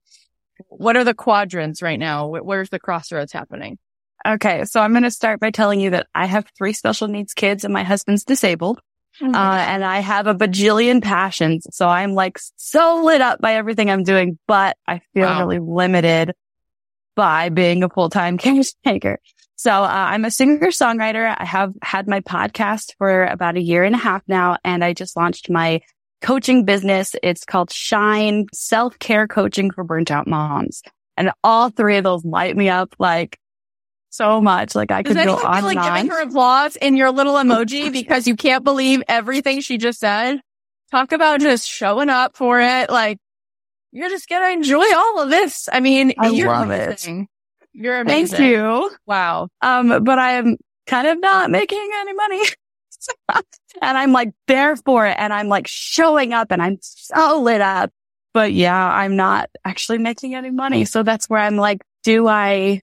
what 0.67 0.95
are 0.95 1.03
the 1.03 1.13
quadrants 1.13 1.81
right 1.81 1.99
now? 1.99 2.27
Where's 2.27 2.69
the 2.69 2.79
crossroads 2.79 3.31
happening? 3.31 3.77
Okay. 4.25 4.65
So 4.65 4.79
I'm 4.81 4.91
going 4.91 5.03
to 5.03 5.11
start 5.11 5.39
by 5.39 5.51
telling 5.51 5.79
you 5.79 5.91
that 5.91 6.07
I 6.15 6.25
have 6.25 6.45
three 6.57 6.73
special 6.73 7.07
needs 7.07 7.33
kids 7.33 7.63
and 7.63 7.73
my 7.73 7.83
husband's 7.83 8.23
disabled. 8.23 8.79
Mm-hmm. 9.21 9.33
Uh, 9.33 9.57
and 9.57 9.83
I 9.83 9.99
have 9.99 10.27
a 10.27 10.35
bajillion 10.35 11.01
passions. 11.01 11.67
So 11.71 11.87
I'm 11.87 12.13
like 12.13 12.37
so 12.57 13.03
lit 13.05 13.21
up 13.21 13.39
by 13.39 13.55
everything 13.55 13.89
I'm 13.89 14.03
doing, 14.03 14.37
but 14.47 14.75
I 14.85 15.01
feel 15.13 15.23
wow. 15.23 15.39
really 15.39 15.59
limited 15.59 16.33
by 17.15 17.49
being 17.49 17.83
a 17.83 17.89
full-time 17.89 18.37
caretaker. 18.85 19.19
So 19.55 19.71
uh, 19.71 19.87
I'm 19.87 20.25
a 20.25 20.31
singer 20.31 20.67
songwriter. 20.67 21.33
I 21.37 21.45
have 21.45 21.73
had 21.81 22.09
my 22.09 22.19
podcast 22.19 22.93
for 22.97 23.23
about 23.23 23.55
a 23.55 23.61
year 23.61 23.85
and 23.85 23.95
a 23.95 23.99
half 23.99 24.21
now, 24.27 24.57
and 24.65 24.83
I 24.83 24.91
just 24.91 25.15
launched 25.15 25.49
my 25.49 25.79
coaching 26.25 26.65
business. 26.65 27.15
It's 27.21 27.45
called 27.45 27.71
Shine 27.71 28.47
Self 28.51 28.97
Care 28.97 29.27
Coaching 29.27 29.69
for 29.69 29.83
Burnt 29.83 30.09
Out 30.09 30.25
Moms. 30.25 30.81
And 31.15 31.31
all 31.43 31.69
three 31.69 31.97
of 31.97 32.03
those 32.03 32.25
light 32.25 32.57
me 32.57 32.67
up 32.67 32.95
like 32.97 33.37
so 34.09 34.41
much. 34.41 34.73
Like 34.73 34.89
I 34.89 35.03
could 35.03 35.15
Does 35.15 35.25
go 35.25 35.35
on 35.35 35.57
feel 35.57 35.65
like 35.65 35.77
and 35.77 35.95
giving 35.95 36.09
her 36.09 36.23
applause 36.23 36.75
in 36.77 36.97
your 36.97 37.11
little 37.11 37.35
emoji 37.43 37.91
because 37.91 38.27
you 38.27 38.35
can't 38.35 38.63
believe 38.63 39.03
everything 39.07 39.61
she 39.61 39.77
just 39.77 39.99
said? 39.99 40.41
Talk 40.89 41.11
about 41.11 41.41
just 41.41 41.69
showing 41.69 42.09
up 42.09 42.35
for 42.35 42.59
it. 42.59 42.89
Like 42.89 43.19
you're 43.91 44.09
just 44.09 44.27
gonna 44.27 44.49
enjoy 44.49 44.85
all 44.95 45.21
of 45.21 45.29
this. 45.29 45.69
I 45.71 45.79
mean, 45.79 46.13
I 46.17 46.29
you're 46.29 46.47
love 46.47 46.71
amazing. 46.71 47.21
it. 47.21 47.27
You're 47.79 48.01
amazing. 48.01 48.37
Thank 48.37 48.51
you. 48.51 48.91
Wow. 49.05 49.49
Um, 49.61 50.03
but 50.03 50.17
I 50.17 50.33
am 50.33 50.57
kind 50.87 51.07
of 51.07 51.19
not 51.19 51.51
making 51.51 51.87
any 51.99 52.13
money. 52.13 52.41
and 53.81 53.97
I'm 53.97 54.11
like 54.11 54.33
there 54.47 54.75
for 54.75 55.05
it 55.07 55.15
and 55.17 55.33
I'm 55.33 55.47
like 55.47 55.67
showing 55.67 56.33
up 56.33 56.51
and 56.51 56.61
I'm 56.61 56.77
so 56.81 57.41
lit 57.41 57.61
up. 57.61 57.91
But 58.33 58.53
yeah, 58.53 58.75
I'm 58.75 59.15
not 59.15 59.49
actually 59.63 59.97
making 59.97 60.35
any 60.35 60.51
money. 60.51 60.83
So 60.85 61.03
that's 61.03 61.29
where 61.29 61.39
I'm 61.39 61.55
like, 61.55 61.81
do 62.03 62.27
I 62.27 62.81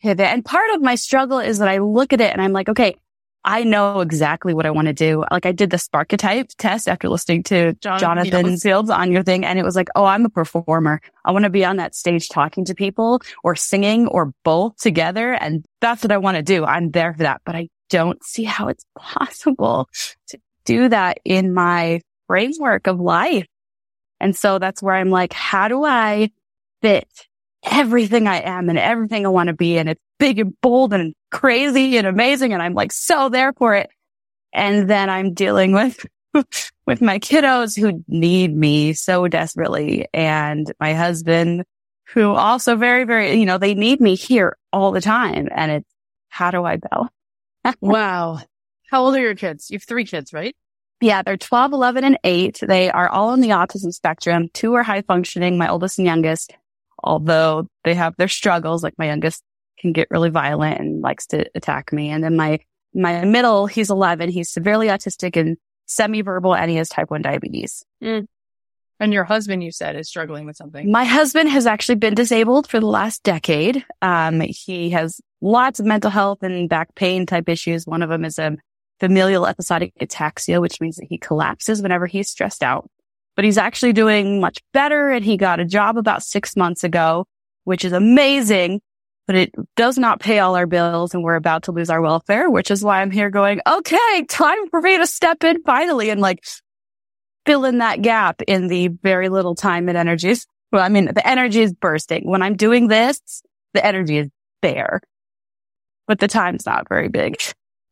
pivot? 0.00 0.26
And 0.26 0.44
part 0.44 0.70
of 0.70 0.80
my 0.80 0.94
struggle 0.94 1.38
is 1.38 1.58
that 1.58 1.68
I 1.68 1.78
look 1.78 2.12
at 2.12 2.20
it 2.20 2.32
and 2.32 2.40
I'm 2.40 2.52
like, 2.52 2.68
okay, 2.68 2.96
I 3.46 3.62
know 3.62 4.00
exactly 4.00 4.54
what 4.54 4.66
I 4.66 4.72
want 4.72 4.88
to 4.88 4.92
do. 4.92 5.24
Like 5.30 5.46
I 5.46 5.52
did 5.52 5.70
the 5.70 5.76
Sparketype 5.76 6.50
test 6.58 6.88
after 6.88 7.08
listening 7.08 7.44
to 7.44 7.74
John, 7.74 8.00
Jonathan 8.00 8.56
Fields 8.56 8.90
on 8.90 9.12
your 9.12 9.22
thing. 9.22 9.44
And 9.44 9.56
it 9.56 9.64
was 9.64 9.76
like, 9.76 9.88
oh, 9.94 10.04
I'm 10.04 10.24
a 10.24 10.28
performer. 10.28 11.00
I 11.24 11.30
want 11.30 11.44
to 11.44 11.50
be 11.50 11.64
on 11.64 11.76
that 11.76 11.94
stage 11.94 12.28
talking 12.28 12.64
to 12.64 12.74
people 12.74 13.22
or 13.44 13.54
singing 13.54 14.08
or 14.08 14.32
both 14.42 14.76
together. 14.78 15.32
And 15.32 15.64
that's 15.80 16.02
what 16.02 16.10
I 16.10 16.18
want 16.18 16.38
to 16.38 16.42
do. 16.42 16.64
I'm 16.64 16.90
there 16.90 17.14
for 17.14 17.20
that. 17.22 17.42
But 17.46 17.54
I 17.54 17.68
don't 17.88 18.22
see 18.24 18.42
how 18.42 18.66
it's 18.66 18.84
possible 18.98 19.88
to 20.28 20.38
do 20.64 20.88
that 20.88 21.20
in 21.24 21.54
my 21.54 22.00
framework 22.26 22.88
of 22.88 22.98
life. 22.98 23.46
And 24.18 24.34
so 24.34 24.58
that's 24.58 24.82
where 24.82 24.96
I'm 24.96 25.10
like, 25.10 25.32
how 25.32 25.68
do 25.68 25.84
I 25.84 26.32
fit 26.82 27.08
everything 27.62 28.26
I 28.26 28.40
am 28.40 28.68
and 28.68 28.78
everything 28.78 29.24
I 29.24 29.28
want 29.28 29.48
to 29.48 29.52
be? 29.52 29.78
And 29.78 29.88
it's 29.88 30.02
big 30.18 30.38
and 30.38 30.58
bold 30.60 30.92
and 30.92 31.14
crazy 31.30 31.96
and 31.96 32.06
amazing. 32.06 32.52
And 32.52 32.62
I'm 32.62 32.74
like 32.74 32.92
so 32.92 33.28
there 33.28 33.52
for 33.52 33.74
it. 33.74 33.90
And 34.52 34.88
then 34.88 35.10
I'm 35.10 35.34
dealing 35.34 35.72
with, 35.72 36.06
with 36.86 37.02
my 37.02 37.18
kiddos 37.18 37.78
who 37.78 38.04
need 38.08 38.56
me 38.56 38.92
so 38.92 39.28
desperately 39.28 40.06
and 40.14 40.72
my 40.80 40.94
husband 40.94 41.64
who 42.08 42.32
also 42.34 42.76
very, 42.76 43.04
very, 43.04 43.34
you 43.34 43.46
know, 43.46 43.58
they 43.58 43.74
need 43.74 44.00
me 44.00 44.14
here 44.14 44.56
all 44.72 44.92
the 44.92 45.00
time. 45.00 45.48
And 45.54 45.72
it's, 45.72 45.90
how 46.28 46.50
do 46.50 46.64
I 46.64 46.76
balance? 46.76 47.10
wow. 47.80 48.38
How 48.90 49.04
old 49.04 49.16
are 49.16 49.20
your 49.20 49.34
kids? 49.34 49.70
You 49.70 49.76
have 49.76 49.84
three 49.84 50.04
kids, 50.04 50.32
right? 50.32 50.54
Yeah, 51.00 51.22
they're 51.22 51.36
12, 51.36 51.72
11, 51.72 52.04
and 52.04 52.18
8. 52.24 52.60
They 52.66 52.90
are 52.90 53.08
all 53.08 53.30
on 53.30 53.40
the 53.40 53.50
autism 53.50 53.92
spectrum. 53.92 54.48
Two 54.54 54.74
are 54.74 54.82
high 54.82 55.02
functioning, 55.02 55.58
my 55.58 55.68
oldest 55.68 55.98
and 55.98 56.06
youngest, 56.06 56.54
although 57.02 57.68
they 57.84 57.94
have 57.94 58.16
their 58.16 58.28
struggles. 58.28 58.82
Like 58.82 58.94
my 58.96 59.06
youngest 59.06 59.42
can 59.78 59.92
get 59.92 60.08
really 60.10 60.30
violent 60.30 60.80
and 60.80 61.00
likes 61.00 61.26
to 61.26 61.46
attack 61.54 61.92
me. 61.92 62.10
And 62.10 62.22
then 62.22 62.36
my, 62.36 62.60
my 62.94 63.24
middle, 63.24 63.66
he's 63.66 63.90
11. 63.90 64.30
He's 64.30 64.50
severely 64.50 64.88
autistic 64.88 65.36
and 65.36 65.56
semi-verbal 65.86 66.54
and 66.54 66.70
he 66.70 66.76
has 66.76 66.88
type 66.88 67.10
1 67.10 67.22
diabetes. 67.22 67.84
Mm. 68.02 68.26
And 68.98 69.12
your 69.12 69.24
husband, 69.24 69.62
you 69.62 69.72
said, 69.72 69.94
is 69.96 70.08
struggling 70.08 70.46
with 70.46 70.56
something. 70.56 70.90
My 70.90 71.04
husband 71.04 71.50
has 71.50 71.66
actually 71.66 71.96
been 71.96 72.14
disabled 72.14 72.68
for 72.68 72.80
the 72.80 72.86
last 72.86 73.22
decade. 73.22 73.84
Um, 74.00 74.40
he 74.40 74.90
has 74.90 75.20
lots 75.40 75.80
of 75.80 75.86
mental 75.86 76.10
health 76.10 76.42
and 76.42 76.68
back 76.68 76.94
pain 76.94 77.26
type 77.26 77.48
issues. 77.48 77.86
One 77.86 78.02
of 78.02 78.08
them 78.08 78.24
is 78.24 78.38
a 78.38 78.56
familial 78.98 79.46
episodic 79.46 79.92
ataxia, 80.00 80.60
which 80.60 80.80
means 80.80 80.96
that 80.96 81.06
he 81.10 81.18
collapses 81.18 81.82
whenever 81.82 82.06
he's 82.06 82.30
stressed 82.30 82.62
out. 82.62 82.88
But 83.34 83.44
he's 83.44 83.58
actually 83.58 83.92
doing 83.92 84.40
much 84.40 84.62
better 84.72 85.10
and 85.10 85.22
he 85.22 85.36
got 85.36 85.60
a 85.60 85.66
job 85.66 85.98
about 85.98 86.22
six 86.22 86.56
months 86.56 86.82
ago, 86.82 87.26
which 87.64 87.84
is 87.84 87.92
amazing, 87.92 88.80
but 89.26 89.36
it 89.36 89.52
does 89.76 89.98
not 89.98 90.20
pay 90.20 90.38
all 90.38 90.56
our 90.56 90.66
bills 90.66 91.14
and 91.14 91.22
we're 91.22 91.34
about 91.34 91.64
to 91.64 91.72
lose 91.72 91.90
our 91.90 92.00
welfare, 92.00 92.50
which 92.50 92.70
is 92.70 92.84
why 92.84 93.00
I'm 93.00 93.10
here 93.10 93.30
going, 93.30 93.60
okay, 93.66 94.24
time 94.28 94.68
for 94.70 94.80
me 94.80 94.98
to 94.98 95.06
step 95.06 95.44
in 95.44 95.62
finally 95.62 96.10
and 96.10 96.20
like 96.20 96.44
fill 97.44 97.64
in 97.64 97.78
that 97.78 98.02
gap 98.02 98.42
in 98.46 98.68
the 98.68 98.88
very 98.88 99.28
little 99.28 99.54
time 99.54 99.88
and 99.88 99.98
energies. 99.98 100.46
Well, 100.72 100.82
I 100.82 100.88
mean, 100.88 101.06
the 101.06 101.26
energy 101.26 101.62
is 101.62 101.72
bursting. 101.72 102.28
When 102.28 102.42
I'm 102.42 102.56
doing 102.56 102.88
this, 102.88 103.20
the 103.74 103.84
energy 103.84 104.18
is 104.18 104.28
there 104.62 105.00
but 106.06 106.18
the 106.18 106.28
time's 106.28 106.66
not 106.66 106.88
very 106.88 107.08
big. 107.08 107.36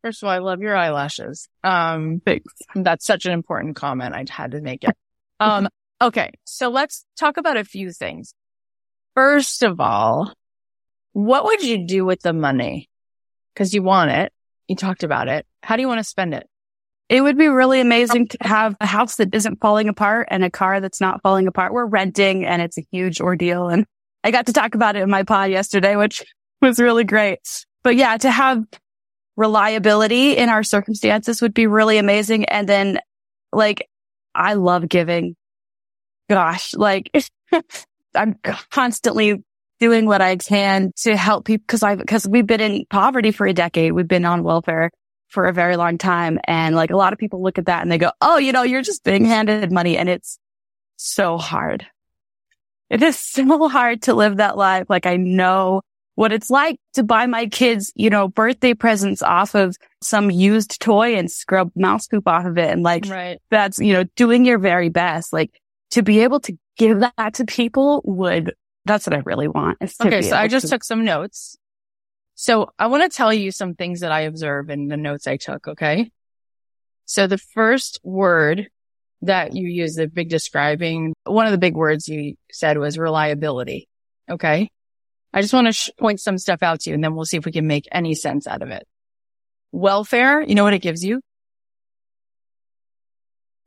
First 0.03 0.23
of 0.23 0.27
all, 0.27 0.33
I 0.33 0.38
love 0.38 0.61
your 0.61 0.77
eyelashes. 0.77 1.49
Um, 1.62 2.20
Thanks. 2.25 2.53
that's 2.75 3.07
such 3.07 3.27
an 3.27 3.33
important 3.33 3.77
comment. 3.77 4.14
I 4.14 4.25
had 4.29 4.53
to 4.53 4.61
make 4.61 4.85
it. 4.85 4.97
Um, 5.40 5.68
okay. 6.01 6.31
So 6.44 6.68
let's 6.68 7.05
talk 7.18 7.37
about 7.37 7.57
a 7.57 7.64
few 7.64 7.90
things. 7.90 8.35
First 9.14 9.62
of 9.62 9.81
all, 9.81 10.33
what 11.14 11.44
would 11.44 11.62
you 11.62 11.87
do 11.87 12.05
with 12.05 12.20
the 12.20 12.33
money? 12.33 12.90
Cause 13.57 13.72
you 13.72 13.83
want 13.83 14.11
it. 14.11 14.33
You 14.68 14.77
talked 14.77 15.05
about 15.05 15.29
it. 15.29 15.46
How 15.62 15.77
do 15.77 15.83
you 15.83 15.88
want 15.88 16.00
to 16.00 16.05
spend 16.05 16.35
it? 16.35 16.48
It 17.09 17.20
would 17.20 17.38
be 17.38 17.48
really 17.48 17.81
amazing 17.81 18.29
to 18.29 18.38
have 18.40 18.77
a 18.81 18.87
house 18.87 19.16
that 19.16 19.35
isn't 19.35 19.61
falling 19.61 19.88
apart 19.88 20.29
and 20.31 20.44
a 20.44 20.50
car 20.50 20.81
that's 20.81 21.00
not 21.00 21.22
falling 21.22 21.46
apart. 21.46 21.72
We're 21.72 21.87
renting 21.87 22.44
and 22.44 22.61
it's 22.61 22.79
a 22.79 22.87
huge 22.90 23.20
ordeal. 23.20 23.68
And 23.68 23.87
I 24.24 24.33
got 24.33 24.46
to 24.46 24.53
talk 24.53 24.74
about 24.74 24.96
it 24.96 25.03
in 25.03 25.11
my 25.11 25.22
pod 25.22 25.50
yesterday, 25.50 25.96
which 25.96 26.24
was 26.61 26.81
really 26.81 27.05
great. 27.05 27.66
But 27.85 27.94
yeah, 27.94 28.16
to 28.16 28.31
have 28.31 28.64
reliability 29.37 30.37
in 30.37 30.48
our 30.48 30.62
circumstances 30.62 31.42
would 31.42 31.55
be 31.55 31.66
really 31.66 31.98
amazing. 31.98 32.46
And 32.46 32.68
then 32.68 32.98
like, 33.53 33.88
I 34.35 34.55
love 34.55 34.88
giving. 34.88 35.37
Gosh, 36.29 36.74
like 36.74 37.11
I'm 38.14 38.38
constantly 38.70 39.44
doing 39.81 40.07
what 40.07 40.21
I 40.21 40.37
can 40.37 40.93
to 40.99 41.17
help 41.17 41.45
people 41.47 41.65
because 41.67 41.83
I, 41.83 41.97
because 41.97 42.27
we've 42.29 42.47
been 42.47 42.61
in 42.61 42.85
poverty 42.91 43.31
for 43.31 43.47
a 43.47 43.53
decade. 43.53 43.93
We've 43.93 44.09
been 44.09 44.25
on 44.25 44.43
welfare 44.43 44.91
for 45.29 45.47
a 45.47 45.53
very 45.53 45.77
long 45.77 45.99
time. 45.99 46.39
And 46.45 46.77
like 46.77 46.91
a 46.91 46.97
lot 46.97 47.13
of 47.13 47.19
people 47.19 47.43
look 47.43 47.59
at 47.59 47.67
that 47.67 47.83
and 47.83 47.91
they 47.91 47.99
go, 47.99 48.13
Oh, 48.21 48.39
you 48.39 48.53
know, 48.53 48.63
you're 48.63 48.83
just 48.83 49.05
being 49.05 49.25
handed 49.25 49.73
money. 49.73 49.97
And 49.97 50.09
it's 50.09 50.39
so 50.97 51.39
hard. 51.39 51.87
It 52.91 53.03
is 53.03 53.19
so 53.21 53.69
hard 53.69 54.03
to 54.03 54.15
live 54.15 54.37
that 54.37 54.57
life. 54.57 54.87
Like 54.89 55.07
I 55.07 55.17
know 55.17 55.83
what 56.17 56.33
it's 56.33 56.49
like 56.51 56.79
to 56.93 57.03
buy 57.03 57.27
my 57.27 57.47
kids, 57.47 57.93
you 57.97 58.09
know, 58.09 58.29
birthday 58.29 58.73
presents 58.73 59.21
off 59.23 59.55
of 59.57 59.77
some 60.01 60.31
used 60.31 60.81
toy 60.81 61.17
and 61.17 61.29
scrub 61.29 61.73
mouse 61.75 62.07
poop 62.07 62.29
off 62.29 62.47
of 62.47 62.57
it. 62.57 62.71
And 62.71 62.85
like, 62.85 63.05
Right. 63.07 63.41
that's, 63.51 63.81
you 63.81 63.93
know, 63.93 64.05
doing 64.15 64.45
your 64.45 64.59
very 64.59 64.89
best. 64.89 65.33
Like 65.33 65.51
to 65.91 66.03
be 66.03 66.21
able 66.21 66.39
to 66.41 66.57
give 66.77 67.01
that 67.01 67.35
to 67.35 67.45
people 67.45 68.01
would, 68.05 68.55
that's 68.85 69.07
what 69.07 69.14
I 69.14 69.23
really 69.25 69.49
want. 69.49 69.79
is 69.81 69.97
to 69.97 70.07
Okay. 70.07 70.23
So 70.23 70.37
I 70.37 70.49
just 70.49 70.66
to- 70.66 70.70
took 70.73 70.85
some 70.85 71.05
notes. 71.05 71.57
So 72.35 72.70
I 72.79 72.88
want 72.88 73.11
to 73.11 73.16
tell 73.16 73.33
you 73.33 73.51
some 73.53 73.75
things 73.75 74.01
that 74.01 74.11
I 74.11 74.23
observe 74.23 74.68
in 74.68 74.88
the 74.88 74.97
notes 74.97 75.27
I 75.27 75.37
took. 75.37 75.68
Okay. 75.68 76.11
So 77.07 77.27
the 77.27 77.38
first 77.38 78.01
word 78.03 78.68
that 79.23 79.55
you 79.55 79.68
used, 79.68 79.97
the 79.97 80.09
big 80.09 80.29
describing, 80.29 81.14
one 81.25 81.47
of 81.47 81.53
the 81.53 81.59
big 81.59 81.75
words 81.75 82.09
you 82.09 82.35
said 82.51 82.77
was 82.77 82.99
reliability. 82.99 83.88
Okay. 84.31 84.70
I 85.33 85.40
just 85.42 85.55
want 85.55 85.66
to 85.66 85.73
sh- 85.73 85.90
point 85.99 86.20
some 86.20 86.38
stuff 86.38 86.62
out 86.62 86.81
to 86.81 86.90
you 86.90 86.94
and 86.94 87.03
then 87.05 87.14
we'll 87.14 87.25
see 87.25 87.37
if 87.37 87.44
we 87.44 87.53
can 87.53 87.66
make 87.66 87.87
any 87.92 88.14
sense 88.14 88.47
out 88.47 88.62
of 88.62 88.70
it. 88.70 88.87
Welfare, 89.73 90.40
you 90.42 90.55
know 90.55 90.64
what 90.64 90.75
it 90.75 90.83
gives 90.83 91.05
you? 91.05 91.20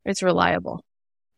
It's 0.04 0.22
reliable. 0.22 0.82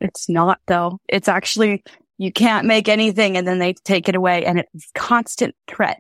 It's 0.01 0.29
not 0.29 0.61
though. 0.67 0.99
It's 1.09 1.29
actually, 1.29 1.83
you 2.21 2.31
can't 2.31 2.67
make 2.67 2.87
anything 2.87 3.39
and 3.39 3.49
then 3.49 3.59
they 3.59 3.73
take 3.73 4.07
it 4.07 4.15
away 4.15 4.45
and 4.45 4.59
it's 4.59 4.91
constant 4.95 5.55
threat 5.67 5.97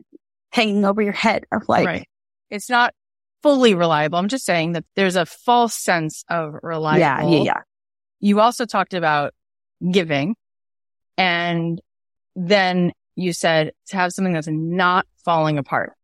hanging 0.52 0.84
over 0.84 1.00
your 1.00 1.14
head 1.14 1.46
of 1.50 1.66
like, 1.66 1.86
right. 1.86 2.08
It's 2.50 2.68
not 2.68 2.92
fully 3.42 3.74
reliable. 3.74 4.18
I'm 4.18 4.28
just 4.28 4.44
saying 4.44 4.72
that 4.72 4.84
there's 4.96 5.16
a 5.16 5.24
false 5.24 5.72
sense 5.72 6.22
of 6.28 6.56
reliable. 6.62 7.00
yeah, 7.00 7.38
yeah, 7.38 7.42
yeah. 7.42 7.60
You 8.18 8.40
also 8.40 8.66
talked 8.66 8.92
about 8.92 9.32
giving 9.90 10.36
and 11.16 11.80
then 12.36 12.92
you 13.16 13.32
said 13.32 13.72
to 13.86 13.96
have 13.96 14.12
something 14.12 14.34
that's 14.34 14.46
not 14.46 15.06
falling 15.24 15.56
apart. 15.56 15.94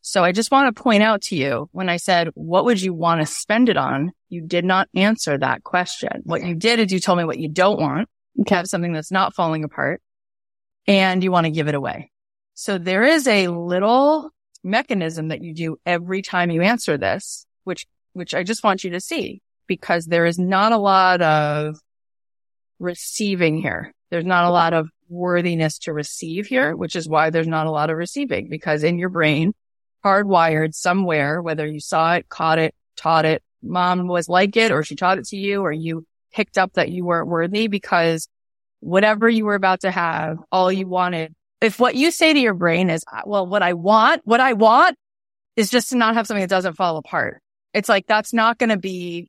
So 0.00 0.24
I 0.24 0.32
just 0.32 0.50
want 0.50 0.74
to 0.74 0.82
point 0.82 1.04
out 1.04 1.22
to 1.22 1.36
you 1.36 1.68
when 1.70 1.88
I 1.88 1.98
said, 1.98 2.30
what 2.34 2.64
would 2.64 2.82
you 2.82 2.94
want 2.94 3.20
to 3.20 3.26
spend 3.26 3.68
it 3.68 3.76
on? 3.76 4.10
You 4.28 4.40
did 4.40 4.64
not 4.64 4.88
answer 4.92 5.38
that 5.38 5.62
question. 5.62 6.22
What 6.24 6.42
you 6.42 6.56
did 6.56 6.80
is 6.80 6.92
you 6.92 6.98
told 6.98 7.18
me 7.18 7.24
what 7.24 7.38
you 7.38 7.48
don't 7.48 7.80
want. 7.80 8.08
Have 8.48 8.68
something 8.68 8.92
that's 8.92 9.12
not 9.12 9.34
falling 9.34 9.64
apart 9.64 10.00
and 10.86 11.22
you 11.22 11.30
want 11.30 11.46
to 11.46 11.50
give 11.50 11.68
it 11.68 11.74
away. 11.74 12.10
So 12.54 12.78
there 12.78 13.04
is 13.04 13.26
a 13.26 13.48
little 13.48 14.30
mechanism 14.64 15.28
that 15.28 15.42
you 15.42 15.54
do 15.54 15.76
every 15.86 16.22
time 16.22 16.50
you 16.50 16.62
answer 16.62 16.96
this, 16.96 17.46
which, 17.64 17.86
which 18.12 18.34
I 18.34 18.42
just 18.42 18.64
want 18.64 18.84
you 18.84 18.90
to 18.90 19.00
see 19.00 19.42
because 19.66 20.06
there 20.06 20.26
is 20.26 20.38
not 20.38 20.72
a 20.72 20.78
lot 20.78 21.22
of 21.22 21.76
receiving 22.78 23.60
here. 23.60 23.94
There's 24.10 24.24
not 24.24 24.44
a 24.44 24.50
lot 24.50 24.74
of 24.74 24.88
worthiness 25.08 25.78
to 25.80 25.92
receive 25.92 26.46
here, 26.46 26.74
which 26.74 26.96
is 26.96 27.08
why 27.08 27.30
there's 27.30 27.46
not 27.46 27.66
a 27.66 27.70
lot 27.70 27.90
of 27.90 27.96
receiving 27.96 28.48
because 28.48 28.82
in 28.82 28.98
your 28.98 29.08
brain, 29.08 29.54
hardwired 30.04 30.74
somewhere, 30.74 31.40
whether 31.40 31.66
you 31.66 31.80
saw 31.80 32.14
it, 32.14 32.28
caught 32.28 32.58
it, 32.58 32.74
taught 32.96 33.24
it, 33.24 33.42
mom 33.62 34.08
was 34.08 34.28
like 34.28 34.56
it, 34.56 34.72
or 34.72 34.82
she 34.82 34.96
taught 34.96 35.18
it 35.18 35.26
to 35.26 35.36
you, 35.36 35.62
or 35.62 35.72
you 35.72 36.04
picked 36.32 36.58
up 36.58 36.74
that 36.74 36.90
you 36.90 37.04
weren't 37.04 37.28
worthy 37.28 37.68
because 37.68 38.28
whatever 38.80 39.28
you 39.28 39.44
were 39.44 39.54
about 39.54 39.80
to 39.80 39.90
have, 39.90 40.38
all 40.50 40.72
you 40.72 40.86
wanted. 40.86 41.34
If 41.60 41.78
what 41.78 41.94
you 41.94 42.10
say 42.10 42.32
to 42.32 42.40
your 42.40 42.54
brain 42.54 42.90
is, 42.90 43.04
ah, 43.10 43.22
well, 43.24 43.46
what 43.46 43.62
I 43.62 43.74
want, 43.74 44.22
what 44.24 44.40
I 44.40 44.54
want 44.54 44.96
is 45.56 45.70
just 45.70 45.90
to 45.90 45.96
not 45.96 46.14
have 46.14 46.26
something 46.26 46.42
that 46.42 46.50
doesn't 46.50 46.74
fall 46.74 46.96
apart. 46.96 47.40
It's 47.72 47.88
like, 47.88 48.06
that's 48.06 48.32
not 48.32 48.58
going 48.58 48.70
to 48.70 48.76
be 48.76 49.28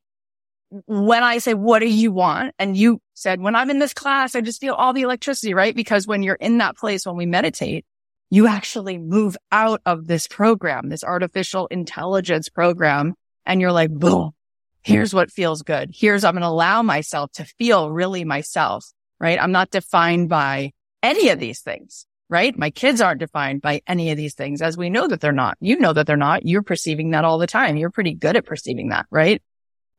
when 0.88 1.24
I 1.24 1.38
say, 1.38 1.54
what 1.54 1.80
do 1.80 1.88
you 1.88 2.12
want? 2.12 2.56
And 2.58 2.76
you 2.76 3.00
said, 3.14 3.40
when 3.40 3.56
I'm 3.56 3.70
in 3.70 3.80
this 3.80 3.94
class, 3.94 4.36
I 4.36 4.42
just 4.42 4.60
feel 4.60 4.74
all 4.74 4.94
the 4.94 5.04
electricity, 5.04 5.54
right? 5.54 5.76
Because 5.76 6.08
when 6.08 6.24
you're 6.24 6.36
in 6.36 6.58
that 6.58 6.76
place, 6.76 7.06
when 7.06 7.16
we 7.16 7.28
meditate, 7.28 7.86
you 8.32 8.48
actually 8.48 8.98
move 8.98 9.38
out 9.52 9.82
of 9.86 10.08
this 10.08 10.28
program, 10.28 10.90
this 10.90 11.04
artificial 11.04 11.68
intelligence 11.68 12.50
program. 12.50 13.14
And 13.46 13.62
you're 13.62 13.72
like, 13.72 13.92
boom, 13.92 14.32
here's 14.84 15.14
what 15.14 15.32
feels 15.32 15.62
good. 15.62 15.92
Here's, 15.94 16.24
I'm 16.24 16.34
going 16.34 16.42
to 16.42 16.48
allow 16.48 16.82
myself 16.82 17.32
to 17.34 17.46
feel 17.46 17.90
really 17.90 18.24
myself, 18.24 18.86
right? 19.20 19.42
I'm 19.42 19.52
not 19.52 19.72
defined 19.72 20.30
by 20.30 20.72
any 21.02 21.30
of 21.30 21.40
these 21.40 21.62
things, 21.62 22.06
right? 22.30 22.58
My 22.58 22.70
kids 22.70 23.02
aren't 23.02 23.20
defined 23.20 23.62
by 23.62 23.82
any 23.88 24.12
of 24.12 24.18
these 24.18 24.36
things 24.36 24.62
as 24.62 24.78
we 24.78 24.90
know 24.90 25.08
that 25.08 25.22
they're 25.22 25.32
not. 25.32 25.58
You 25.60 25.80
know 25.80 25.94
that 25.94 26.08
they're 26.08 26.18
not. 26.18 26.46
You're 26.46 26.64
perceiving 26.64 27.12
that 27.12 27.26
all 27.26 27.38
the 27.38 27.48
time. 27.48 27.78
You're 27.78 27.90
pretty 27.90 28.14
good 28.14 28.36
at 28.36 28.46
perceiving 28.46 28.90
that, 28.90 29.06
right? 29.10 29.42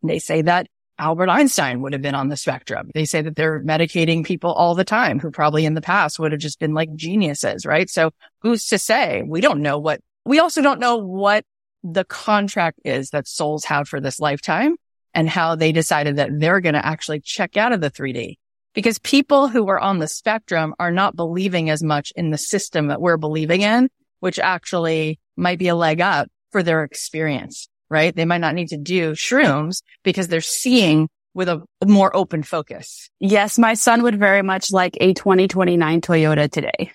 They 0.03 0.19
say 0.19 0.43
that 0.43 0.67
Albert 0.99 1.29
Einstein 1.29 1.81
would 1.81 1.93
have 1.93 2.03
been 2.03 2.15
on 2.15 2.29
the 2.29 2.37
spectrum. 2.37 2.91
They 2.95 3.05
say 3.05 3.21
that 3.23 3.35
they're 3.35 3.61
medicating 3.61 4.25
people 4.25 4.53
all 4.53 4.75
the 4.75 4.85
time 4.85 5.19
who 5.19 5.31
probably 5.31 5.65
in 5.65 5.75
the 5.75 5.81
past 5.81 6.19
would 6.19 6.33
have 6.33 6.41
just 6.41 6.61
been 6.61 6.75
like 6.75 6.95
geniuses, 6.95 7.67
right? 7.67 7.91
So 7.91 8.13
who's 8.43 8.67
to 8.69 8.79
say? 8.79 9.23
We 9.27 9.41
don't 9.41 9.61
know 9.61 9.79
what, 9.79 10.01
we 10.25 10.39
also 10.39 10.63
don't 10.63 10.79
know 10.79 10.97
what 10.97 11.45
the 11.85 12.05
contract 12.05 12.81
is 12.85 13.11
that 13.11 13.29
souls 13.29 13.65
have 13.67 13.87
for 13.89 14.01
this 14.01 14.19
lifetime 14.19 14.77
and 15.13 15.29
how 15.29 15.55
they 15.55 15.71
decided 15.71 16.17
that 16.17 16.31
they're 16.33 16.61
going 16.61 16.75
to 16.75 16.85
actually 16.85 17.21
check 17.21 17.57
out 17.57 17.73
of 17.73 17.81
the 17.81 17.91
3D. 17.91 18.39
Because 18.73 18.99
people 18.99 19.47
who 19.47 19.69
are 19.69 19.79
on 19.79 20.01
the 20.01 20.09
spectrum 20.09 20.75
are 20.81 20.91
not 20.91 21.15
believing 21.15 21.71
as 21.71 21.83
much 21.83 22.13
in 22.17 22.31
the 22.31 22.39
system 22.39 22.89
that 22.89 23.01
we're 23.01 23.19
believing 23.19 23.61
in, 23.61 23.89
which 24.19 24.41
actually 24.41 25.21
might 25.37 25.61
be 25.61 25.69
a 25.69 25.77
leg 25.77 26.01
up 26.01 26.29
for 26.51 26.63
their 26.63 26.83
experience, 26.83 27.69
right? 27.89 28.17
They 28.17 28.25
might 28.25 28.41
not 28.41 28.55
need 28.55 28.69
to 28.69 28.77
do 28.77 29.13
shrooms 29.13 29.83
because 30.03 30.27
they're 30.27 30.41
seeing 30.41 31.09
with 31.35 31.49
a 31.49 31.63
more 31.85 32.17
open 32.17 32.43
focus. 32.43 33.11
Yes, 33.21 33.59
my 33.59 33.75
son 33.75 34.03
would 34.03 34.19
very 34.19 34.43
much 34.43 34.73
like 34.73 34.97
a 35.01 35.15
2029 35.15 36.01
Toyota 36.01 36.51
today. 36.51 36.93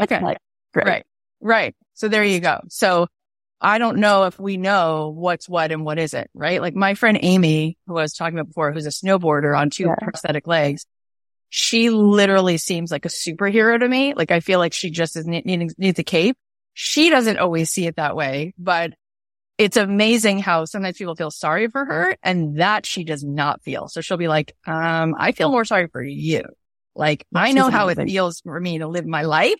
Okay. 0.00 0.20
Like, 0.22 0.38
great. 0.72 0.86
Right. 0.86 1.04
Right. 1.40 1.76
So 1.94 2.08
there 2.08 2.24
you 2.24 2.40
go. 2.40 2.60
So 2.68 3.08
I 3.62 3.78
don't 3.78 3.98
know 3.98 4.24
if 4.24 4.38
we 4.38 4.56
know 4.56 5.12
what's 5.16 5.48
what 5.48 5.70
and 5.72 5.84
what 5.84 5.98
isn't, 5.98 6.28
right? 6.34 6.60
Like 6.60 6.74
my 6.74 6.94
friend 6.94 7.18
Amy, 7.22 7.78
who 7.86 7.96
I 7.96 8.02
was 8.02 8.12
talking 8.14 8.36
about 8.38 8.48
before, 8.48 8.72
who's 8.72 8.86
a 8.86 8.90
snowboarder 8.90 9.56
on 9.56 9.70
two 9.70 9.84
Yeah. 9.84 9.94
prosthetic 10.02 10.46
legs. 10.46 10.84
She 11.48 11.90
literally 11.90 12.56
seems 12.58 12.90
like 12.90 13.04
a 13.04 13.08
superhero 13.08 13.78
to 13.78 13.88
me. 13.88 14.14
Like 14.14 14.30
I 14.30 14.40
feel 14.40 14.58
like 14.58 14.72
she 14.72 14.90
just 14.90 15.16
is 15.16 15.26
ne- 15.26 15.42
needing, 15.44 15.70
needs 15.78 15.98
a 15.98 16.02
cape. 16.02 16.36
She 16.74 17.10
doesn't 17.10 17.38
always 17.38 17.70
see 17.70 17.86
it 17.86 17.96
that 17.96 18.16
way, 18.16 18.54
but 18.58 18.92
it's 19.58 19.76
amazing 19.76 20.38
how 20.38 20.64
sometimes 20.64 20.96
people 20.96 21.14
feel 21.14 21.30
sorry 21.30 21.68
for 21.68 21.84
her 21.84 22.16
and 22.22 22.58
that 22.58 22.86
she 22.86 23.04
does 23.04 23.22
not 23.22 23.62
feel. 23.62 23.86
So 23.88 24.00
she'll 24.00 24.16
be 24.16 24.28
like, 24.28 24.56
um, 24.66 25.14
I 25.18 25.32
feel 25.32 25.50
more 25.50 25.64
sorry 25.66 25.88
for 25.88 26.02
you. 26.02 26.42
Like 26.96 27.26
I 27.34 27.52
know 27.52 27.70
how 27.70 27.88
it 27.88 27.96
feels 27.96 28.40
for 28.40 28.58
me 28.58 28.78
to 28.78 28.88
live 28.88 29.06
my 29.06 29.22
life. 29.22 29.58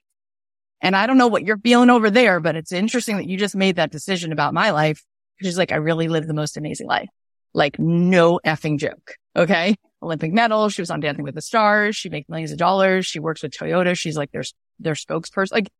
And 0.82 0.96
I 0.96 1.06
don't 1.06 1.16
know 1.16 1.28
what 1.28 1.44
you're 1.44 1.58
feeling 1.58 1.90
over 1.90 2.10
there, 2.10 2.40
but 2.40 2.56
it's 2.56 2.72
interesting 2.72 3.16
that 3.16 3.28
you 3.28 3.38
just 3.38 3.54
made 3.54 3.76
that 3.76 3.92
decision 3.92 4.32
about 4.32 4.52
my 4.52 4.72
life. 4.72 5.02
She's 5.40 5.56
like, 5.56 5.72
I 5.72 5.76
really 5.76 6.08
live 6.08 6.26
the 6.26 6.34
most 6.34 6.56
amazing 6.56 6.88
life. 6.88 7.08
Like 7.54 7.78
no 7.78 8.40
effing 8.44 8.78
joke. 8.78 9.16
Okay. 9.36 9.76
Olympic 10.02 10.32
medal. 10.32 10.68
She 10.68 10.82
was 10.82 10.90
on 10.90 11.00
Dancing 11.00 11.24
with 11.24 11.36
the 11.36 11.40
Stars. 11.40 11.94
She 11.94 12.08
makes 12.08 12.28
millions 12.28 12.50
of 12.50 12.58
dollars. 12.58 13.06
She 13.06 13.20
works 13.20 13.42
with 13.42 13.52
Toyota. 13.52 13.96
She's 13.96 14.16
like 14.16 14.32
their, 14.32 14.42
their 14.80 14.94
spokesperson. 14.94 15.52
Like 15.52 15.70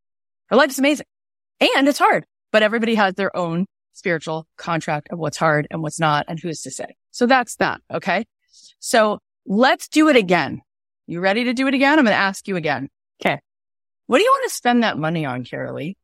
her 0.47 0.55
life 0.55 0.69
is 0.69 0.79
amazing 0.79 1.05
and 1.59 1.87
it's 1.87 1.99
hard, 1.99 2.25
but 2.51 2.63
everybody 2.63 2.95
has 2.95 3.15
their 3.15 3.35
own 3.35 3.65
spiritual 3.91 4.47
contract 4.57 5.09
of 5.11 5.19
what's 5.19 5.37
hard 5.37 5.67
and 5.69 5.81
what's 5.81 5.99
not 5.99 6.25
and 6.29 6.39
who's 6.39 6.61
to 6.61 6.71
say. 6.71 6.95
So 7.11 7.25
that's 7.25 7.57
that. 7.57 7.81
Okay. 7.91 8.25
So 8.79 9.19
let's 9.45 9.87
do 9.89 10.07
it 10.07 10.15
again. 10.15 10.61
You 11.07 11.19
ready 11.19 11.43
to 11.45 11.53
do 11.53 11.67
it 11.67 11.73
again? 11.73 11.99
I'm 11.99 12.05
going 12.05 12.13
to 12.13 12.19
ask 12.19 12.47
you 12.47 12.55
again. 12.55 12.89
Okay. 13.21 13.39
What 14.07 14.17
do 14.17 14.23
you 14.23 14.31
want 14.31 14.49
to 14.49 14.55
spend 14.55 14.83
that 14.83 14.97
money 14.97 15.25
on, 15.25 15.43
Karaleigh? 15.43 15.95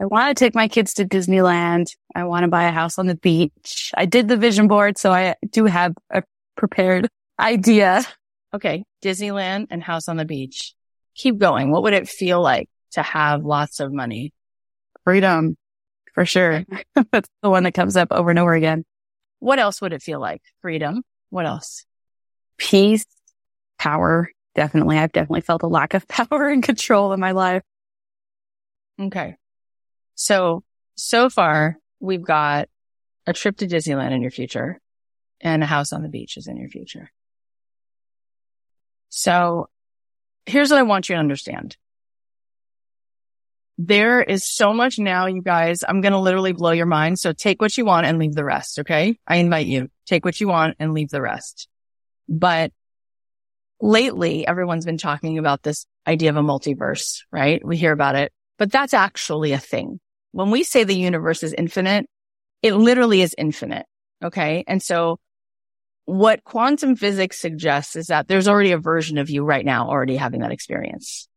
I 0.00 0.04
want 0.04 0.36
to 0.36 0.44
take 0.44 0.54
my 0.54 0.68
kids 0.68 0.94
to 0.94 1.06
Disneyland. 1.06 1.86
I 2.14 2.24
want 2.24 2.44
to 2.44 2.48
buy 2.48 2.64
a 2.64 2.72
house 2.72 2.98
on 2.98 3.06
the 3.06 3.14
beach. 3.14 3.92
I 3.96 4.04
did 4.04 4.28
the 4.28 4.36
vision 4.36 4.68
board, 4.68 4.98
so 4.98 5.10
I 5.12 5.36
do 5.50 5.64
have 5.64 5.94
a 6.10 6.22
prepared 6.56 7.08
idea. 7.38 8.02
Okay. 8.52 8.84
Disneyland 9.02 9.68
and 9.70 9.82
house 9.82 10.08
on 10.08 10.16
the 10.16 10.24
beach. 10.24 10.74
Keep 11.14 11.38
going. 11.38 11.70
What 11.70 11.82
would 11.84 11.94
it 11.94 12.08
feel 12.08 12.42
like 12.42 12.68
to 12.92 13.02
have 13.02 13.44
lots 13.44 13.80
of 13.80 13.92
money? 13.92 14.34
Freedom, 15.04 15.56
for 16.14 16.26
sure. 16.26 16.64
That's 17.12 17.28
the 17.42 17.50
one 17.50 17.62
that 17.62 17.74
comes 17.74 17.96
up 17.96 18.08
over 18.10 18.30
and 18.30 18.38
over 18.38 18.52
again. 18.52 18.84
What 19.38 19.58
else 19.58 19.80
would 19.80 19.92
it 19.92 20.02
feel 20.02 20.20
like? 20.20 20.42
Freedom. 20.60 21.02
What 21.30 21.46
else? 21.46 21.86
Peace, 22.58 23.06
power. 23.78 24.30
Definitely. 24.56 24.96
I've 24.96 25.12
definitely 25.12 25.42
felt 25.42 25.62
a 25.62 25.68
lack 25.68 25.94
of 25.94 26.08
power 26.08 26.48
and 26.48 26.62
control 26.62 27.12
in 27.12 27.20
my 27.20 27.32
life. 27.32 27.62
Okay. 29.00 29.36
So, 30.14 30.64
so 30.96 31.28
far 31.28 31.76
we've 32.00 32.22
got 32.22 32.68
a 33.26 33.32
trip 33.32 33.58
to 33.58 33.66
Disneyland 33.66 34.12
in 34.12 34.22
your 34.22 34.30
future 34.30 34.80
and 35.40 35.62
a 35.62 35.66
house 35.66 35.92
on 35.92 36.02
the 36.02 36.08
beach 36.08 36.38
is 36.38 36.46
in 36.46 36.56
your 36.56 36.70
future. 36.70 37.10
So 39.10 39.68
here's 40.46 40.70
what 40.70 40.78
I 40.78 40.84
want 40.84 41.08
you 41.08 41.14
to 41.14 41.20
understand. 41.20 41.76
There 43.78 44.22
is 44.22 44.48
so 44.48 44.72
much 44.72 44.98
now, 44.98 45.26
you 45.26 45.42
guys. 45.42 45.84
I'm 45.86 46.00
going 46.00 46.12
to 46.12 46.18
literally 46.18 46.52
blow 46.52 46.70
your 46.70 46.86
mind. 46.86 47.18
So 47.18 47.34
take 47.34 47.60
what 47.60 47.76
you 47.76 47.84
want 47.84 48.06
and 48.06 48.18
leave 48.18 48.34
the 48.34 48.44
rest. 48.44 48.78
Okay. 48.80 49.18
I 49.26 49.36
invite 49.36 49.66
you 49.66 49.90
take 50.06 50.24
what 50.24 50.40
you 50.40 50.48
want 50.48 50.76
and 50.78 50.94
leave 50.94 51.10
the 51.10 51.20
rest. 51.20 51.68
But 52.26 52.72
lately 53.80 54.46
everyone's 54.46 54.84
been 54.84 54.98
talking 54.98 55.38
about 55.38 55.62
this 55.62 55.86
idea 56.06 56.30
of 56.30 56.36
a 56.36 56.42
multiverse, 56.42 57.20
right? 57.30 57.64
We 57.64 57.76
hear 57.76 57.92
about 57.92 58.16
it, 58.16 58.32
but 58.58 58.72
that's 58.72 58.94
actually 58.94 59.52
a 59.52 59.58
thing. 59.58 60.00
When 60.32 60.50
we 60.50 60.64
say 60.64 60.84
the 60.84 60.94
universe 60.94 61.42
is 61.42 61.54
infinite, 61.56 62.06
it 62.62 62.74
literally 62.74 63.22
is 63.22 63.34
infinite. 63.36 63.86
Okay. 64.22 64.64
And 64.66 64.82
so 64.82 65.18
what 66.04 66.44
quantum 66.44 66.96
physics 66.96 67.40
suggests 67.40 67.96
is 67.96 68.06
that 68.06 68.28
there's 68.28 68.48
already 68.48 68.72
a 68.72 68.78
version 68.78 69.18
of 69.18 69.28
you 69.28 69.44
right 69.44 69.64
now 69.64 69.88
already 69.88 70.16
having 70.16 70.40
that 70.40 70.52
experience. 70.52 71.28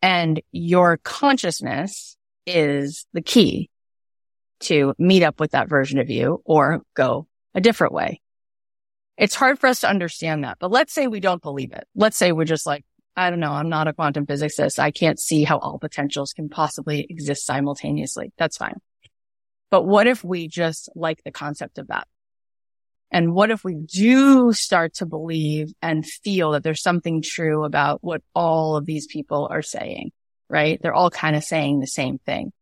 And 0.00 0.40
your 0.52 0.98
consciousness 0.98 2.16
is 2.46 3.06
the 3.12 3.22
key 3.22 3.70
to 4.60 4.94
meet 4.98 5.22
up 5.22 5.40
with 5.40 5.52
that 5.52 5.68
version 5.68 5.98
of 5.98 6.10
you 6.10 6.42
or 6.44 6.82
go 6.94 7.26
a 7.54 7.60
different 7.60 7.92
way. 7.92 8.21
It's 9.16 9.34
hard 9.34 9.58
for 9.58 9.66
us 9.66 9.80
to 9.80 9.88
understand 9.88 10.44
that, 10.44 10.58
but 10.58 10.70
let's 10.70 10.92
say 10.92 11.06
we 11.06 11.20
don't 11.20 11.42
believe 11.42 11.72
it. 11.72 11.84
Let's 11.94 12.16
say 12.16 12.32
we're 12.32 12.44
just 12.44 12.66
like, 12.66 12.84
I 13.14 13.28
don't 13.28 13.40
know. 13.40 13.52
I'm 13.52 13.68
not 13.68 13.88
a 13.88 13.92
quantum 13.92 14.26
physicist. 14.26 14.78
I 14.78 14.90
can't 14.90 15.20
see 15.20 15.44
how 15.44 15.58
all 15.58 15.78
potentials 15.78 16.32
can 16.32 16.48
possibly 16.48 17.06
exist 17.08 17.44
simultaneously. 17.44 18.32
That's 18.38 18.56
fine. 18.56 18.80
But 19.70 19.82
what 19.82 20.06
if 20.06 20.24
we 20.24 20.48
just 20.48 20.88
like 20.94 21.22
the 21.22 21.30
concept 21.30 21.78
of 21.78 21.88
that? 21.88 22.06
And 23.10 23.34
what 23.34 23.50
if 23.50 23.62
we 23.62 23.74
do 23.74 24.54
start 24.54 24.94
to 24.94 25.06
believe 25.06 25.72
and 25.82 26.06
feel 26.06 26.52
that 26.52 26.62
there's 26.62 26.82
something 26.82 27.20
true 27.20 27.64
about 27.64 28.02
what 28.02 28.22
all 28.34 28.76
of 28.76 28.86
these 28.86 29.06
people 29.06 29.48
are 29.50 29.60
saying, 29.60 30.12
right? 30.48 30.80
They're 30.80 30.94
all 30.94 31.10
kind 31.10 31.36
of 31.36 31.44
saying 31.44 31.80
the 31.80 31.86
same 31.86 32.18
thing. 32.18 32.52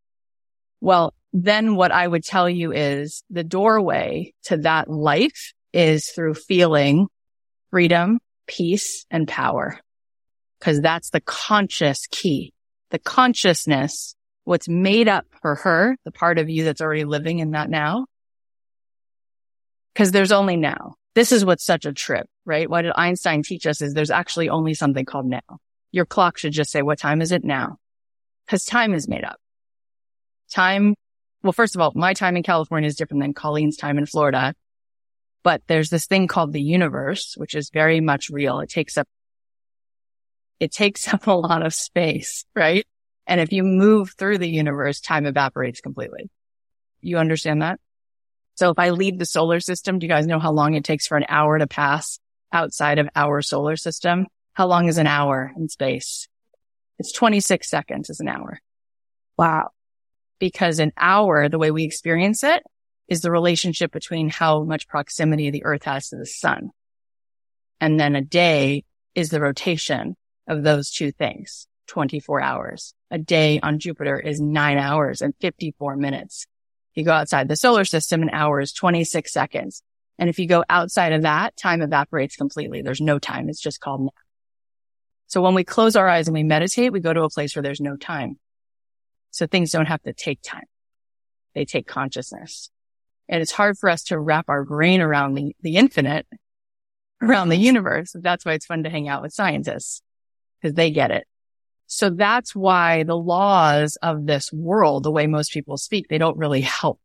Well, 0.81 1.15
then 1.33 1.77
what 1.77 1.93
I 1.93 2.07
would 2.07 2.25
tell 2.25 2.51
you 2.51 2.73
is 2.73 3.23
the 3.31 3.45
doorway 3.45 4.35
to 4.45 4.57
that 4.59 4.91
life 4.91 5.53
is 5.73 6.09
through 6.09 6.35
feeling 6.35 7.09
freedom, 7.71 8.19
peace 8.47 9.07
and 9.11 9.29
power. 9.29 9.79
Cause 10.61 10.81
that's 10.81 11.11
the 11.11 11.21
conscious 11.21 12.07
key. 12.11 12.53
The 12.91 12.99
consciousness, 12.99 14.15
what's 14.45 14.69
made 14.69 15.09
up 15.09 15.27
for 15.41 15.55
her, 15.55 15.97
the 16.05 16.11
part 16.11 16.39
of 16.39 16.51
you 16.51 16.65
that's 16.65 16.81
already 16.81 17.05
living 17.05 17.39
in 17.39 17.53
that 17.53 17.71
now. 17.71 18.07
Cause 19.95 20.13
there's 20.13 20.33
only 20.33 20.57
now. 20.57 20.97
This 21.15 21.33
is 21.33 21.45
what's 21.45 21.65
such 21.65 21.87
a 21.87 21.93
trip, 21.93 22.27
right? 22.45 22.69
What 22.69 22.83
did 22.83 22.93
Einstein 22.95 23.43
teach 23.43 23.67
us 23.67 23.81
is 23.81 23.95
there's 23.95 24.11
actually 24.11 24.49
only 24.49 24.75
something 24.75 25.05
called 25.05 25.27
now. 25.27 25.59
Your 25.93 26.05
clock 26.05 26.39
should 26.39 26.53
just 26.53 26.71
say, 26.71 26.83
what 26.83 26.99
time 26.99 27.23
is 27.23 27.33
it 27.33 27.45
now? 27.45 27.79
Cause 28.49 28.65
time 28.65 28.95
is 28.95 29.09
made 29.09 29.25
up. 29.25 29.41
Time. 30.51 30.95
Well, 31.43 31.53
first 31.53 31.75
of 31.75 31.81
all, 31.81 31.93
my 31.95 32.13
time 32.13 32.37
in 32.37 32.43
California 32.43 32.87
is 32.87 32.97
different 32.97 33.23
than 33.23 33.33
Colleen's 33.33 33.77
time 33.77 33.97
in 33.97 34.07
Florida. 34.07 34.55
But 35.43 35.63
there's 35.67 35.91
this 35.91 36.07
thing 36.07 36.27
called 36.27 36.53
the 36.53 36.61
universe, 36.61 37.35
which 37.37 37.55
is 37.55 37.71
very 37.71 38.01
much 38.01 38.29
real. 38.31 38.61
It 38.61 38.69
takes 38.69 38.99
up, 38.99 39.09
it 40.59 40.73
takes 40.73 41.09
up 41.13 41.27
a 41.27 41.33
lot 41.33 41.65
of 41.65 41.75
space, 41.75 42.45
right? 42.55 42.87
And 43.27 43.41
if 43.41 43.53
you 43.53 43.63
move 43.63 44.15
through 44.19 44.39
the 44.39 44.49
universe, 44.49 45.01
time 45.01 45.27
evaporates 45.27 45.81
completely. 45.81 46.31
You 47.01 47.19
understand 47.19 47.63
that? 47.63 47.81
So 48.57 48.71
if 48.71 48.79
I 48.79 48.91
leave 48.91 49.19
the 49.19 49.27
solar 49.27 49.61
system, 49.61 49.99
do 49.99 50.07
you 50.07 50.13
guys 50.13 50.27
know 50.27 50.39
how 50.39 50.53
long 50.53 50.75
it 50.75 50.85
takes 50.85 51.07
for 51.07 51.17
an 51.17 51.25
hour 51.29 51.59
to 51.59 51.67
pass 51.67 52.19
outside 52.53 52.99
of 52.99 53.09
our 53.15 53.41
solar 53.41 53.77
system? 53.77 54.27
How 54.53 54.67
long 54.67 54.89
is 54.89 54.99
an 54.99 55.07
hour 55.07 55.53
in 55.57 55.69
space? 55.69 56.29
It's 56.99 57.13
26 57.13 57.71
seconds 57.71 58.11
is 58.11 58.21
an 58.21 58.29
hour. 58.29 58.61
Wow. 59.39 59.71
Because 60.39 60.79
an 60.79 60.93
hour, 60.99 61.49
the 61.49 61.59
way 61.59 61.71
we 61.71 61.85
experience 61.85 62.45
it 62.45 62.63
is 63.11 63.21
the 63.21 63.31
relationship 63.31 63.91
between 63.91 64.31
how 64.31 64.63
much 64.63 64.89
proximity 64.89 65.51
the 65.51 65.65
earth 65.65 65.83
has 65.83 66.09
to 66.09 66.17
the 66.17 66.25
sun. 66.25 66.71
And 67.81 67.99
then 67.99 68.15
a 68.15 68.23
day 68.23 68.85
is 69.15 69.31
the 69.31 69.41
rotation 69.41 70.17
of 70.47 70.63
those 70.63 70.91
two 70.91 71.11
things, 71.11 71.67
24 71.89 72.41
hours. 72.41 72.95
A 73.11 73.19
day 73.19 73.59
on 73.61 73.81
Jupiter 73.81 74.19
is 74.19 74.41
nine 74.41 74.79
hours 74.79 75.21
and 75.23 75.35
54 75.41 75.97
minutes. 75.97 76.47
You 76.95 77.05
go 77.05 77.13
outside 77.13 77.49
the 77.49 77.57
solar 77.57 77.85
system, 77.85 78.23
an 78.23 78.31
hour 78.31 78.61
is 78.61 78.73
26 78.73 79.33
seconds. 79.33 79.83
And 80.19 80.29
if 80.29 80.39
you 80.39 80.47
go 80.47 80.65
outside 80.69 81.13
of 81.13 81.23
that, 81.23 81.57
time 81.57 81.83
evaporates 81.83 82.37
completely. 82.37 82.83
There's 82.83 83.01
no 83.01 83.19
time. 83.19 83.49
It's 83.49 83.61
just 83.61 83.81
called 83.81 84.03
now. 84.03 84.11
So 85.27 85.41
when 85.41 85.55
we 85.55 85.65
close 85.65 85.97
our 85.97 86.09
eyes 86.09 86.29
and 86.29 86.35
we 86.35 86.43
meditate, 86.43 86.93
we 86.93 87.01
go 87.01 87.13
to 87.13 87.23
a 87.23 87.31
place 87.31 87.57
where 87.57 87.63
there's 87.63 87.81
no 87.81 87.97
time. 87.97 88.39
So 89.31 89.47
things 89.47 89.71
don't 89.71 89.87
have 89.87 90.03
to 90.03 90.13
take 90.13 90.43
time. 90.43 90.67
They 91.55 91.65
take 91.65 91.87
consciousness. 91.87 92.71
And 93.31 93.41
it's 93.41 93.53
hard 93.53 93.79
for 93.79 93.89
us 93.89 94.03
to 94.05 94.19
wrap 94.19 94.49
our 94.49 94.65
brain 94.65 95.01
around 95.01 95.35
the, 95.35 95.55
the 95.63 95.77
infinite, 95.77 96.27
around 97.23 97.49
the 97.49 97.57
universe. 97.57 98.11
That's 98.15 98.45
why 98.45 98.55
it's 98.55 98.67
fun 98.67 98.83
to 98.83 98.91
hang 98.91 99.09
out 99.09 99.23
with 99.23 99.33
scientists 99.33 100.03
because 100.61 100.75
they 100.75 100.91
get 100.91 101.13
it. 101.13 101.27
So 101.87 102.11
that's 102.11 102.55
why 102.55 103.05
the 103.05 103.17
laws 103.17 103.97
of 104.03 104.27
this 104.27 104.53
world, 104.53 105.05
the 105.05 105.13
way 105.13 105.27
most 105.29 105.53
people 105.53 105.77
speak, 105.77 106.09
they 106.09 106.19
don't 106.19 106.37
really 106.37 106.61
help 106.61 107.01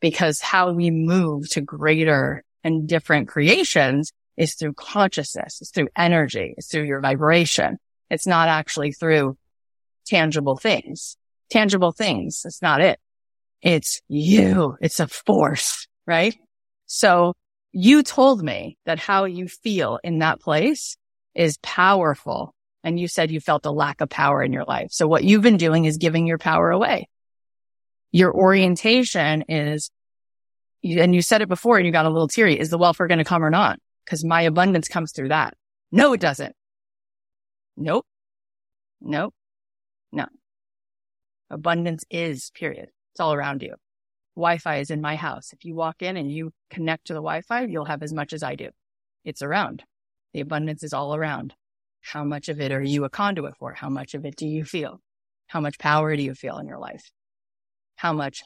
because 0.00 0.40
how 0.40 0.72
we 0.72 0.90
move 0.90 1.48
to 1.50 1.62
greater 1.62 2.44
and 2.62 2.86
different 2.86 3.28
creations 3.28 4.12
is 4.36 4.54
through 4.54 4.74
consciousness. 4.74 5.60
It's 5.60 5.70
through 5.70 5.88
energy. 5.96 6.54
It's 6.58 6.68
through 6.68 6.84
your 6.84 7.00
vibration. 7.00 7.78
It's 8.10 8.26
not 8.26 8.48
actually 8.48 8.92
through 8.92 9.36
tangible 10.06 10.56
things, 10.56 11.16
tangible 11.50 11.92
things. 11.92 12.42
It's 12.44 12.60
not 12.60 12.80
it. 12.82 12.98
It's 13.62 14.02
you. 14.08 14.76
It's 14.80 15.00
a 15.00 15.06
force, 15.06 15.86
right? 16.06 16.36
So 16.86 17.34
you 17.70 18.02
told 18.02 18.42
me 18.42 18.76
that 18.84 18.98
how 18.98 19.24
you 19.24 19.48
feel 19.48 19.98
in 20.02 20.18
that 20.18 20.40
place 20.40 20.96
is 21.34 21.58
powerful. 21.62 22.54
And 22.84 22.98
you 22.98 23.06
said 23.06 23.30
you 23.30 23.40
felt 23.40 23.64
a 23.64 23.70
lack 23.70 24.00
of 24.00 24.10
power 24.10 24.42
in 24.42 24.52
your 24.52 24.64
life. 24.64 24.88
So 24.90 25.06
what 25.06 25.22
you've 25.22 25.42
been 25.42 25.56
doing 25.56 25.84
is 25.84 25.96
giving 25.96 26.26
your 26.26 26.38
power 26.38 26.70
away. 26.70 27.08
Your 28.10 28.34
orientation 28.34 29.44
is, 29.48 29.90
and 30.82 31.14
you 31.14 31.22
said 31.22 31.40
it 31.40 31.48
before 31.48 31.78
and 31.78 31.86
you 31.86 31.92
got 31.92 32.06
a 32.06 32.10
little 32.10 32.28
teary. 32.28 32.58
Is 32.58 32.70
the 32.70 32.78
welfare 32.78 33.06
going 33.06 33.18
to 33.18 33.24
come 33.24 33.44
or 33.44 33.50
not? 33.50 33.78
Cause 34.04 34.24
my 34.24 34.42
abundance 34.42 34.88
comes 34.88 35.12
through 35.12 35.28
that. 35.28 35.54
No, 35.92 36.12
it 36.12 36.20
doesn't. 36.20 36.56
Nope. 37.76 38.04
Nope. 39.00 39.32
No. 40.10 40.26
Abundance 41.48 42.04
is 42.10 42.50
period. 42.50 42.90
It's 43.12 43.20
all 43.20 43.34
around 43.34 43.62
you. 43.62 43.74
Wi-Fi 44.36 44.78
is 44.78 44.90
in 44.90 45.00
my 45.00 45.16
house. 45.16 45.52
If 45.52 45.64
you 45.64 45.74
walk 45.74 46.00
in 46.00 46.16
and 46.16 46.30
you 46.30 46.52
connect 46.70 47.06
to 47.06 47.12
the 47.12 47.18
Wi-Fi, 47.18 47.66
you'll 47.66 47.84
have 47.84 48.02
as 48.02 48.12
much 48.12 48.32
as 48.32 48.42
I 48.42 48.54
do. 48.54 48.70
It's 49.24 49.42
around. 49.42 49.84
The 50.32 50.40
abundance 50.40 50.82
is 50.82 50.94
all 50.94 51.14
around. 51.14 51.54
How 52.00 52.24
much 52.24 52.48
of 52.48 52.60
it 52.60 52.72
are 52.72 52.82
you 52.82 53.04
a 53.04 53.10
conduit 53.10 53.56
for? 53.58 53.74
How 53.74 53.90
much 53.90 54.14
of 54.14 54.24
it 54.24 54.36
do 54.36 54.46
you 54.46 54.64
feel? 54.64 55.00
How 55.46 55.60
much 55.60 55.78
power 55.78 56.16
do 56.16 56.22
you 56.22 56.34
feel 56.34 56.58
in 56.58 56.66
your 56.66 56.78
life? 56.78 57.04
How 57.96 58.12
much 58.12 58.42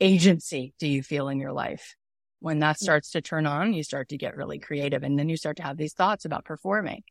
agency 0.00 0.74
do 0.80 0.88
you 0.88 1.02
feel 1.02 1.28
in 1.28 1.38
your 1.38 1.52
life? 1.52 1.94
When 2.40 2.58
that 2.58 2.78
starts 2.78 3.12
to 3.12 3.22
turn 3.22 3.46
on, 3.46 3.72
you 3.72 3.82
start 3.82 4.08
to 4.10 4.18
get 4.18 4.36
really 4.36 4.58
creative 4.58 5.02
and 5.02 5.18
then 5.18 5.28
you 5.28 5.36
start 5.36 5.56
to 5.58 5.62
have 5.62 5.76
these 5.76 5.94
thoughts 5.94 6.24
about 6.24 6.44
performing. 6.44 7.02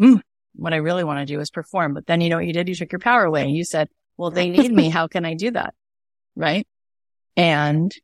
Mm, 0.00 0.22
what 0.54 0.72
I 0.72 0.78
really 0.78 1.04
want 1.04 1.20
to 1.20 1.32
do 1.32 1.38
is 1.40 1.50
perform. 1.50 1.94
But 1.94 2.06
then 2.06 2.20
you 2.20 2.30
know 2.30 2.36
what 2.36 2.46
you 2.46 2.52
did? 2.52 2.68
You 2.68 2.74
took 2.74 2.90
your 2.90 2.98
power 2.98 3.24
away 3.24 3.42
and 3.42 3.54
you 3.54 3.64
said, 3.64 3.88
well, 4.16 4.30
they 4.30 4.48
need 4.48 4.72
me. 4.72 4.88
How 4.90 5.06
can 5.06 5.24
I 5.24 5.34
do 5.34 5.50
that? 5.52 5.74
Right. 6.36 6.66
And 7.36 7.94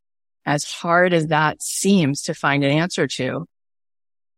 as 0.45 0.63
hard 0.63 1.13
as 1.13 1.27
that 1.27 1.61
seems 1.61 2.23
to 2.23 2.33
find 2.33 2.63
an 2.63 2.71
answer 2.71 3.07
to, 3.07 3.47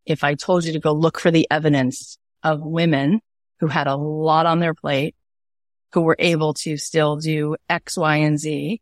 if 0.06 0.24
I 0.24 0.36
told 0.36 0.66
you 0.66 0.74
to 0.74 0.80
go 0.80 0.92
look 0.92 1.20
for 1.20 1.32
the 1.32 1.48
evidence 1.52 2.18
of 2.44 2.62
women 2.62 3.22
who 3.60 3.68
had 3.68 3.88
a 3.88 3.96
lot 3.96 4.46
on 4.46 4.60
their 4.60 4.74
plate 4.74 5.16
who 5.94 6.02
were 6.02 6.16
able 6.20 6.54
to 6.54 6.78
still 6.78 7.18
do 7.18 7.56
X, 7.70 7.98
Y, 7.98 8.16
and 8.18 8.40
Z 8.40 8.82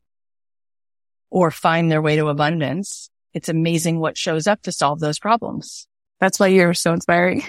or 1.29 1.51
find 1.51 1.91
their 1.91 2.01
way 2.01 2.15
to 2.15 2.27
abundance. 2.27 3.09
It's 3.33 3.49
amazing 3.49 3.99
what 3.99 4.17
shows 4.17 4.47
up 4.47 4.61
to 4.63 4.71
solve 4.71 4.99
those 4.99 5.19
problems. 5.19 5.87
That's 6.19 6.39
why 6.39 6.47
you're 6.47 6.73
so 6.73 6.93
inspiring. 6.93 7.43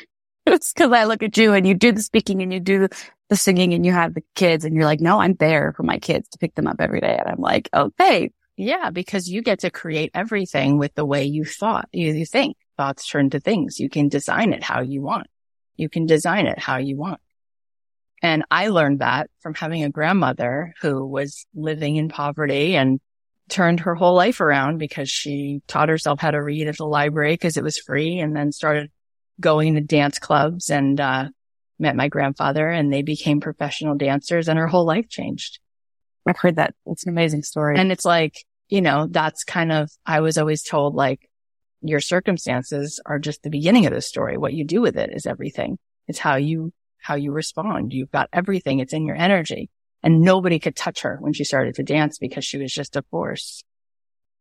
because 0.74 0.92
I 0.92 1.04
look 1.04 1.22
at 1.22 1.36
you 1.36 1.52
and 1.52 1.66
you 1.66 1.74
do 1.74 1.92
the 1.92 2.02
speaking 2.02 2.42
and 2.42 2.52
you 2.52 2.60
do 2.60 2.88
the 3.28 3.36
singing 3.36 3.74
and 3.74 3.84
you 3.84 3.92
have 3.92 4.14
the 4.14 4.22
kids 4.34 4.64
and 4.64 4.74
you're 4.74 4.84
like, 4.84 5.00
no, 5.00 5.20
I'm 5.20 5.34
there 5.34 5.72
for 5.76 5.82
my 5.82 5.98
kids 5.98 6.28
to 6.30 6.38
pick 6.38 6.54
them 6.54 6.66
up 6.66 6.76
every 6.80 7.00
day. 7.00 7.16
And 7.18 7.28
I'm 7.28 7.40
like, 7.40 7.68
okay. 7.74 8.30
Yeah, 8.56 8.90
because 8.90 9.28
you 9.28 9.40
get 9.42 9.60
to 9.60 9.70
create 9.70 10.10
everything 10.14 10.78
with 10.78 10.92
the 10.94 11.04
way 11.04 11.24
you 11.24 11.44
thought, 11.44 11.88
you, 11.92 12.12
you 12.12 12.26
think. 12.26 12.56
Thoughts 12.76 13.08
turn 13.08 13.30
to 13.30 13.40
things. 13.40 13.78
You 13.78 13.88
can 13.88 14.08
design 14.08 14.52
it 14.52 14.64
how 14.64 14.80
you 14.80 15.00
want. 15.00 15.28
You 15.76 15.88
can 15.88 16.06
design 16.06 16.46
it 16.46 16.58
how 16.58 16.78
you 16.78 16.96
want. 16.96 17.20
And 18.20 18.44
I 18.50 18.68
learned 18.68 19.00
that 19.00 19.30
from 19.40 19.54
having 19.54 19.84
a 19.84 19.90
grandmother 19.90 20.74
who 20.80 21.06
was 21.06 21.46
living 21.54 21.96
in 21.96 22.08
poverty 22.08 22.74
and 22.74 23.00
turned 23.48 23.80
her 23.80 23.94
whole 23.94 24.14
life 24.14 24.40
around 24.40 24.78
because 24.78 25.08
she 25.08 25.62
taught 25.68 25.88
herself 25.88 26.20
how 26.20 26.32
to 26.32 26.42
read 26.42 26.66
at 26.66 26.76
the 26.76 26.84
library 26.84 27.34
because 27.34 27.56
it 27.56 27.64
was 27.64 27.78
free 27.78 28.18
and 28.18 28.34
then 28.36 28.50
started 28.52 28.90
going 29.40 29.74
to 29.74 29.80
dance 29.80 30.18
clubs 30.18 30.70
and, 30.70 31.00
uh, 31.00 31.28
met 31.78 31.96
my 31.96 32.08
grandfather 32.08 32.68
and 32.68 32.92
they 32.92 33.02
became 33.02 33.40
professional 33.40 33.94
dancers 33.94 34.48
and 34.48 34.58
her 34.58 34.66
whole 34.66 34.84
life 34.84 35.08
changed. 35.08 35.60
I've 36.26 36.36
heard 36.36 36.56
that. 36.56 36.74
It's 36.86 37.04
an 37.04 37.10
amazing 37.10 37.42
story. 37.42 37.78
And 37.78 37.90
it's 37.90 38.04
like, 38.04 38.44
you 38.68 38.82
know, 38.82 39.06
that's 39.08 39.44
kind 39.44 39.72
of, 39.72 39.90
I 40.04 40.20
was 40.20 40.36
always 40.36 40.62
told 40.62 40.94
like 40.94 41.28
your 41.80 42.00
circumstances 42.00 43.00
are 43.06 43.18
just 43.18 43.42
the 43.42 43.50
beginning 43.50 43.86
of 43.86 43.92
the 43.92 44.02
story. 44.02 44.36
What 44.36 44.52
you 44.52 44.64
do 44.64 44.80
with 44.80 44.96
it 44.96 45.10
is 45.12 45.24
everything. 45.24 45.78
It's 46.06 46.18
how 46.18 46.36
you, 46.36 46.72
how 46.98 47.14
you 47.14 47.32
respond. 47.32 47.92
You've 47.92 48.10
got 48.10 48.28
everything. 48.32 48.80
It's 48.80 48.92
in 48.92 49.06
your 49.06 49.16
energy 49.16 49.70
and 50.02 50.20
nobody 50.20 50.58
could 50.58 50.76
touch 50.76 51.02
her 51.02 51.16
when 51.20 51.32
she 51.32 51.44
started 51.44 51.76
to 51.76 51.82
dance 51.82 52.18
because 52.18 52.44
she 52.44 52.58
was 52.58 52.72
just 52.72 52.96
a 52.96 53.02
force. 53.10 53.62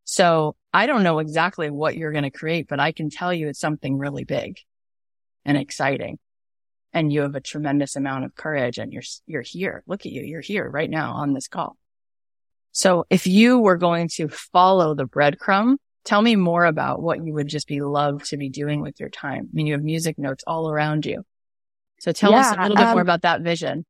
So 0.04 0.56
I 0.74 0.88
don't 0.88 1.04
know 1.04 1.20
exactly 1.20 1.70
what 1.70 1.96
you're 1.96 2.12
going 2.12 2.24
to 2.24 2.32
create, 2.32 2.68
but 2.68 2.80
I 2.80 2.92
can 2.92 3.10
tell 3.10 3.34
you 3.34 3.48
it's 3.48 3.60
something 3.60 3.98
really 3.98 4.24
big 4.24 4.58
and 5.48 5.58
exciting. 5.58 6.20
And 6.94 7.12
you 7.12 7.22
have 7.22 7.36
a 7.36 7.42
tremendous 7.42 7.96
amount 7.96 8.26
of 8.26 8.36
courage 8.36 8.78
and 8.78 8.94
you're, 8.94 9.04
you're 9.26 9.42
here. 9.42 9.84
Look 9.88 10.06
at 10.06 10.12
you. 10.12 10.22
You're 10.22 10.42
here 10.42 10.70
right 10.70 10.90
now 10.90 11.14
on 11.14 11.34
this 11.34 11.48
call. 11.48 11.76
So 12.72 13.06
if 13.10 13.26
you 13.26 13.58
were 13.58 13.78
going 13.78 14.10
to 14.16 14.28
follow 14.28 14.94
the 14.94 15.08
breadcrumb, 15.08 15.78
tell 16.04 16.22
me 16.22 16.36
more 16.36 16.66
about 16.66 17.02
what 17.02 17.26
you 17.26 17.34
would 17.34 17.48
just 17.48 17.68
be 17.68 17.82
loved 17.82 18.26
to 18.26 18.38
be 18.38 18.50
doing 18.50 18.82
with 18.82 19.00
your 19.00 19.10
time. 19.10 19.50
I 19.52 19.54
mean, 19.54 19.68
you 19.68 19.74
have 19.74 19.84
music 19.84 20.20
notes 20.20 20.44
all 20.46 20.70
around 20.70 21.06
you. 21.06 21.24
So 22.00 22.12
tell 22.12 22.32
yeah, 22.32 22.42
us 22.42 22.56
a 22.56 22.62
little 22.62 22.78
bit 22.78 22.86
um, 22.86 22.94
more 22.94 23.02
about 23.02 23.24
that 23.24 23.42
vision. 23.42 23.86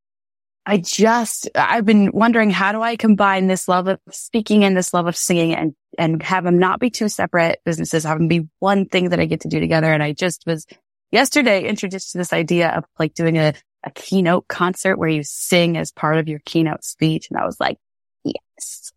I 0.66 0.78
just, 0.78 1.49
I've 1.55 1.86
been 1.86 2.12
wondering, 2.12 2.49
how 2.49 2.72
do 2.72 2.82
I 2.82 2.97
combine 2.97 3.47
this 3.47 3.68
love 3.68 3.88
of 3.88 3.99
speaking 4.12 4.66
and 4.66 4.76
this 4.76 4.93
love 4.93 5.08
of 5.08 5.16
singing 5.16 5.55
and, 5.55 5.76
and 5.97 6.22
have 6.24 6.43
them 6.43 6.60
not 6.60 6.80
be 6.80 6.89
two 6.89 7.08
separate 7.08 7.60
businesses, 7.64 8.03
have 8.03 8.18
them 8.18 8.28
be 8.28 8.47
one 8.60 8.86
thing 8.86 9.10
that 9.10 9.20
I 9.20 9.26
get 9.26 9.41
to 9.41 9.47
do 9.47 9.60
together. 9.62 9.91
And 9.91 10.03
I 10.03 10.12
just 10.12 10.43
was 10.45 10.66
yesterday 11.12 11.68
introduced 11.68 12.12
to 12.12 12.18
this 12.18 12.34
idea 12.34 12.70
of 12.70 12.86
like 12.99 13.14
doing 13.14 13.38
a, 13.38 13.53
a 13.84 13.91
keynote 13.91 14.47
concert 14.47 14.97
where 14.97 15.10
you 15.10 15.24
sing 15.24 15.78
as 15.78 15.91
part 15.91 16.18
of 16.18 16.28
your 16.28 16.39
keynote 16.45 16.84
speech. 16.84 17.28
And 17.30 17.39
I 17.39 17.45
was 17.45 17.60
like, 17.60 17.78
yes, 18.24 18.91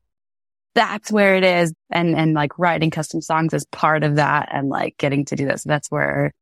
that's 0.75 1.11
where 1.13 1.37
it 1.37 1.45
is. 1.45 1.73
And, 1.91 2.17
and 2.17 2.35
like 2.35 2.59
writing 2.59 2.91
custom 2.91 3.21
songs 3.21 3.55
as 3.55 3.65
part 3.67 4.05
of 4.05 4.17
that 4.17 4.49
and 4.53 4.69
like 4.69 4.97
getting 4.99 5.25
to 5.27 5.37
do 5.37 5.47
this. 5.47 5.63
That's 5.65 5.91
where 5.91 6.33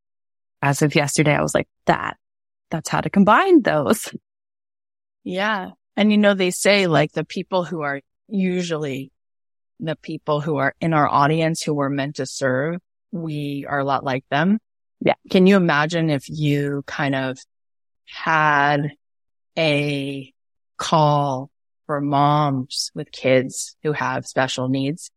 as 0.63 0.83
of 0.83 0.95
yesterday, 0.95 1.35
I 1.35 1.43
was 1.43 1.55
like, 1.55 1.69
that, 1.87 2.17
that's 2.71 2.89
how 2.89 3.01
to 3.01 3.11
combine 3.11 3.63
those. 3.63 4.09
Yeah. 5.25 5.71
And 5.97 6.11
you 6.11 6.19
know, 6.19 6.35
they 6.35 6.51
say 6.51 6.87
like 6.87 7.13
the 7.13 7.25
people 7.25 7.65
who 7.65 7.83
are 7.83 8.01
usually 8.29 9.11
the 9.81 9.97
people 9.97 10.41
who 10.41 10.57
are 10.57 10.75
in 10.81 10.93
our 10.93 11.09
audience 11.09 11.63
who 11.63 11.75
we're 11.75 11.89
meant 11.89 12.17
to 12.17 12.27
serve, 12.27 12.81
we 13.13 13.67
are 13.69 13.79
a 13.79 13.85
lot 13.85 14.05
like 14.05 14.25
them. 14.31 14.59
Yeah. 15.01 15.15
Can 15.31 15.47
you 15.47 15.57
imagine 15.57 16.11
if 16.11 16.29
you 16.29 16.83
kind 16.87 17.15
of 17.15 17.39
had 18.07 18.93
a 19.57 20.33
call 20.77 21.51
for 21.87 22.01
moms 22.01 22.91
with 22.95 23.13
kids 23.13 23.77
who 23.83 23.93
have 23.93 24.27
special 24.27 24.69
needs 24.69 25.11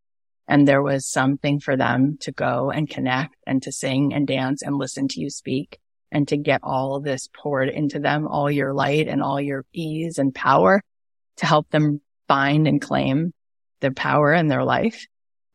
and 0.47 0.67
there 0.67 0.81
was 0.81 1.05
something 1.05 1.59
for 1.59 1.77
them 1.77 2.17
to 2.21 2.31
go 2.31 2.71
and 2.71 2.89
connect 2.89 3.35
and 3.47 3.63
to 3.63 3.71
sing 3.71 4.13
and 4.13 4.27
dance 4.27 4.61
and 4.61 4.77
listen 4.77 5.07
to 5.09 5.19
you 5.19 5.29
speak 5.29 5.79
and 6.11 6.27
to 6.27 6.37
get 6.37 6.59
all 6.63 6.95
of 6.95 7.03
this 7.03 7.29
poured 7.33 7.69
into 7.69 7.99
them, 7.99 8.27
all 8.27 8.51
your 8.51 8.73
light 8.73 9.07
and 9.07 9.23
all 9.23 9.39
your 9.39 9.65
ease 9.71 10.17
and 10.17 10.35
power 10.35 10.83
to 11.37 11.45
help 11.45 11.69
them 11.69 12.01
find 12.27 12.67
and 12.67 12.81
claim 12.81 13.33
their 13.79 13.91
power 13.91 14.33
in 14.33 14.47
their 14.47 14.63
life, 14.63 15.05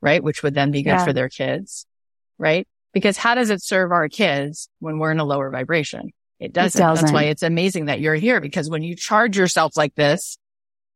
right? 0.01 0.22
Which 0.22 0.43
would 0.43 0.55
then 0.55 0.70
be 0.70 0.83
good 0.83 0.91
yeah. 0.91 1.05
for 1.05 1.12
their 1.12 1.29
kids, 1.29 1.87
right? 2.39 2.66
Because 2.97 3.18
how 3.18 3.34
does 3.34 3.51
it 3.51 3.62
serve 3.62 3.92
our 3.92 4.09
kids 4.09 4.70
when 4.78 4.99
we're 4.99 5.11
in 5.11 5.18
a 5.18 5.24
lower 5.24 5.51
vibration? 5.51 6.14
It 6.40 6.55
doesn't. 6.55 6.80
It 6.80 6.82
doesn't. 6.82 7.05
That's 7.05 7.12
why 7.12 7.24
it's 7.24 7.42
amazing 7.42 7.84
that 7.84 8.01
you're 8.01 8.14
here 8.14 8.40
because 8.40 8.70
when 8.70 8.82
you 8.82 8.97
charge 8.97 9.36
yourself 9.36 9.76
like 9.76 9.94
this, 9.94 10.38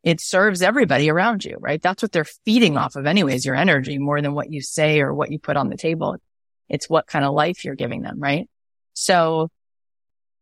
it 0.03 0.19
serves 0.19 0.63
everybody 0.63 1.11
around 1.11 1.45
you, 1.45 1.59
right? 1.61 1.83
That's 1.83 2.01
what 2.01 2.11
they're 2.11 2.25
feeding 2.25 2.79
off 2.79 2.97
of 2.97 3.05
anyways, 3.05 3.45
your 3.45 3.55
energy 3.55 3.99
more 3.99 4.23
than 4.23 4.33
what 4.33 4.51
you 4.51 4.63
say 4.63 5.03
or 5.03 5.13
what 5.13 5.31
you 5.31 5.39
put 5.39 5.59
on 5.59 5.69
the 5.69 5.77
table. 5.77 6.17
It's 6.71 6.89
what 6.89 7.07
kind 7.07 7.23
of 7.23 7.35
life 7.35 7.67
you're 7.67 7.75
giving 7.75 8.01
them, 8.01 8.19
right? 8.19 8.49
So 8.95 9.51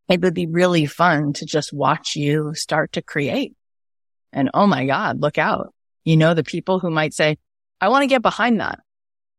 it 0.09 0.21
would 0.21 0.35
be 0.35 0.47
really 0.47 0.87
fun 0.87 1.33
to 1.33 1.45
just 1.45 1.73
watch 1.73 2.15
you 2.15 2.55
start 2.55 2.93
to 2.93 3.03
create. 3.03 3.57
And 4.33 4.49
oh 4.55 4.69
my 4.69 4.87
God, 4.87 5.21
look 5.21 5.39
out. 5.39 5.75
You 6.05 6.19
know, 6.19 6.35
the 6.35 6.45
people 6.45 6.79
who 6.79 6.91
might 6.91 7.15
say, 7.15 7.37
I 7.81 7.89
want 7.89 8.05
to 8.05 8.07
get 8.07 8.23
behind 8.23 8.61
that. 8.61 8.79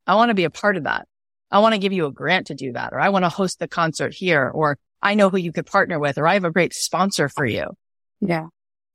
I 0.05 0.15
want 0.15 0.31
to 0.31 0.35
be 0.35 0.43
a 0.43 0.49
part 0.49 0.75
of 0.75 0.83
that. 0.83 1.07
I 1.51 1.59
want 1.59 1.73
to 1.73 1.79
give 1.79 1.93
you 1.93 2.05
a 2.05 2.11
grant 2.11 2.47
to 2.47 2.55
do 2.55 2.73
that. 2.73 2.93
Or 2.93 2.99
I 2.99 3.09
want 3.09 3.25
to 3.25 3.29
host 3.29 3.59
the 3.59 3.67
concert 3.67 4.13
here. 4.13 4.49
Or 4.53 4.77
I 5.01 5.15
know 5.15 5.29
who 5.29 5.37
you 5.37 5.51
could 5.51 5.65
partner 5.65 5.99
with. 5.99 6.17
Or 6.17 6.27
I 6.27 6.33
have 6.35 6.43
a 6.43 6.51
great 6.51 6.73
sponsor 6.73 7.29
for 7.29 7.45
you. 7.45 7.65
Yeah. 8.21 8.47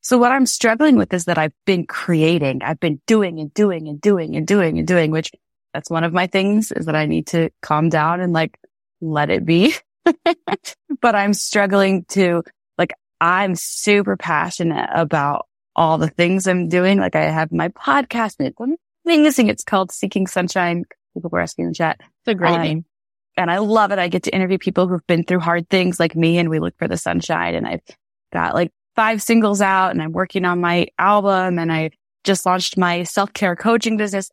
So 0.03 0.19
what 0.19 0.33
I'm 0.33 0.47
struggling 0.47 0.97
with 0.97 1.13
is 1.15 1.25
that 1.25 1.39
I've 1.39 1.55
been 1.65 1.87
creating. 1.87 2.63
I've 2.63 2.81
been 2.81 3.01
doing 3.07 3.41
and 3.41 3.53
doing 3.55 3.89
and 3.89 4.01
doing 4.01 4.37
and 4.37 4.47
doing 4.47 4.79
and 4.79 4.87
doing, 4.87 5.11
which 5.11 5.33
that's 5.73 5.91
one 5.91 6.05
of 6.05 6.13
my 6.13 6.27
things 6.27 6.71
is 6.73 6.87
that 6.87 6.95
I 6.95 7.07
need 7.07 7.29
to 7.29 7.51
calm 7.63 7.89
down 7.89 8.21
and 8.21 8.33
like 8.33 8.59
let 9.01 9.31
it 9.31 9.45
be 9.45 9.75
but 11.01 11.15
I'm 11.15 11.35
struggling 11.35 12.05
to 12.11 12.43
like, 12.79 12.93
I'm 13.21 13.55
super 13.55 14.17
passionate 14.17 14.91
about 14.93 15.47
all 15.77 15.99
the 15.99 16.09
things 16.09 16.47
I'm 16.47 16.69
doing. 16.69 16.99
Like 16.99 17.17
I 17.17 17.25
have 17.25 17.53
my 17.53 17.69
podcast 17.69 18.37
and 18.39 18.49
it's 18.49 18.79
amazing. 19.05 19.49
It's 19.49 19.65
called 19.65 19.93
Seeking 19.93 20.27
Sunshine. 20.27 20.85
People 21.15 21.31
were 21.31 21.41
asking 21.41 21.65
in 21.65 21.71
the 21.71 21.75
chat. 21.75 22.01
It's 22.01 22.29
a 22.29 22.35
great 22.35 22.55
um, 22.55 22.63
name. 22.63 22.85
And 23.37 23.51
I 23.51 23.59
love 23.59 23.91
it. 23.91 23.99
I 23.99 24.09
get 24.09 24.25
to 24.25 24.35
interview 24.35 24.59
people 24.59 24.87
who've 24.87 25.07
been 25.07 25.25
through 25.25 25.41
hard 25.41 25.69
things 25.69 25.99
like 25.99 26.15
me 26.15 26.39
and 26.39 26.49
we 26.49 26.61
look 26.61 26.75
for 26.79 26.87
the 26.87 26.97
sunshine 26.97 27.55
and 27.55 27.67
I've 27.67 27.81
got 28.33 28.55
like 28.55 28.71
five 28.95 29.23
singles 29.23 29.61
out 29.61 29.91
and 29.91 30.03
I'm 30.03 30.13
working 30.13 30.45
on 30.45 30.61
my 30.61 30.87
album 30.99 31.59
and 31.59 31.73
I 31.73 31.91
just 32.23 32.47
launched 32.47 32.77
my 32.77 33.03
self 33.03 33.33
care 33.33 33.57
coaching 33.57 33.97
business 33.97 34.31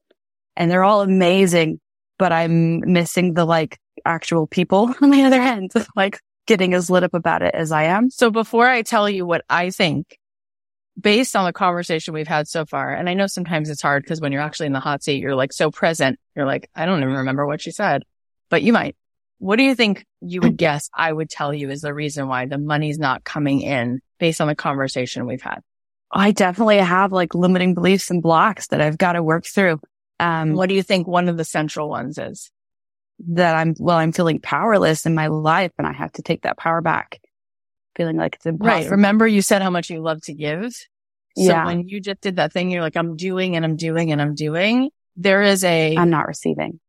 and 0.55 0.69
they're 0.69 0.84
all 0.84 1.01
amazing, 1.01 1.79
but 2.19 2.32
I'm 2.32 2.79
missing 2.91 3.34
the 3.34 3.45
like 3.45 3.79
actual 4.05 4.47
people 4.47 4.93
on 5.01 5.09
the 5.09 5.23
other 5.23 5.41
end, 5.41 5.71
like 5.95 6.19
getting 6.47 6.73
as 6.73 6.89
lit 6.89 7.03
up 7.03 7.13
about 7.13 7.41
it 7.41 7.53
as 7.55 7.71
I 7.71 7.84
am. 7.84 8.09
So 8.09 8.29
before 8.29 8.67
I 8.67 8.82
tell 8.82 9.09
you 9.09 9.25
what 9.25 9.43
I 9.49 9.69
think, 9.69 10.17
based 10.99 11.35
on 11.35 11.45
the 11.45 11.53
conversation 11.53 12.13
we've 12.13 12.27
had 12.27 12.47
so 12.47 12.65
far, 12.65 12.93
and 12.93 13.09
I 13.09 13.13
know 13.13 13.27
sometimes 13.27 13.69
it's 13.69 13.81
hard 13.81 14.03
because 14.03 14.21
when 14.21 14.31
you're 14.31 14.41
actually 14.41 14.67
in 14.67 14.73
the 14.73 14.79
hot 14.79 15.03
seat, 15.03 15.21
you're 15.21 15.35
like 15.35 15.53
so 15.53 15.71
present. 15.71 16.19
You're 16.35 16.45
like, 16.45 16.69
I 16.75 16.85
don't 16.85 17.01
even 17.01 17.13
remember 17.13 17.45
what 17.45 17.61
she 17.61 17.71
said, 17.71 18.03
but 18.49 18.61
you 18.63 18.73
might. 18.73 18.95
What 19.39 19.55
do 19.55 19.63
you 19.63 19.73
think 19.73 20.05
you 20.21 20.41
would 20.41 20.57
guess 20.57 20.89
I 20.93 21.11
would 21.11 21.29
tell 21.29 21.53
you 21.53 21.71
is 21.71 21.81
the 21.81 21.93
reason 21.93 22.27
why 22.27 22.45
the 22.45 22.59
money's 22.59 22.99
not 22.99 23.23
coming 23.23 23.61
in 23.61 23.99
based 24.19 24.39
on 24.39 24.47
the 24.47 24.55
conversation 24.55 25.25
we've 25.25 25.41
had? 25.41 25.61
I 26.11 26.31
definitely 26.31 26.77
have 26.77 27.11
like 27.11 27.33
limiting 27.33 27.73
beliefs 27.73 28.11
and 28.11 28.21
blocks 28.21 28.67
that 28.67 28.81
I've 28.81 28.97
got 28.97 29.13
to 29.13 29.23
work 29.23 29.45
through. 29.45 29.79
Um, 30.19 30.53
what 30.53 30.69
do 30.69 30.75
you 30.75 30.83
think 30.83 31.07
one 31.07 31.27
of 31.27 31.37
the 31.37 31.45
central 31.45 31.89
ones 31.89 32.19
is? 32.19 32.51
that 33.29 33.55
I'm, 33.55 33.75
well, 33.79 33.97
I'm 33.97 34.11
feeling 34.11 34.39
powerless 34.39 35.05
in 35.05 35.15
my 35.15 35.27
life 35.27 35.71
and 35.77 35.87
I 35.87 35.93
have 35.93 36.11
to 36.13 36.21
take 36.21 36.43
that 36.43 36.57
power 36.57 36.81
back. 36.81 37.19
Feeling 38.01 38.17
like 38.17 38.35
it's 38.35 38.47
impossible. 38.47 38.81
Right. 38.81 38.89
Remember 38.89 39.27
you 39.27 39.43
said 39.43 39.61
how 39.61 39.69
much 39.69 39.91
you 39.91 40.01
love 40.01 40.21
to 40.23 40.33
give? 40.33 40.73
So 41.37 41.43
yeah. 41.43 41.65
when 41.65 41.87
you 41.87 42.01
just 42.01 42.19
did 42.21 42.37
that 42.37 42.51
thing, 42.51 42.71
you're 42.71 42.81
like, 42.81 42.97
I'm 42.97 43.15
doing 43.15 43.55
and 43.55 43.63
I'm 43.63 43.75
doing 43.75 44.11
and 44.11 44.19
I'm 44.19 44.33
doing. 44.33 44.89
There 45.15 45.43
is 45.43 45.63
a, 45.63 45.95
I'm 45.95 46.09
not 46.09 46.25
receiving. 46.25 46.79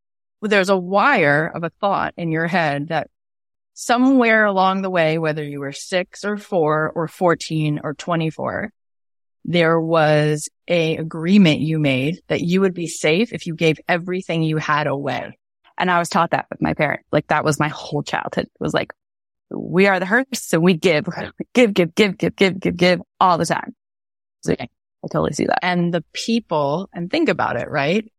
There's 0.40 0.70
a 0.70 0.76
wire 0.76 1.52
of 1.54 1.64
a 1.64 1.70
thought 1.80 2.14
in 2.16 2.32
your 2.32 2.46
head 2.46 2.88
that 2.88 3.10
somewhere 3.74 4.46
along 4.46 4.80
the 4.80 4.88
way, 4.88 5.18
whether 5.18 5.44
you 5.44 5.60
were 5.60 5.72
six 5.72 6.24
or 6.24 6.38
four 6.38 6.90
or 6.94 7.08
14 7.08 7.80
or 7.84 7.92
24, 7.92 8.72
there 9.44 9.78
was 9.78 10.48
a 10.66 10.96
agreement 10.96 11.60
you 11.60 11.78
made 11.78 12.20
that 12.28 12.40
you 12.40 12.62
would 12.62 12.74
be 12.74 12.86
safe 12.86 13.34
if 13.34 13.46
you 13.46 13.54
gave 13.54 13.78
everything 13.86 14.42
you 14.42 14.56
had 14.56 14.86
away. 14.86 15.36
And 15.76 15.90
I 15.90 15.98
was 15.98 16.08
taught 16.08 16.30
that 16.30 16.46
with 16.50 16.62
my 16.62 16.74
parents. 16.74 17.04
Like 17.12 17.26
that 17.28 17.44
was 17.44 17.60
my 17.60 17.68
whole 17.68 18.02
childhood. 18.02 18.46
It 18.46 18.60
was 18.60 18.72
like, 18.74 18.92
we 19.54 19.86
are 19.86 20.00
the 20.00 20.06
hearse 20.06 20.52
and 20.52 20.62
we 20.62 20.74
give, 20.74 21.06
give, 21.54 21.74
give, 21.74 21.94
give, 21.94 22.16
give, 22.16 22.36
give, 22.36 22.60
give, 22.60 22.76
give 22.76 23.02
all 23.20 23.38
the 23.38 23.46
time. 23.46 23.74
I 25.04 25.08
totally 25.08 25.32
see 25.32 25.46
that. 25.46 25.60
And 25.62 25.92
the 25.92 26.04
people, 26.12 26.88
and 26.92 27.10
think 27.10 27.28
about 27.28 27.56
it, 27.56 27.68
right? 27.68 28.10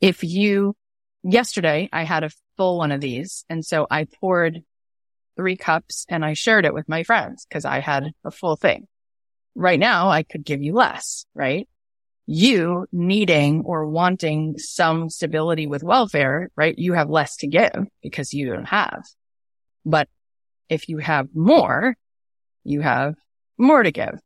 If 0.00 0.24
you, 0.24 0.74
yesterday 1.22 1.88
I 1.92 2.04
had 2.04 2.24
a 2.24 2.30
full 2.56 2.78
one 2.78 2.92
of 2.92 3.00
these. 3.00 3.44
And 3.48 3.64
so 3.64 3.86
I 3.90 4.04
poured 4.20 4.62
three 5.36 5.56
cups 5.56 6.04
and 6.08 6.24
I 6.24 6.34
shared 6.34 6.64
it 6.64 6.74
with 6.74 6.88
my 6.88 7.04
friends 7.04 7.46
because 7.48 7.64
I 7.64 7.80
had 7.80 8.12
a 8.24 8.30
full 8.30 8.56
thing. 8.56 8.86
Right 9.54 9.78
now 9.78 10.08
I 10.08 10.22
could 10.22 10.44
give 10.44 10.62
you 10.62 10.74
less, 10.74 11.24
right? 11.34 11.68
You 12.26 12.86
needing 12.92 13.62
or 13.64 13.86
wanting 13.86 14.58
some 14.58 15.08
stability 15.08 15.66
with 15.66 15.82
welfare, 15.82 16.50
right? 16.56 16.76
You 16.76 16.92
have 16.92 17.08
less 17.08 17.36
to 17.38 17.46
give 17.46 17.86
because 18.02 18.34
you 18.34 18.50
don't 18.52 18.68
have. 18.68 19.04
But 19.88 20.08
if 20.68 20.88
you 20.90 20.98
have 20.98 21.28
more, 21.34 21.96
you 22.62 22.82
have 22.82 23.14
more 23.56 23.82
to 23.82 23.90
give. 23.90 24.20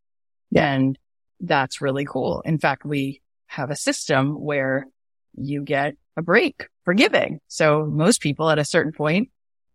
Yeah. 0.51 0.73
And 0.73 0.99
that's 1.39 1.81
really 1.81 2.05
cool. 2.05 2.43
In 2.45 2.59
fact, 2.59 2.85
we 2.85 3.23
have 3.47 3.71
a 3.71 3.77
system 3.77 4.33
where 4.33 4.87
you 5.35 5.63
get 5.63 5.95
a 6.17 6.23
break 6.23 6.67
for 6.85 6.95
giving. 6.95 7.41
So 7.47 7.87
most 7.87 8.21
people 8.21 8.51
at 8.51 8.59
a 8.59 8.65
certain 8.65 8.93
point, 8.93 9.31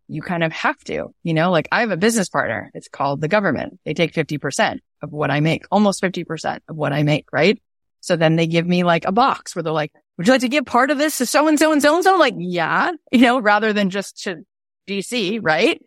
you 0.10 0.22
kind 0.22 0.44
of 0.44 0.52
have 0.52 0.78
to, 0.86 1.08
you 1.24 1.34
know, 1.34 1.52
like 1.52 1.70
I 1.72 1.82
have 1.82 1.92
a 1.92 1.98
business 1.98 2.28
partner. 2.30 2.70
It's 2.74 2.90
called 2.90 3.22
the 3.22 3.28
government. 3.28 3.80
They 3.86 3.94
take 3.94 4.14
50% 4.14 4.80
of 5.02 5.12
what 5.12 5.32
I 5.32 5.40
make, 5.40 5.66
almost 5.72 6.02
50% 6.02 6.60
of 6.68 6.76
what 6.76 6.92
I 6.92 7.04
make, 7.04 7.28
right? 7.32 7.62
So 8.02 8.16
then 8.16 8.36
they 8.36 8.48
give 8.48 8.68
me 8.68 8.84
like 8.84 9.06
a 9.06 9.12
box 9.12 9.56
where 9.56 9.64
they're 9.64 9.74
like, 9.74 9.92
would 10.18 10.28
you 10.28 10.34
like 10.34 10.42
to 10.42 10.50
give 10.50 10.66
part 10.66 10.92
of 10.92 10.98
this 10.98 11.18
to 11.20 11.26
so 11.26 11.48
and 11.48 11.58
so 11.58 11.72
and 11.72 11.82
so 11.82 11.96
and 11.96 12.04
so? 12.04 12.18
Like, 12.18 12.36
yeah, 12.38 12.92
you 13.12 13.22
know, 13.22 13.40
rather 13.40 13.72
than 13.72 13.90
just 13.90 14.24
to 14.24 14.44
DC, 14.88 15.40
right? 15.42 15.82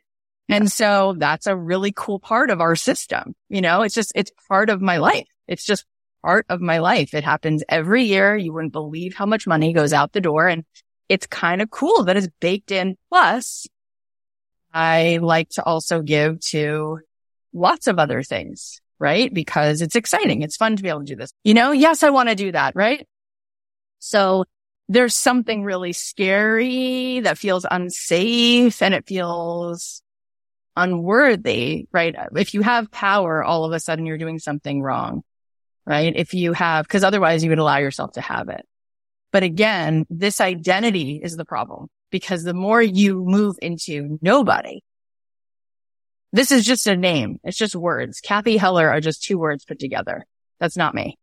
And 0.49 0.71
so 0.71 1.15
that's 1.17 1.47
a 1.47 1.57
really 1.57 1.93
cool 1.95 2.19
part 2.19 2.51
of 2.51 2.61
our 2.61 2.77
system. 2.77 3.35
You 3.49 3.61
know, 3.61 3.83
it's 3.83 3.95
just, 3.95 4.13
it's 4.15 4.33
part 4.49 4.69
of 4.69 4.81
my 4.83 4.97
life. 4.99 5.29
It's 5.47 5.65
just 5.65 5.85
part 6.23 6.47
of 6.49 6.61
my 6.61 6.79
life. 6.79 7.15
It 7.15 7.25
happens 7.25 7.63
every 7.69 8.05
year. 8.05 8.37
You 8.37 8.53
wouldn't 8.53 8.73
believe 8.73 9.15
how 9.15 9.27
much 9.27 9.47
money 9.47 9.73
goes 9.73 9.93
out 9.93 10.13
the 10.13 10.21
door. 10.21 10.49
And 10.49 10.65
it's 11.09 11.27
kind 11.27 11.63
of 11.63 11.71
cool 11.71 12.05
that 12.05 12.17
it's 12.17 12.29
baked 12.41 12.73
in. 12.73 12.97
Plus, 13.09 13.67
I 14.73 15.19
like 15.23 15.51
to 15.51 15.65
also 15.65 16.03
give 16.03 16.41
to 16.47 16.99
lots 17.53 17.87
of 17.87 17.99
other 17.99 18.23
things, 18.23 18.81
right? 18.99 19.33
Because 19.33 19.83
it's 19.83 19.97
exciting. 19.97 20.43
It's 20.43 20.57
fun 20.57 20.77
to 20.77 20.83
be 20.83 20.89
able 20.89 21.01
to 21.01 21.07
do 21.07 21.17
this. 21.17 21.33
You 21.45 21.55
know, 21.55 21.73
yes, 21.73 22.03
I 22.03 22.11
want 22.11 22.29
to 22.29 22.35
do 22.35 22.53
that, 22.53 22.75
right? 22.77 23.07
So 23.99 24.45
there's 24.91 25.14
something 25.14 25.62
really 25.62 25.93
scary 25.93 27.20
that 27.20 27.38
feels 27.38 27.64
unsafe 27.70 28.82
and 28.82 28.93
it 28.93 29.07
feels 29.07 30.03
unworthy, 30.76 31.86
right? 31.93 32.16
If 32.34 32.55
you 32.55 32.62
have 32.62 32.91
power, 32.91 33.45
all 33.45 33.64
of 33.64 33.70
a 33.72 33.78
sudden 33.78 34.05
you're 34.05 34.18
doing 34.18 34.41
something 34.41 34.82
wrong, 34.82 35.22
right? 35.86 36.12
If 36.16 36.34
you 36.34 36.55
have, 36.55 36.88
cause 36.88 37.05
otherwise 37.05 37.45
you 37.45 37.51
would 37.51 37.61
allow 37.61 37.76
yourself 37.76 38.14
to 38.14 38.20
have 38.20 38.49
it. 38.49 38.66
But 39.30 39.45
again, 39.45 40.07
this 40.11 40.41
identity 40.41 41.20
is 41.22 41.36
the 41.36 41.45
problem 41.45 41.86
because 42.11 42.43
the 42.43 42.53
more 42.53 42.82
you 42.82 43.24
move 43.24 43.55
into 43.62 44.18
nobody, 44.20 44.80
this 46.32 46.51
is 46.51 46.64
just 46.64 46.88
a 46.88 46.97
name. 46.97 47.38
It's 47.45 47.57
just 47.57 47.76
words. 47.76 48.20
Cathy 48.20 48.57
Heller 48.57 48.88
are 48.88 49.01
just 49.01 49.22
two 49.22 49.38
words 49.38 49.64
put 49.64 49.78
together. 49.78 50.26
That's 50.59 50.76
not 50.76 50.97
me. 50.97 51.16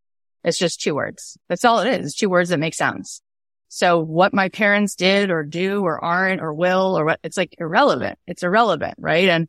It's 0.46 0.58
just 0.58 0.80
two 0.80 0.96
words. 0.96 1.38
That's 1.50 1.66
all 1.66 1.82
it 1.82 2.00
is. 2.00 2.16
Two 2.16 2.30
words 2.30 2.52
that 2.52 2.60
make 2.60 2.74
sense. 2.74 3.22
So 3.70 4.00
what 4.00 4.34
my 4.34 4.50
parents 4.50 4.96
did 4.96 5.30
or 5.30 5.44
do 5.44 5.84
or 5.84 6.04
aren't 6.04 6.42
or 6.42 6.54
will 6.54 6.98
or 6.98 7.06
what, 7.06 7.20
it's 7.24 7.38
like 7.38 7.56
irrelevant. 7.60 8.18
It's 8.26 8.44
irrelevant, 8.44 8.96
right? 8.98 9.28
And 9.28 9.48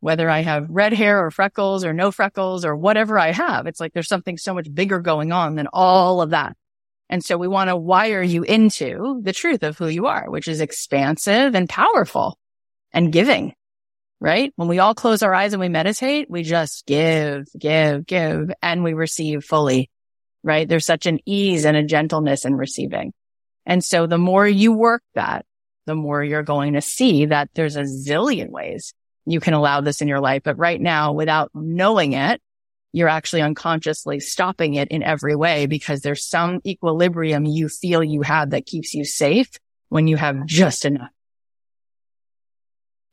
whether 0.00 0.28
I 0.28 0.40
have 0.40 0.66
red 0.68 0.92
hair 0.92 1.24
or 1.24 1.30
freckles 1.30 1.84
or 1.84 1.92
no 1.92 2.10
freckles 2.10 2.64
or 2.64 2.76
whatever 2.76 3.18
I 3.18 3.32
have, 3.32 3.66
it's 3.66 3.80
like 3.80 3.92
there's 3.92 4.08
something 4.08 4.38
so 4.38 4.54
much 4.54 4.72
bigger 4.72 5.00
going 5.00 5.32
on 5.32 5.54
than 5.54 5.68
all 5.72 6.22
of 6.22 6.30
that. 6.30 6.56
And 7.08 7.24
so 7.24 7.36
we 7.36 7.48
want 7.48 7.68
to 7.68 7.76
wire 7.76 8.22
you 8.22 8.42
into 8.42 9.20
the 9.22 9.32
truth 9.32 9.62
of 9.62 9.76
who 9.76 9.88
you 9.88 10.06
are, 10.06 10.30
which 10.30 10.48
is 10.48 10.60
expansive 10.60 11.54
and 11.54 11.68
powerful 11.68 12.38
and 12.92 13.12
giving, 13.12 13.54
right? 14.20 14.52
When 14.56 14.68
we 14.68 14.78
all 14.78 14.94
close 14.94 15.22
our 15.22 15.34
eyes 15.34 15.52
and 15.52 15.60
we 15.60 15.68
meditate, 15.68 16.30
we 16.30 16.44
just 16.44 16.86
give, 16.86 17.46
give, 17.58 18.06
give, 18.06 18.52
and 18.62 18.84
we 18.84 18.92
receive 18.92 19.44
fully, 19.44 19.90
right? 20.42 20.68
There's 20.68 20.86
such 20.86 21.06
an 21.06 21.18
ease 21.26 21.64
and 21.64 21.76
a 21.76 21.82
gentleness 21.82 22.44
in 22.44 22.54
receiving. 22.54 23.12
And 23.70 23.84
so 23.84 24.08
the 24.08 24.18
more 24.18 24.48
you 24.48 24.72
work 24.72 25.04
that, 25.14 25.46
the 25.86 25.94
more 25.94 26.24
you're 26.24 26.42
going 26.42 26.72
to 26.72 26.80
see 26.80 27.26
that 27.26 27.50
there's 27.54 27.76
a 27.76 27.84
zillion 27.84 28.50
ways 28.50 28.94
you 29.26 29.38
can 29.38 29.54
allow 29.54 29.80
this 29.80 30.02
in 30.02 30.08
your 30.08 30.18
life. 30.18 30.42
But 30.42 30.58
right 30.58 30.80
now, 30.80 31.12
without 31.12 31.52
knowing 31.54 32.14
it, 32.14 32.42
you're 32.92 33.08
actually 33.08 33.42
unconsciously 33.42 34.18
stopping 34.18 34.74
it 34.74 34.88
in 34.88 35.04
every 35.04 35.36
way 35.36 35.66
because 35.66 36.00
there's 36.00 36.26
some 36.26 36.60
equilibrium 36.66 37.46
you 37.46 37.68
feel 37.68 38.02
you 38.02 38.22
have 38.22 38.50
that 38.50 38.66
keeps 38.66 38.92
you 38.92 39.04
safe 39.04 39.50
when 39.88 40.08
you 40.08 40.16
have 40.16 40.46
just 40.46 40.84
enough. 40.84 41.10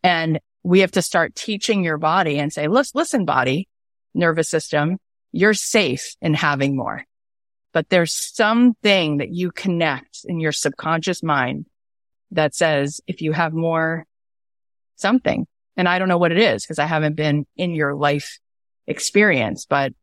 And 0.02 0.40
we 0.64 0.80
have 0.80 0.92
to 0.94 1.04
start 1.04 1.36
teaching 1.36 1.84
your 1.84 2.00
body 2.00 2.40
and 2.40 2.52
say, 2.52 2.68
listen, 2.68 3.26
body, 3.26 3.70
nervous 4.16 4.50
system, 4.50 4.98
you're 5.32 5.54
safe 5.54 6.16
in 6.20 6.34
having 6.34 6.76
more 6.76 7.06
but 7.78 7.90
there's 7.90 8.12
something 8.12 9.18
that 9.18 9.30
you 9.30 9.52
connect 9.52 10.22
in 10.26 10.40
your 10.40 10.52
subconscious 10.52 11.22
mind 11.22 11.68
that 12.32 12.56
says, 12.56 13.02
if 13.06 13.22
you 13.22 13.34
have 13.34 13.54
more 13.54 14.04
something, 14.96 15.46
and 15.76 15.88
I 15.88 16.00
don't 16.00 16.08
know 16.08 16.18
what 16.18 16.32
it 16.32 16.40
is 16.40 16.64
because 16.64 16.80
I 16.80 16.88
haven't 16.88 17.16
been 17.16 17.46
in 17.56 17.76
your 17.76 17.94
life 17.94 18.40
experience, 18.88 19.68
but 19.70 19.94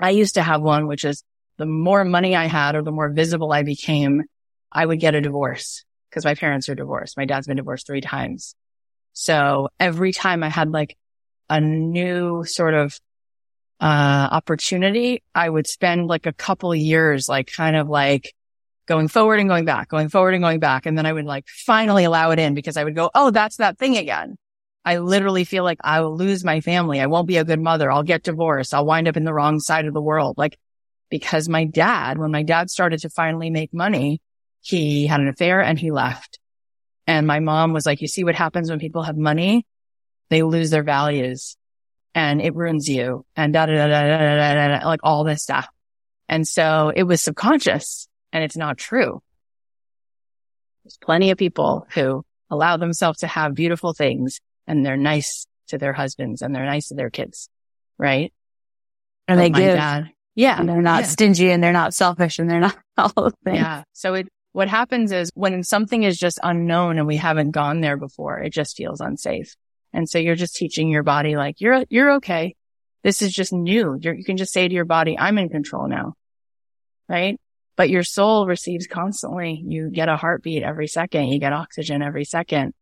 I 0.00 0.10
used 0.10 0.34
to 0.34 0.42
have 0.42 0.60
one, 0.60 0.88
which 0.88 1.04
is 1.04 1.22
the 1.56 1.66
more 1.66 2.04
money 2.04 2.34
I 2.34 2.46
had 2.46 2.74
or 2.74 2.82
the 2.82 2.90
more 2.90 3.10
visible 3.10 3.52
I 3.52 3.62
became, 3.62 4.24
I 4.72 4.84
would 4.84 4.98
get 4.98 5.14
a 5.14 5.20
divorce 5.20 5.84
because 6.10 6.24
my 6.24 6.34
parents 6.34 6.68
are 6.68 6.74
divorced. 6.74 7.16
My 7.16 7.26
dad's 7.26 7.46
been 7.46 7.58
divorced 7.58 7.86
three 7.86 8.00
times. 8.00 8.56
So 9.12 9.68
every 9.78 10.12
time 10.12 10.42
I 10.42 10.48
had 10.48 10.72
like 10.72 10.96
a 11.48 11.60
new 11.60 12.42
sort 12.42 12.74
of 12.74 12.98
uh, 13.82 14.28
opportunity, 14.30 15.24
I 15.34 15.48
would 15.48 15.66
spend 15.66 16.06
like 16.06 16.26
a 16.26 16.32
couple 16.32 16.72
years, 16.72 17.28
like 17.28 17.52
kind 17.52 17.74
of 17.74 17.88
like 17.88 18.32
going 18.86 19.08
forward 19.08 19.40
and 19.40 19.48
going 19.48 19.64
back, 19.64 19.88
going 19.88 20.08
forward 20.08 20.34
and 20.34 20.42
going 20.42 20.60
back. 20.60 20.86
And 20.86 20.96
then 20.96 21.04
I 21.04 21.12
would 21.12 21.24
like 21.24 21.48
finally 21.48 22.04
allow 22.04 22.30
it 22.30 22.38
in 22.38 22.54
because 22.54 22.76
I 22.76 22.84
would 22.84 22.94
go, 22.94 23.10
Oh, 23.12 23.32
that's 23.32 23.56
that 23.56 23.78
thing 23.78 23.96
again. 23.96 24.36
I 24.84 24.98
literally 24.98 25.42
feel 25.42 25.64
like 25.64 25.78
I 25.82 26.00
will 26.00 26.16
lose 26.16 26.44
my 26.44 26.60
family. 26.60 27.00
I 27.00 27.06
won't 27.06 27.26
be 27.26 27.38
a 27.38 27.44
good 27.44 27.60
mother. 27.60 27.90
I'll 27.90 28.04
get 28.04 28.22
divorced. 28.22 28.72
I'll 28.72 28.86
wind 28.86 29.08
up 29.08 29.16
in 29.16 29.24
the 29.24 29.34
wrong 29.34 29.58
side 29.58 29.86
of 29.86 29.94
the 29.94 30.00
world. 30.00 30.38
Like, 30.38 30.58
because 31.10 31.48
my 31.48 31.64
dad, 31.64 32.18
when 32.18 32.30
my 32.30 32.44
dad 32.44 32.70
started 32.70 33.00
to 33.00 33.10
finally 33.10 33.50
make 33.50 33.74
money, 33.74 34.20
he 34.60 35.06
had 35.06 35.20
an 35.20 35.28
affair 35.28 35.60
and 35.60 35.78
he 35.78 35.90
left. 35.90 36.38
And 37.06 37.26
my 37.26 37.40
mom 37.40 37.72
was 37.72 37.84
like, 37.84 38.00
you 38.00 38.08
see 38.08 38.22
what 38.22 38.36
happens 38.36 38.70
when 38.70 38.78
people 38.78 39.02
have 39.02 39.16
money? 39.16 39.66
They 40.30 40.42
lose 40.42 40.70
their 40.70 40.84
values 40.84 41.56
and 42.14 42.40
it 42.40 42.54
ruins 42.54 42.88
you 42.88 43.24
and 43.36 43.52
da 43.52 43.66
da 43.66 43.72
da 43.72 43.86
da 43.86 44.02
da 44.02 44.54
da 44.54 44.78
da, 44.78 44.86
like 44.86 45.00
all 45.02 45.24
this 45.24 45.42
stuff. 45.42 45.68
And 46.28 46.46
so 46.46 46.92
it 46.94 47.02
was 47.02 47.20
subconscious 47.20 48.08
and 48.32 48.44
it's 48.44 48.56
not 48.56 48.78
true. 48.78 49.22
There's 50.84 50.98
plenty 50.98 51.30
of 51.30 51.38
people 51.38 51.86
who 51.94 52.24
allow 52.50 52.76
themselves 52.76 53.20
to 53.20 53.26
have 53.26 53.54
beautiful 53.54 53.92
things 53.92 54.40
and 54.66 54.84
they're 54.84 54.96
nice 54.96 55.46
to 55.68 55.78
their 55.78 55.92
husbands 55.92 56.42
and 56.42 56.54
they're 56.54 56.66
nice 56.66 56.88
to 56.88 56.94
their 56.94 57.10
kids. 57.10 57.48
Right. 57.98 58.32
And 59.28 59.38
but 59.38 59.42
they 59.42 59.50
give. 59.50 59.76
Dad, 59.76 60.10
yeah. 60.34 60.58
And 60.58 60.68
they're 60.68 60.82
not 60.82 61.02
yeah. 61.02 61.08
stingy 61.08 61.50
and 61.50 61.62
they're 61.62 61.72
not 61.72 61.94
selfish 61.94 62.38
and 62.38 62.50
they're 62.50 62.60
not 62.60 62.76
all 62.98 63.12
those 63.14 63.32
things. 63.44 63.58
Yeah. 63.58 63.84
So 63.92 64.14
it, 64.14 64.28
what 64.52 64.68
happens 64.68 65.12
is 65.12 65.30
when 65.34 65.62
something 65.62 66.02
is 66.02 66.18
just 66.18 66.38
unknown 66.42 66.98
and 66.98 67.06
we 67.06 67.16
haven't 67.16 67.52
gone 67.52 67.80
there 67.80 67.96
before, 67.96 68.38
it 68.40 68.50
just 68.50 68.76
feels 68.76 69.00
unsafe. 69.00 69.56
And 69.92 70.08
so 70.08 70.18
you're 70.18 70.34
just 70.34 70.56
teaching 70.56 70.88
your 70.88 71.02
body 71.02 71.36
like, 71.36 71.60
you're, 71.60 71.84
you're 71.90 72.14
okay. 72.14 72.54
This 73.02 73.22
is 73.22 73.32
just 73.32 73.52
new. 73.52 73.98
You're, 74.00 74.14
you 74.14 74.24
can 74.24 74.36
just 74.36 74.52
say 74.52 74.66
to 74.66 74.74
your 74.74 74.84
body, 74.84 75.18
I'm 75.18 75.38
in 75.38 75.48
control 75.48 75.88
now. 75.88 76.14
Right. 77.08 77.38
But 77.76 77.90
your 77.90 78.02
soul 78.02 78.46
receives 78.46 78.86
constantly. 78.86 79.62
You 79.66 79.90
get 79.90 80.08
a 80.08 80.16
heartbeat 80.16 80.62
every 80.62 80.86
second. 80.86 81.28
You 81.28 81.38
get 81.38 81.52
oxygen 81.52 82.02
every 82.02 82.24
second 82.24 82.74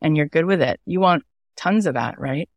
and 0.00 0.16
you're 0.16 0.26
good 0.26 0.44
with 0.44 0.62
it. 0.62 0.80
You 0.86 1.00
want 1.00 1.24
tons 1.56 1.86
of 1.86 1.94
that, 1.94 2.18
right? 2.18 2.48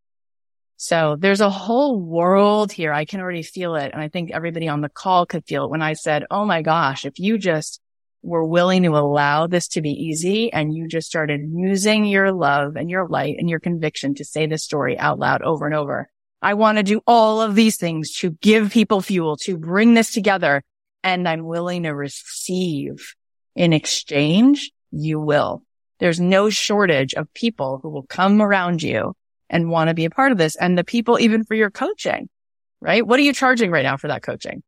So 0.78 1.18
there's 1.20 1.41
a 1.41 1.50
whole 1.50 2.00
world 2.00 2.72
here. 2.72 2.93
I 2.93 3.06
can 3.06 3.20
already 3.20 3.43
feel 3.43 3.76
it. 3.76 3.91
And 3.91 4.02
I 4.02 4.08
think 4.08 4.32
everybody 4.32 4.68
on 4.70 4.82
the 4.82 4.89
call 4.89 5.26
could 5.26 5.45
feel 5.45 5.66
it 5.66 5.72
when 5.72 5.82
I 5.82 5.93
said, 5.93 6.26
Oh 6.32 6.45
my 6.45 6.62
gosh, 6.62 7.06
if 7.06 7.20
you 7.20 7.38
just 7.38 7.82
were 8.22 8.45
willing 8.45 8.84
to 8.84 8.97
allow 8.97 9.47
this 9.47 9.67
to 9.70 9.82
be 9.82 9.91
easy 9.91 10.51
and 10.51 10.74
you 10.74 10.88
just 10.88 11.07
started 11.07 11.41
using 11.53 12.05
your 12.05 12.32
love 12.32 12.76
and 12.76 12.89
your 12.89 13.07
light 13.07 13.36
and 13.39 13.49
your 13.49 13.59
conviction 13.59 14.15
to 14.15 14.26
say 14.26 14.45
this 14.45 14.63
story 14.63 14.97
out 14.99 15.20
loud 15.20 15.41
over 15.41 15.65
and 15.65 15.76
over. 15.76 16.09
I 16.41 16.53
want 16.53 16.78
to 16.78 16.84
do 16.84 17.01
all 17.05 17.41
of 17.41 17.55
these 17.55 17.78
things 17.78 18.15
to 18.17 18.32
give 18.32 18.72
people 18.72 19.01
fuel, 19.01 19.38
to 19.38 19.57
bring 19.57 19.93
this 19.93 20.11
together. 20.11 20.63
And 21.03 21.28
I'm 21.28 21.45
willing 21.45 21.84
to 21.84 21.91
receive 21.91 23.15
in 23.55 23.74
exchange. 23.74 24.72
You 24.91 25.20
will. 25.20 25.63
There's 25.99 26.20
no 26.20 26.49
shortage 26.49 27.13
of 27.13 27.34
people 27.34 27.80
who 27.82 27.89
will 27.89 28.05
come 28.05 28.41
around 28.41 28.82
you 28.82 29.15
and 29.49 29.70
want 29.70 29.89
to 29.89 29.93
be 29.93 30.05
a 30.05 30.09
part 30.09 30.32
of 30.32 30.38
this. 30.38 30.55
And 30.55 30.78
the 30.78 30.84
people, 30.84 31.20
even 31.20 31.43
for 31.43 31.55
your 31.55 31.70
coaching, 31.70 32.30
right? 32.80 33.05
What 33.05 33.20
are 33.20 33.24
you 33.24 33.34
charging 33.34 33.72
right 33.72 33.84
now 33.84 33.97
for 33.97 34.07
that 34.07 34.24
coaching? 34.24 34.63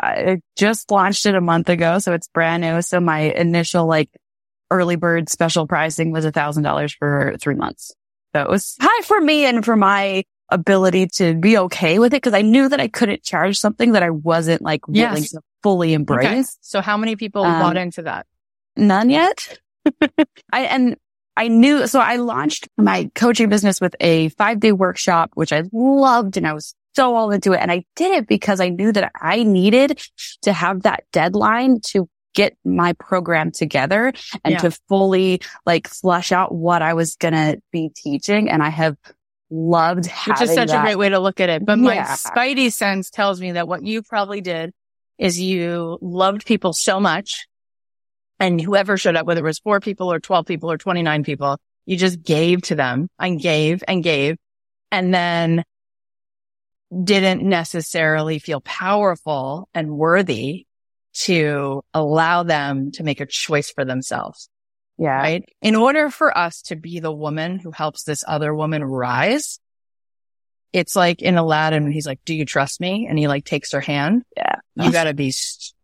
I 0.00 0.40
just 0.56 0.90
launched 0.90 1.26
it 1.26 1.34
a 1.34 1.40
month 1.40 1.68
ago, 1.68 1.98
so 1.98 2.12
it's 2.12 2.28
brand 2.28 2.62
new. 2.62 2.82
So 2.82 3.00
my 3.00 3.20
initial 3.20 3.86
like 3.86 4.10
early 4.70 4.96
bird 4.96 5.28
special 5.28 5.66
pricing 5.66 6.10
was 6.10 6.24
a 6.24 6.32
thousand 6.32 6.62
dollars 6.64 6.92
for 6.94 7.36
three 7.40 7.54
months. 7.54 7.92
So 8.34 8.42
it 8.42 8.48
was 8.48 8.76
high 8.80 9.02
for 9.04 9.20
me 9.20 9.46
and 9.46 9.64
for 9.64 9.76
my 9.76 10.24
ability 10.50 11.08
to 11.14 11.34
be 11.34 11.58
okay 11.58 11.98
with 11.98 12.12
it 12.14 12.18
because 12.22 12.34
I 12.34 12.42
knew 12.42 12.68
that 12.68 12.80
I 12.80 12.88
couldn't 12.88 13.22
charge 13.22 13.58
something 13.58 13.92
that 13.92 14.02
I 14.02 14.10
wasn't 14.10 14.62
like 14.62 14.86
willing 14.86 15.24
to 15.24 15.40
fully 15.62 15.92
embrace. 15.92 16.26
Okay. 16.26 16.44
So 16.60 16.80
how 16.80 16.96
many 16.96 17.16
people 17.16 17.44
Um, 17.44 17.60
bought 17.60 17.76
into 17.76 18.02
that? 18.02 18.26
None 18.76 19.10
yet. 19.10 19.58
I, 20.52 20.62
and 20.62 20.96
I 21.36 21.48
knew, 21.48 21.86
so 21.86 21.98
I 22.00 22.16
launched 22.16 22.68
my 22.76 23.10
coaching 23.14 23.48
business 23.48 23.80
with 23.80 23.96
a 24.00 24.28
five 24.30 24.60
day 24.60 24.72
workshop, 24.72 25.30
which 25.34 25.52
I 25.52 25.64
loved 25.72 26.36
and 26.36 26.46
I 26.46 26.52
was 26.52 26.74
so 26.96 27.14
all 27.14 27.30
into 27.30 27.52
it. 27.52 27.58
And 27.58 27.70
I 27.70 27.84
did 27.94 28.12
it 28.12 28.26
because 28.26 28.58
I 28.60 28.70
knew 28.70 28.90
that 28.92 29.12
I 29.20 29.42
needed 29.42 30.00
to 30.42 30.52
have 30.52 30.82
that 30.82 31.04
deadline 31.12 31.80
to 31.88 32.08
get 32.34 32.56
my 32.64 32.94
program 32.94 33.50
together 33.52 34.12
and 34.44 34.52
Yeah. 34.52 34.58
to 34.58 34.70
fully 34.88 35.40
like 35.64 35.88
flush 35.88 36.32
out 36.32 36.54
what 36.54 36.82
I 36.82 36.94
was 36.94 37.16
going 37.16 37.34
to 37.34 37.58
be 37.70 37.90
teaching. 37.94 38.50
And 38.50 38.62
I 38.62 38.70
have 38.70 38.96
loved 39.50 40.10
Which 40.26 40.40
is 40.40 40.54
such 40.54 40.68
that. 40.68 40.80
a 40.80 40.82
great 40.82 40.98
way 40.98 41.08
to 41.10 41.18
look 41.18 41.38
at 41.40 41.48
it. 41.48 41.64
But 41.64 41.78
my 41.78 41.96
spidey 41.96 42.72
sense 42.72 43.10
tells 43.10 43.40
me 43.40 43.52
that 43.52 43.68
what 43.68 43.82
you 43.84 44.02
probably 44.02 44.40
did 44.40 44.72
is 45.18 45.40
you 45.40 45.98
loved 46.02 46.44
people 46.46 46.72
so 46.72 46.98
much 47.00 47.46
and 48.38 48.60
whoever 48.60 48.96
showed 48.98 49.16
up, 49.16 49.26
whether 49.26 49.40
it 49.40 49.44
was 49.44 49.58
four 49.58 49.80
people 49.80 50.12
or 50.12 50.20
12 50.20 50.44
people 50.46 50.70
or 50.70 50.76
29 50.76 51.24
people, 51.24 51.58
you 51.86 51.96
just 51.96 52.22
gave 52.22 52.60
to 52.62 52.74
them 52.74 53.08
and 53.18 53.40
gave 53.40 53.82
and 53.88 54.02
gave 54.02 54.36
and 54.90 55.14
then 55.14 55.62
didn't 57.04 57.42
necessarily 57.42 58.38
feel 58.38 58.60
powerful 58.60 59.68
and 59.74 59.90
worthy 59.90 60.66
to 61.12 61.82
allow 61.94 62.42
them 62.42 62.92
to 62.92 63.02
make 63.02 63.20
a 63.20 63.26
choice 63.26 63.70
for 63.70 63.84
themselves 63.84 64.48
yeah. 64.98 65.18
right? 65.18 65.44
In 65.62 65.76
order 65.76 66.10
for 66.10 66.36
us 66.36 66.62
to 66.62 66.76
be 66.76 67.00
the 67.00 67.12
woman 67.12 67.58
who 67.58 67.70
helps 67.70 68.04
this 68.04 68.24
other 68.26 68.54
woman 68.54 68.82
rise, 68.82 69.58
it's 70.72 70.96
like 70.96 71.22
in 71.22 71.36
Aladdin 71.36 71.84
when 71.84 71.92
he's 71.92 72.06
like, 72.06 72.20
do 72.24 72.34
you 72.34 72.44
trust 72.44 72.80
me? 72.80 73.06
And 73.08 73.18
he 73.18 73.28
like 73.28 73.44
takes 73.44 73.72
her 73.72 73.80
hand. 73.80 74.22
Yeah. 74.36 74.56
You 74.74 74.92
got 74.92 75.04
to 75.04 75.14
be 75.14 75.32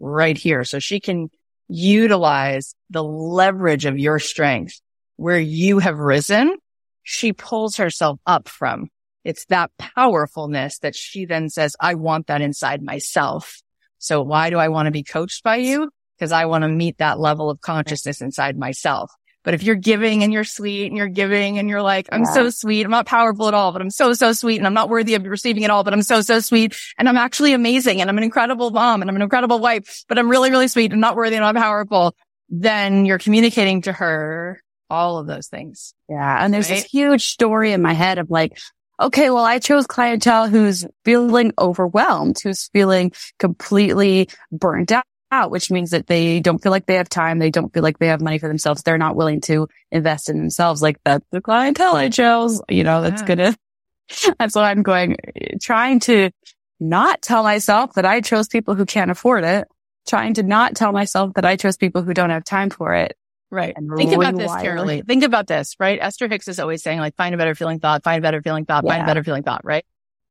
right 0.00 0.36
here. 0.36 0.64
So 0.64 0.78
she 0.78 1.00
can 1.00 1.30
utilize 1.68 2.74
the 2.90 3.04
leverage 3.04 3.86
of 3.86 3.98
your 3.98 4.18
strength 4.18 4.80
where 5.16 5.38
you 5.38 5.78
have 5.78 5.98
risen. 5.98 6.56
She 7.02 7.32
pulls 7.32 7.76
herself 7.76 8.18
up 8.26 8.48
from. 8.48 8.88
It's 9.24 9.44
that 9.46 9.70
powerfulness 9.78 10.78
that 10.80 10.94
she 10.96 11.24
then 11.26 11.48
says, 11.48 11.76
I 11.80 11.94
want 11.94 12.26
that 12.26 12.40
inside 12.40 12.82
myself. 12.82 13.62
So 13.98 14.22
why 14.22 14.50
do 14.50 14.58
I 14.58 14.68
want 14.68 14.86
to 14.86 14.90
be 14.90 15.04
coached 15.04 15.42
by 15.44 15.56
you? 15.56 15.90
Because 16.18 16.32
I 16.32 16.46
want 16.46 16.62
to 16.62 16.68
meet 16.68 16.98
that 16.98 17.20
level 17.20 17.50
of 17.50 17.60
consciousness 17.60 18.20
inside 18.20 18.58
myself. 18.58 19.10
But 19.44 19.54
if 19.54 19.62
you're 19.64 19.74
giving 19.74 20.22
and 20.22 20.32
you're 20.32 20.44
sweet 20.44 20.86
and 20.86 20.96
you're 20.96 21.08
giving 21.08 21.58
and 21.58 21.68
you're 21.68 21.82
like, 21.82 22.08
I'm 22.12 22.22
Yeah. 22.22 22.32
so 22.32 22.50
sweet. 22.50 22.84
I'm 22.84 22.92
not 22.92 23.06
powerful 23.06 23.48
at 23.48 23.54
all, 23.54 23.72
but 23.72 23.80
I'm 23.82 23.90
so, 23.90 24.12
so 24.12 24.32
sweet 24.32 24.58
and 24.58 24.66
I'm 24.66 24.74
not 24.74 24.88
worthy 24.88 25.14
of 25.14 25.24
receiving 25.24 25.64
it 25.64 25.70
all, 25.70 25.82
but 25.82 25.92
I'm 25.92 26.02
so, 26.02 26.20
so 26.20 26.38
sweet 26.38 26.76
and 26.96 27.08
I'm 27.08 27.16
actually 27.16 27.52
amazing 27.52 28.00
and 28.00 28.08
I'm 28.08 28.18
an 28.18 28.22
incredible 28.24 28.70
mom 28.70 29.00
and 29.02 29.10
I'm 29.10 29.16
an 29.16 29.22
incredible 29.22 29.58
wife, 29.58 30.04
but 30.08 30.16
I'm 30.18 30.28
really, 30.28 30.50
really 30.50 30.68
sweet 30.68 30.92
and 30.92 31.00
not 31.00 31.16
worthy 31.16 31.34
and 31.36 31.42
not 31.42 31.56
powerful. 31.56 32.14
Then 32.50 33.04
you're 33.04 33.18
communicating 33.18 33.82
to 33.82 33.92
her 33.92 34.60
all 34.88 35.18
of 35.18 35.26
those 35.26 35.48
things. 35.48 35.92
Yeah. 36.08 36.44
And 36.44 36.54
there's 36.54 36.70
Right? 36.70 36.76
this 36.82 36.90
huge 36.90 37.26
story 37.30 37.72
in 37.72 37.82
my 37.82 37.94
head 37.94 38.18
of 38.18 38.30
like, 38.30 38.56
okay, 39.00 39.30
well, 39.30 39.44
I 39.44 39.58
chose 39.58 39.86
clientele 39.86 40.48
who's 40.48 40.86
feeling 41.04 41.52
overwhelmed, 41.58 42.38
who's 42.42 42.68
feeling 42.72 43.12
completely 43.38 44.28
burnt 44.50 44.92
out. 44.92 45.04
Which 45.50 45.70
means 45.70 45.92
that 45.92 46.08
they 46.08 46.40
don't 46.40 46.62
feel 46.62 46.72
like 46.72 46.84
they 46.84 46.96
have 46.96 47.08
time. 47.08 47.38
They 47.38 47.50
don't 47.50 47.72
feel 47.72 47.82
like 47.82 47.98
they 47.98 48.08
have 48.08 48.20
money 48.20 48.38
for 48.38 48.48
themselves. 48.48 48.82
They're 48.82 48.98
not 48.98 49.16
willing 49.16 49.40
to 49.42 49.66
invest 49.90 50.28
in 50.28 50.36
themselves. 50.36 50.82
Like 50.82 50.98
that's 51.06 51.24
the 51.32 51.40
clientele 51.40 51.96
I 51.96 52.10
chose. 52.10 52.60
You 52.68 52.84
know, 52.84 53.00
that's 53.00 53.22
Yeah. 53.22 53.26
gonna, 53.26 53.56
that's 54.38 54.54
what 54.54 54.64
I'm 54.64 54.82
going, 54.82 55.16
trying 55.62 56.00
to 56.00 56.30
not 56.78 57.22
tell 57.22 57.42
myself 57.42 57.94
that 57.94 58.04
I 58.04 58.20
chose 58.20 58.46
people 58.46 58.74
who 58.74 58.84
can't 58.84 59.10
afford 59.10 59.44
it. 59.44 59.68
Trying 60.06 60.34
to 60.34 60.42
not 60.42 60.74
tell 60.74 60.92
myself 60.92 61.32
that 61.34 61.46
I 61.46 61.56
chose 61.56 61.78
people 61.78 62.02
who 62.02 62.12
don't 62.12 62.28
have 62.30 62.44
time 62.44 62.68
for 62.68 62.92
it. 62.92 63.16
Right. 63.52 63.76
Think 63.76 64.14
about 64.14 64.34
this. 64.34 64.50
Karaleigh. 64.50 65.06
Think 65.06 65.24
about 65.24 65.46
this, 65.46 65.76
right? 65.78 65.98
Esther 66.00 66.26
Hicks 66.26 66.48
is 66.48 66.58
always 66.58 66.82
saying 66.82 67.00
like, 67.00 67.14
find 67.16 67.34
a 67.34 67.38
better 67.38 67.54
feeling 67.54 67.80
thought, 67.80 68.02
find 68.02 68.18
a 68.18 68.22
better 68.22 68.40
feeling 68.40 68.64
thought, 68.64 68.82
find 68.82 69.02
a 69.02 69.06
better 69.06 69.22
feeling 69.22 69.42
thought, 69.42 69.62
right? 69.62 69.84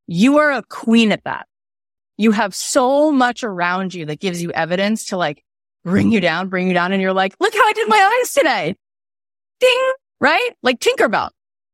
You 0.07 0.39
are 0.39 0.51
a 0.51 0.63
queen 0.63 1.11
at 1.11 1.23
that. 1.25 1.45
You 2.17 2.31
have 2.31 2.55
so 2.55 3.11
much 3.11 3.43
around 3.43 3.93
you 3.93 4.07
that 4.07 4.19
gives 4.19 4.41
you 4.41 4.51
evidence 4.51 5.05
to 5.07 5.17
like 5.17 5.43
bring 5.83 6.11
you 6.11 6.19
down, 6.19 6.49
bring 6.49 6.67
you 6.67 6.73
down. 6.73 6.93
And 6.93 7.01
you're 7.01 7.13
like, 7.13 7.35
look 7.39 7.53
how 7.53 7.63
I 7.63 7.73
did 7.73 7.87
my 7.87 8.19
eyes 8.21 8.33
today. 8.33 8.75
Ding, 9.59 9.91
right? 10.19 10.49
Like 10.63 10.79
Tinkerbell. 10.79 11.29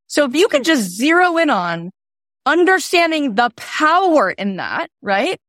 So 0.07 0.25
if 0.25 0.35
you 0.35 0.49
can 0.49 0.63
just 0.63 0.89
zero 0.89 1.37
in 1.37 1.49
on 1.49 1.91
understanding 2.45 3.35
the 3.35 3.51
power 3.55 4.31
in 4.31 4.57
that, 4.57 4.89
right? 5.01 5.39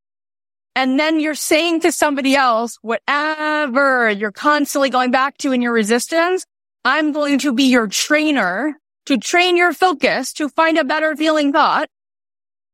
And 0.78 0.96
then 0.96 1.18
you're 1.18 1.34
saying 1.34 1.80
to 1.80 1.90
somebody 1.90 2.36
else, 2.36 2.78
whatever 2.82 4.08
you're 4.10 4.30
constantly 4.30 4.90
going 4.90 5.10
back 5.10 5.36
to 5.38 5.50
in 5.50 5.60
your 5.60 5.72
resistance, 5.72 6.46
I'm 6.84 7.10
going 7.10 7.40
to 7.40 7.52
be 7.52 7.64
your 7.64 7.88
trainer 7.88 8.78
to 9.06 9.18
train 9.18 9.56
your 9.56 9.72
focus 9.72 10.32
to 10.34 10.48
find 10.48 10.78
a 10.78 10.84
better 10.84 11.16
feeling 11.16 11.52
thought. 11.52 11.88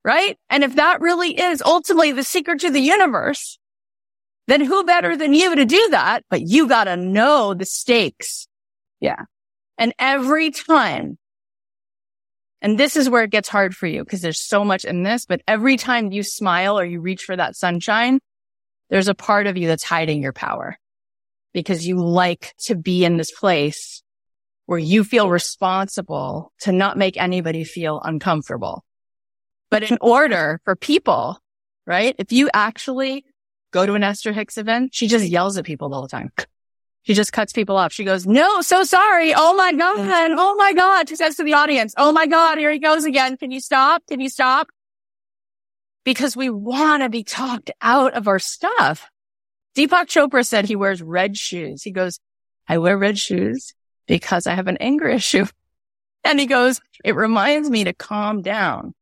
Right. 0.04 0.36
And 0.50 0.62
if 0.62 0.76
that 0.76 1.00
really 1.00 1.40
is 1.40 1.62
ultimately 1.62 2.12
the 2.12 2.24
secret 2.24 2.60
to 2.60 2.70
the 2.70 2.78
universe, 2.78 3.58
then 4.48 4.60
who 4.60 4.84
better 4.84 5.16
than 5.16 5.32
you 5.32 5.56
to 5.56 5.64
do 5.64 5.88
that? 5.92 6.24
But 6.28 6.42
you 6.42 6.68
got 6.68 6.84
to 6.84 6.98
know 6.98 7.54
the 7.54 7.64
stakes. 7.64 8.46
Yeah. 9.00 9.22
And 9.78 9.94
every 9.98 10.50
time, 10.50 11.16
and 12.64 12.78
this 12.78 12.96
is 12.96 13.10
where 13.10 13.22
it 13.22 13.30
gets 13.30 13.46
hard 13.46 13.76
for 13.76 13.86
you 13.86 14.02
because 14.02 14.22
there's 14.22 14.40
so 14.40 14.64
much 14.64 14.86
in 14.86 15.02
this, 15.02 15.26
but 15.26 15.42
every 15.46 15.76
time 15.76 16.12
you 16.12 16.22
smile 16.22 16.78
or 16.78 16.84
you 16.84 16.98
reach 16.98 17.24
for 17.24 17.36
that 17.36 17.56
sunshine, 17.56 18.20
there's 18.88 19.06
a 19.06 19.14
part 19.14 19.46
of 19.46 19.58
you 19.58 19.68
that's 19.68 19.82
hiding 19.82 20.22
your 20.22 20.32
power 20.32 20.78
because 21.52 21.86
you 21.86 21.96
like 21.96 22.54
to 22.60 22.74
be 22.74 23.04
in 23.04 23.18
this 23.18 23.30
place 23.30 24.02
where 24.64 24.78
you 24.78 25.04
feel 25.04 25.28
responsible 25.28 26.54
to 26.60 26.72
not 26.72 26.96
make 26.96 27.18
anybody 27.18 27.64
feel 27.64 28.00
uncomfortable. 28.02 28.82
But 29.70 29.82
in 29.90 29.98
order 30.00 30.58
for 30.64 30.74
people, 30.74 31.38
right? 31.86 32.16
If 32.18 32.32
you 32.32 32.48
actually 32.54 33.26
go 33.72 33.84
to 33.84 33.92
an 33.92 34.02
Esther 34.02 34.32
Hicks 34.32 34.56
event, 34.56 34.94
she 34.94 35.06
just 35.06 35.26
yells 35.26 35.58
at 35.58 35.66
people 35.66 35.92
all 35.92 36.00
the 36.00 36.08
time. 36.08 36.32
She 37.04 37.12
just 37.12 37.32
cuts 37.32 37.52
people 37.52 37.76
off. 37.76 37.92
She 37.92 38.04
goes, 38.04 38.26
no, 38.26 38.62
so 38.62 38.82
sorry. 38.82 39.34
Oh 39.34 39.54
my 39.54 39.72
God. 39.72 40.30
Oh 40.36 40.54
my 40.56 40.72
God. 40.72 41.08
She 41.08 41.16
says 41.16 41.36
to 41.36 41.44
the 41.44 41.52
audience, 41.52 41.94
Oh 41.98 42.12
my 42.12 42.26
God, 42.26 42.56
here 42.56 42.72
he 42.72 42.78
goes 42.78 43.04
again. 43.04 43.36
Can 43.36 43.50
you 43.50 43.60
stop? 43.60 44.02
Can 44.08 44.20
you 44.20 44.30
stop? 44.30 44.68
Because 46.04 46.34
we 46.34 46.48
want 46.48 47.02
to 47.02 47.10
be 47.10 47.22
talked 47.22 47.70
out 47.82 48.14
of 48.14 48.26
our 48.26 48.38
stuff. 48.38 49.10
Deepak 49.76 50.06
Chopra 50.06 50.46
said 50.46 50.64
he 50.64 50.76
wears 50.76 51.02
red 51.02 51.36
shoes. 51.36 51.82
He 51.82 51.90
goes, 51.90 52.20
I 52.66 52.78
wear 52.78 52.96
red 52.96 53.18
shoes 53.18 53.74
because 54.06 54.46
I 54.46 54.54
have 54.54 54.66
an 54.68 54.78
anger 54.78 55.08
issue. 55.08 55.46
And 56.26 56.40
he 56.40 56.46
goes, 56.46 56.80
it 57.04 57.14
reminds 57.14 57.68
me 57.68 57.84
to 57.84 57.92
calm 57.92 58.40
down. 58.40 58.94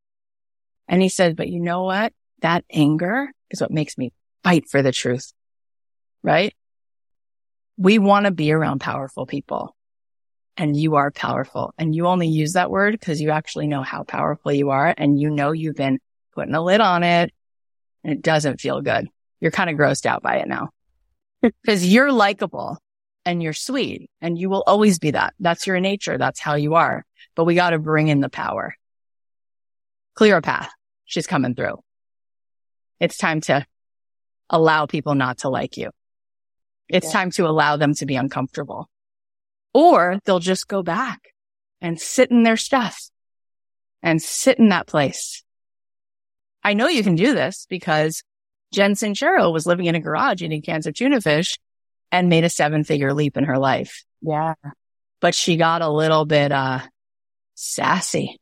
And 0.89 1.01
he 1.01 1.09
said, 1.09 1.37
but 1.37 1.49
you 1.49 1.61
know 1.61 1.85
what? 1.85 2.13
That 2.41 2.65
anger 2.69 3.31
is 3.49 3.61
what 3.61 3.71
makes 3.71 3.97
me 3.97 4.13
fight 4.43 4.69
for 4.69 4.83
the 4.83 4.91
truth. 4.91 5.33
Right? 6.25 6.53
We 7.77 7.99
want 7.99 8.27
to 8.27 8.31
be 8.33 8.53
around 8.53 8.81
powerful 8.81 9.27
people 9.27 9.75
and 10.57 10.77
you 10.77 10.97
are 10.97 11.11
powerful 11.11 11.73
and 11.79 11.95
you 11.95 12.07
only 12.07 12.29
use 12.29 12.53
that 12.53 12.71
word 12.71 12.93
because 12.93 13.21
you 13.21 13.31
actually 13.31 13.67
know 13.67 13.83
how 13.83 14.05
powerful 14.05 14.53
you 14.53 14.71
are 14.71 14.95
and 14.97 15.21
you 15.21 15.31
know 15.31 15.53
you've 15.53 15.77
been 15.77 15.99
putting 16.35 16.55
a 16.55 16.63
lid 16.63 16.81
on 16.81 17.03
it 17.03 17.33
and 18.05 18.13
it 18.13 18.23
doesn't 18.23 18.61
feel 18.61 18.81
good. 18.81 19.09
You're 19.41 19.51
kind 19.51 19.71
of 19.71 19.77
grossed 19.77 20.07
out 20.07 20.23
by 20.23 20.37
it 20.37 20.49
now 20.49 20.71
because 21.43 21.87
you're 21.87 22.13
likable 22.13 22.79
and 23.25 23.43
you're 23.43 23.53
sweet 23.53 24.11
and 24.21 24.39
you 24.39 24.51
will 24.51 24.63
always 24.67 24.99
be 24.99 25.13
that. 25.13 25.35
That's 25.41 25.67
your 25.67 25.81
nature. 25.81 26.19
That's 26.19 26.41
how 26.41 26.55
you 26.55 26.75
are. 26.75 27.05
But 27.35 27.45
we 27.45 27.55
got 27.55 27.71
to 27.71 27.79
bring 27.79 28.09
in 28.09 28.21
the 28.21 28.29
power. 28.29 28.77
Clear 30.15 30.37
a 30.37 30.43
path. 30.43 30.71
She's 31.07 31.27
coming 31.27 31.55
through. 31.55 31.79
It's 33.01 33.17
time 33.17 33.41
to 33.43 33.67
allow 34.51 34.87
people 34.87 35.15
not 35.15 35.39
to 35.39 35.49
like 35.49 35.77
you. 35.77 35.91
It's 36.93 37.07
Yeah. 37.07 37.13
time 37.13 37.31
to 37.33 37.47
allow 37.49 37.77
them 37.77 37.95
to 37.95 38.07
be 38.07 38.15
uncomfortable 38.17 38.89
or 39.75 40.19
they'll 40.25 40.39
just 40.39 40.69
go 40.69 40.83
back 40.83 41.21
and 41.81 42.01
sit 42.01 42.31
in 42.31 42.43
their 42.45 42.57
stuff 42.59 43.09
and 44.03 44.23
sit 44.23 44.59
in 44.59 44.69
that 44.69 44.87
place. 44.87 45.43
I 46.63 46.75
know 46.75 46.87
you 46.89 47.03
can 47.03 47.17
do 47.17 47.35
this 47.35 47.67
because 47.69 48.23
Jen 48.73 48.93
Sincero 48.93 49.53
was 49.53 49.67
living 49.67 49.87
in 49.87 49.95
a 49.95 50.01
garage 50.01 50.43
eating 50.43 50.63
cans 50.63 50.87
of 50.87 50.95
tuna 50.95 51.21
fish 51.21 51.59
and 52.13 52.29
made 52.29 52.45
a 52.45 52.51
seven 52.51 52.85
figure 52.85 53.13
leap 53.15 53.37
in 53.37 53.45
her 53.45 53.59
life, 53.59 54.05
Yeah. 54.21 54.55
but 55.21 55.35
she 55.35 55.57
got 55.57 55.83
a 55.83 55.89
little 55.89 56.25
bit, 56.27 56.53
uh, 56.53 56.81
sassy. 57.55 58.39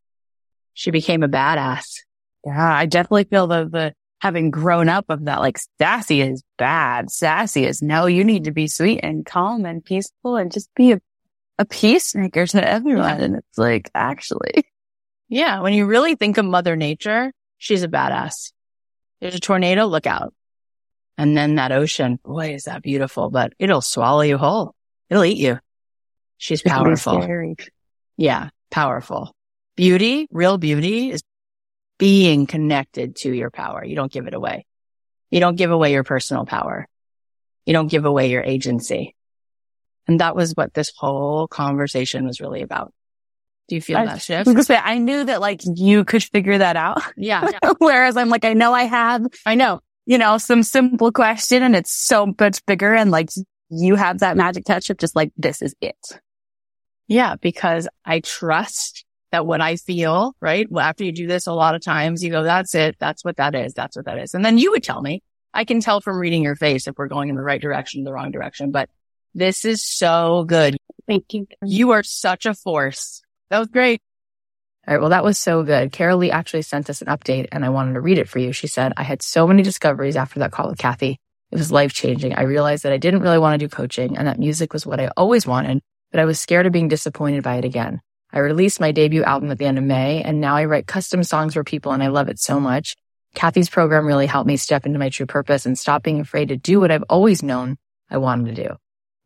She 0.75 0.91
became 0.91 1.23
a 1.23 1.29
badass 1.29 2.01
Yeah, 2.45 2.75
I 2.75 2.87
definitely 2.87 3.25
feel 3.25 3.47
the, 3.47 3.69
the 3.69 3.95
having 4.21 4.51
grown 4.51 4.89
up 4.89 5.07
of 5.09 5.25
that, 5.25 5.41
like 5.41 5.59
sassy 5.79 6.21
is 6.21 6.43
bad. 6.59 7.11
Sassy 7.11 7.67
is 7.67 7.83
no, 7.83 8.07
you 8.07 8.25
need 8.25 8.45
to 8.45 8.53
be 8.53 8.67
sweet 8.67 9.01
and 9.03 9.25
calm 9.25 9.65
and 9.65 9.85
peaceful 9.85 10.37
and 10.37 10.53
just 10.53 10.69
be 10.75 10.93
a, 10.93 11.01
a 11.59 11.65
peacemaker 11.65 12.47
to 12.47 12.69
everyone. 12.69 13.19
Yeah. 13.19 13.25
And 13.25 13.37
it's 13.37 13.59
like, 13.59 13.91
actually, 13.95 14.65
Yeah. 15.31 15.61
When 15.61 15.73
you 15.73 15.87
really 15.87 16.17
think 16.17 16.37
of 16.37 16.45
mother 16.45 16.77
nature, 16.77 17.33
she's 17.57 17.85
a 17.85 17.89
badass. 17.89 18.53
There's 19.21 19.37
a 19.37 19.41
tornado, 19.41 19.87
look 19.87 20.07
out. 20.07 20.35
And 21.17 21.37
then 21.37 21.55
that 21.55 21.73
ocean, 21.73 22.19
boy, 22.23 22.55
is 22.55 22.65
that 22.65 22.83
beautiful, 22.83 23.31
but 23.31 23.53
it'll 23.59 23.81
swallow 23.81 24.23
you 24.23 24.39
whole. 24.39 24.75
It'll 25.09 25.25
eat 25.25 25.39
you. 25.39 25.61
She's 26.37 26.61
it 26.61 26.65
can 26.65 26.83
be 26.83 26.85
powerful. 26.85 27.57
Yeah. 28.17 28.51
Powerful. 28.71 29.35
Beauty, 29.77 30.27
real 30.33 30.59
beauty 30.59 31.11
is 31.11 31.23
being 32.01 32.47
connected 32.47 33.15
to 33.17 33.31
your 33.33 33.51
power. 33.51 33.85
You 33.85 33.95
don't 33.95 34.11
give 34.11 34.27
it 34.27 34.35
away. 34.35 34.67
You 35.31 35.39
don't 35.39 35.57
give 35.57 35.71
away 35.71 35.93
your 35.93 36.03
personal 36.03 36.47
power. 36.47 36.89
You 37.67 37.75
don't 37.75 37.87
give 37.91 38.07
away 38.07 38.31
your 38.31 38.43
agency. 38.43 39.15
And 40.09 40.19
that 40.21 40.35
was 40.35 40.53
what 40.55 40.73
this 40.75 40.91
whole 40.97 41.47
conversation 41.47 42.27
was 42.27 42.41
really 42.41 42.63
about. 42.63 42.93
Do 43.69 43.75
you 43.77 43.81
feel 43.83 43.99
I- 43.99 44.07
that 44.07 44.15
I 44.15 44.19
shift? 44.19 44.47
gonna 44.47 44.65
say, 44.65 44.77
I 44.83 44.99
knew 44.99 45.25
that 45.27 45.41
like 45.41 45.61
you 45.63 46.05
could 46.05 46.25
figure 46.25 46.59
that 46.59 46.75
out. 46.77 47.03
Yeah. 47.17 47.49
Whereas 47.79 48.17
I'm 48.17 48.31
like, 48.31 48.45
I 48.45 48.55
know 48.55 48.73
I 48.73 48.85
have, 48.85 49.27
I 49.47 49.55
know. 49.55 49.81
you 50.07 50.19
know, 50.19 50.39
some 50.39 50.63
simple 50.65 51.13
question 51.13 51.63
and 51.63 51.77
it's 51.77 51.93
so 51.93 52.35
much 52.41 52.65
bigger 52.67 52.93
and 52.95 53.11
like 53.13 53.29
you 53.69 53.95
have 53.95 54.21
that 54.21 54.37
magic 54.37 54.65
touch 54.65 54.91
of 54.91 54.97
just 54.97 55.15
like, 55.15 55.31
this 55.37 55.63
is 55.63 55.77
it. 55.81 56.19
Yeah, 57.07 57.37
because 57.37 57.87
I 58.05 58.21
trust 58.21 59.05
that 59.33 59.47
what 59.47 59.61
I 59.61 59.77
feel, 59.77 60.35
right? 60.41 60.71
Well, 60.71 60.85
after 60.85 61.05
you 61.05 61.13
do 61.13 61.27
this 61.27 61.47
a 61.47 61.53
lot 61.53 61.75
of 61.75 61.83
times, 61.83 62.23
you 62.23 62.31
go, 62.31 62.43
that's 62.43 62.75
it. 62.75 62.97
That's 62.99 63.25
what 63.25 63.37
that 63.37 63.55
is. 63.55 63.75
That's 63.75 63.97
what 63.97 64.07
that 64.07 64.19
is. 64.19 64.35
And 64.35 64.45
then 64.45 64.59
you 64.59 64.73
would 64.73 64.83
tell 64.83 65.01
me, 65.01 65.23
I 65.53 65.65
can 65.65 65.81
tell 65.81 66.01
from 66.01 66.19
reading 66.19 66.43
your 66.43 66.57
face 66.57 66.87
if 66.87 66.97
we're 66.97 67.09
going 67.09 67.29
in 67.29 67.37
the 67.37 67.43
right 67.43 67.61
direction, 67.61 68.05
the 68.05 68.13
wrong 68.13 68.31
direction, 68.31 68.71
but 68.71 68.89
this 69.35 69.65
is 69.65 69.85
so 69.85 70.45
good. 70.45 70.77
Thank 71.07 71.33
you. 71.33 71.47
You 71.65 71.91
are 71.91 72.03
such 72.03 72.47
a 72.47 72.55
force. 72.55 73.23
That 73.51 73.59
was 73.59 73.69
great. 73.69 74.01
All 74.87 74.95
right. 74.95 75.01
Well, 75.01 75.11
that 75.11 75.25
was 75.25 75.39
so 75.39 75.63
good. 75.63 75.93
Karaleigh 75.93 76.31
actually 76.31 76.63
sent 76.63 76.91
us 76.91 77.03
an 77.03 77.09
update 77.09 77.49
and 77.53 77.65
I 77.65 77.69
wanted 77.69 77.95
to 77.95 78.01
read 78.01 78.19
it 78.19 78.29
for 78.29 78.39
you. 78.39 78.53
She 78.53 78.67
said, 78.67 78.93
I 78.97 79.03
had 79.03 79.23
so 79.23 79.47
many 79.47 79.63
discoveries 79.63 80.17
after 80.17 80.41
that 80.41 80.53
call 80.53 80.69
with 80.69 80.79
Cathy. 80.79 81.19
It 81.51 81.57
was 81.57 81.73
life 81.73 81.93
changing. 81.93 82.35
I 82.35 82.43
realized 82.43 82.85
that 82.85 82.93
I 82.93 82.97
didn't 82.97 83.23
really 83.23 83.39
want 83.39 83.59
to 83.61 83.67
do 83.67 83.69
coaching 83.69 84.17
and 84.17 84.27
that 84.27 84.39
music 84.39 84.73
was 84.73 84.87
what 84.87 85.01
I 85.01 85.11
always 85.17 85.47
wanted, 85.47 85.81
but 86.11 86.21
I 86.21 86.25
was 86.25 86.41
scared 86.41 86.67
of 86.67 86.73
being 86.73 86.89
disappointed 86.89 87.43
by 87.43 87.57
it 87.57 87.65
again. 87.65 88.01
I 88.33 88.39
released 88.39 88.81
my 88.81 88.93
debut 88.93 89.23
album 89.23 89.51
at 89.51 89.59
the 89.59 89.67
end 89.67 89.79
of 89.79 89.85
May 89.85 90.23
and 90.23 90.41
now 90.41 90.57
I 90.57 90.65
write 90.65 90.87
custom 90.87 91.23
songs 91.25 91.55
for 91.55 91.65
people 91.65 91.93
and 91.93 92.03
I 92.03 92.09
love 92.09 92.29
it 92.29 92.39
so 92.39 92.61
much. 92.61 92.97
Cathy's 93.35 93.71
program 93.71 94.07
really 94.07 94.27
helped 94.27 94.47
me 94.47 94.57
step 94.57 94.87
into 94.87 94.99
my 94.99 95.09
true 95.09 95.27
purpose 95.27 95.67
and 95.67 95.79
stop 95.79 96.03
being 96.03 96.21
afraid 96.21 96.49
to 96.49 96.57
do 96.57 96.81
what 96.81 96.91
I've 96.91 97.05
always 97.09 97.43
known 97.43 97.77
I 98.11 98.19
wanted 98.19 98.55
to 98.55 98.63
do. 98.65 98.77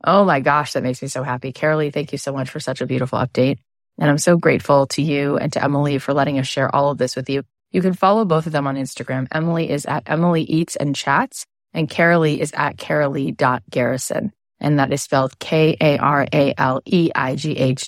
Oh 0.03 0.25
my 0.25 0.41
gosh, 0.41 0.73
that 0.73 0.83
makes 0.83 1.01
me 1.01 1.09
so 1.09 1.23
happy. 1.23 1.53
Karaleigh, 1.53 1.93
thank 1.93 2.13
you 2.13 2.19
so 2.19 2.33
much 2.33 2.51
for 2.51 2.61
such 2.61 2.81
a 2.81 2.87
beautiful 2.87 3.19
update. 3.19 3.59
And 3.99 4.11
I'm 4.11 4.19
so 4.19 4.37
grateful 4.37 4.87
to 4.89 5.03
you 5.03 5.39
and 5.39 5.53
to 5.53 5.63
Emily 5.63 5.99
for 5.99 6.13
letting 6.13 6.39
us 6.39 6.47
share 6.47 6.75
all 6.75 6.91
of 6.91 6.99
this 6.99 7.17
with 7.17 7.31
you. 7.31 7.45
You 7.71 7.81
can 7.81 7.95
follow 7.95 8.25
both 8.25 8.47
of 8.47 8.53
them 8.53 8.67
on 8.67 8.77
Instagram. 8.77 9.29
Emily 9.33 9.71
is 9.71 9.87
at 9.87 10.03
Emily 10.07 10.43
Eats 10.43 10.77
and 10.77 10.95
Chats 10.95 11.47
and 11.73 11.89
Karaleigh 11.89 12.39
is 12.39 12.53
at 12.55 12.77
karaleigh.garrison. 12.77 14.33
And 14.61 14.79
that 14.79 14.93
is 14.93 15.03
spelled 15.03 15.39
K-A-R-A-L-E-I-G-H 15.41 15.91